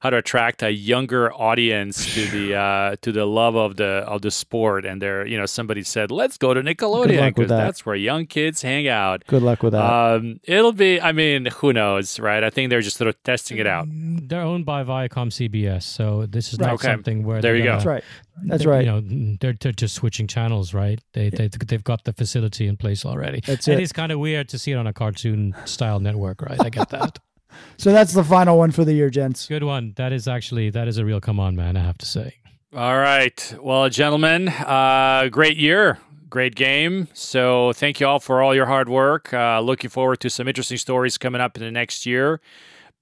how 0.01 0.11
to 0.11 0.17
attract 0.17 0.63
a 0.63 0.71
younger 0.73 1.33
audience 1.33 2.15
to 2.15 2.27
the 2.27 2.55
uh 2.55 2.97
to 3.03 3.13
the 3.13 3.25
love 3.27 3.55
of 3.55 3.77
the 3.77 4.03
of 4.09 4.23
the 4.23 4.31
sport 4.31 4.85
and 4.85 5.01
they're 5.01 5.27
you 5.27 5.39
know 5.39 5.47
somebody 5.47 5.83
said 5.83 6.11
let's 6.11 6.37
go 6.39 6.53
to 6.55 6.63
Nickelodeon 6.63 7.29
because 7.35 7.49
that. 7.49 7.57
that's 7.65 7.85
where 7.87 7.95
young 7.95 8.27
kids 8.27 8.63
hang 8.63 8.89
out. 8.89 9.23
Good 9.27 9.43
luck 9.43 9.63
with 9.63 9.73
that. 9.73 9.85
Um, 9.85 10.41
it'll 10.45 10.73
be. 10.73 11.01
I 11.01 11.13
mean, 11.13 11.47
who 11.47 11.73
knows, 11.73 12.19
right? 12.19 12.43
I 12.43 12.51
think 12.51 12.71
they're 12.71 12.81
just 12.81 12.97
sort 12.97 13.09
of 13.09 13.23
testing 13.25 13.59
it 13.59 13.67
out. 13.67 13.87
They're 13.91 14.41
owned 14.43 14.65
by 14.67 14.85
Viacom 14.85 15.29
CBS, 15.31 15.83
so 15.83 16.27
this 16.27 16.53
is 16.53 16.59
Right. 16.59 16.67
not 16.69 16.75
Okay. 16.75 16.89
something 16.89 17.23
where 17.25 17.41
There 17.41 17.55
you 17.57 17.63
go. 17.65 17.69
gonna- 17.71 17.77
That's 17.79 17.87
right. 17.87 18.05
That's 18.45 18.65
right. 18.67 18.85
You 18.87 18.91
know, 18.93 19.37
they're, 19.41 19.55
they're 19.61 19.73
just 19.73 19.95
switching 19.95 20.27
channels, 20.27 20.73
right? 20.73 20.99
They, 21.13 21.29
they 21.31 21.49
they've 21.49 21.85
got 21.85 22.05
the 22.05 22.13
facility 22.15 22.67
in 22.67 22.77
place 22.79 23.05
already. 23.05 23.41
That's 23.47 23.69
it 23.69 23.79
it. 23.79 23.83
is 23.83 23.93
kind 23.93 24.11
of 24.13 24.19
weird 24.19 24.49
to 24.49 24.59
see 24.59 24.73
it 24.73 24.77
on 24.77 24.87
a 24.87 24.93
cartoon 24.95 25.55
style 25.67 26.01
network, 26.01 26.41
right? 26.43 26.59
I 26.59 26.71
get 26.71 26.89
that. 26.91 27.19
So 27.77 27.93
that's 27.93 28.13
the 28.13 28.25
final 28.25 28.59
one 28.59 28.71
for 28.71 28.85
the 28.85 28.93
year, 28.93 29.11
gents. 29.11 29.47
Good 29.47 29.65
one. 29.65 29.95
That 29.97 30.13
is 30.13 30.29
actually 30.29 30.71
that 30.71 30.89
is 30.89 30.99
a 30.99 31.05
real 31.05 31.21
come 31.21 31.41
on, 31.41 31.57
man. 31.57 31.77
I 31.77 31.81
have 31.81 31.99
to 31.99 32.07
say. 32.07 32.35
All 32.75 32.99
right. 32.99 33.55
Well, 33.61 33.89
gentlemen, 33.89 34.49
uh, 34.49 35.29
great 35.31 35.57
year. 35.57 35.99
Great 36.29 36.55
game. 36.55 37.09
So, 37.13 37.73
thank 37.73 37.99
you 37.99 38.07
all 38.07 38.21
for 38.21 38.41
all 38.41 38.55
your 38.55 38.67
hard 38.67 38.89
work. 38.89 39.35
Uh, 39.35 39.59
looking 39.59 39.91
forward 39.91 40.21
to 40.21 40.31
some 40.31 40.47
interesting 40.47 40.77
stories 40.77 41.19
coming 41.19 41.41
up 41.41 41.57
in 41.57 41.65
the 41.65 41.73
next 41.73 42.07
year. 42.07 42.41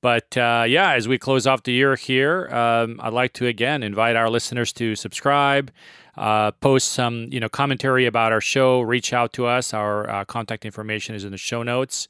But 0.01 0.36
uh, 0.36 0.64
yeah, 0.66 0.92
as 0.94 1.09
we 1.09 1.18
close 1.18 1.46
off 1.46 1.64
the 1.64 1.72
year 1.72 1.96
here, 1.96 2.49
um, 2.49 3.01
I'd 3.03 3.12
like 3.12 3.32
to 3.34 3.46
again 3.46 3.82
invite 3.82 4.16
our 4.16 4.30
listeners 4.30 4.72
to 4.74 4.94
subscribe, 4.94 5.70
uh, 6.16 6.53
post 6.53 6.92
some 6.92 7.26
you 7.30 7.40
know 7.40 7.49
commentary 7.49 8.07
about 8.07 8.32
our 8.32 8.40
show, 8.40 8.80
reach 8.80 9.12
out 9.12 9.32
to 9.34 9.46
us. 9.46 9.74
Our 9.74 10.09
uh, 10.09 10.24
contact 10.24 10.64
information 10.64 11.14
is 11.14 11.24
in 11.24 11.32
the 11.32 11.36
show 11.38 11.62
notes. 11.62 12.07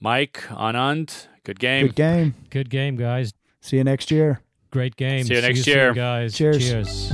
Mike, 0.00 0.42
Anand, 0.48 1.26
good 1.48 1.58
game. 1.58 1.86
Good 1.86 1.94
game. 1.94 2.34
Good 2.50 2.70
game, 2.70 2.96
guys. 2.96 3.32
See 3.62 3.78
you 3.78 3.84
next 3.84 4.10
year. 4.10 4.40
Great 4.70 4.96
game. 4.96 5.24
See 5.24 5.34
you 5.34 5.40
next 5.40 5.62
soon, 5.62 5.74
year. 5.74 5.94
guys. 5.94 6.34
Cheers. 6.34 6.58
Cheers. 6.58 7.12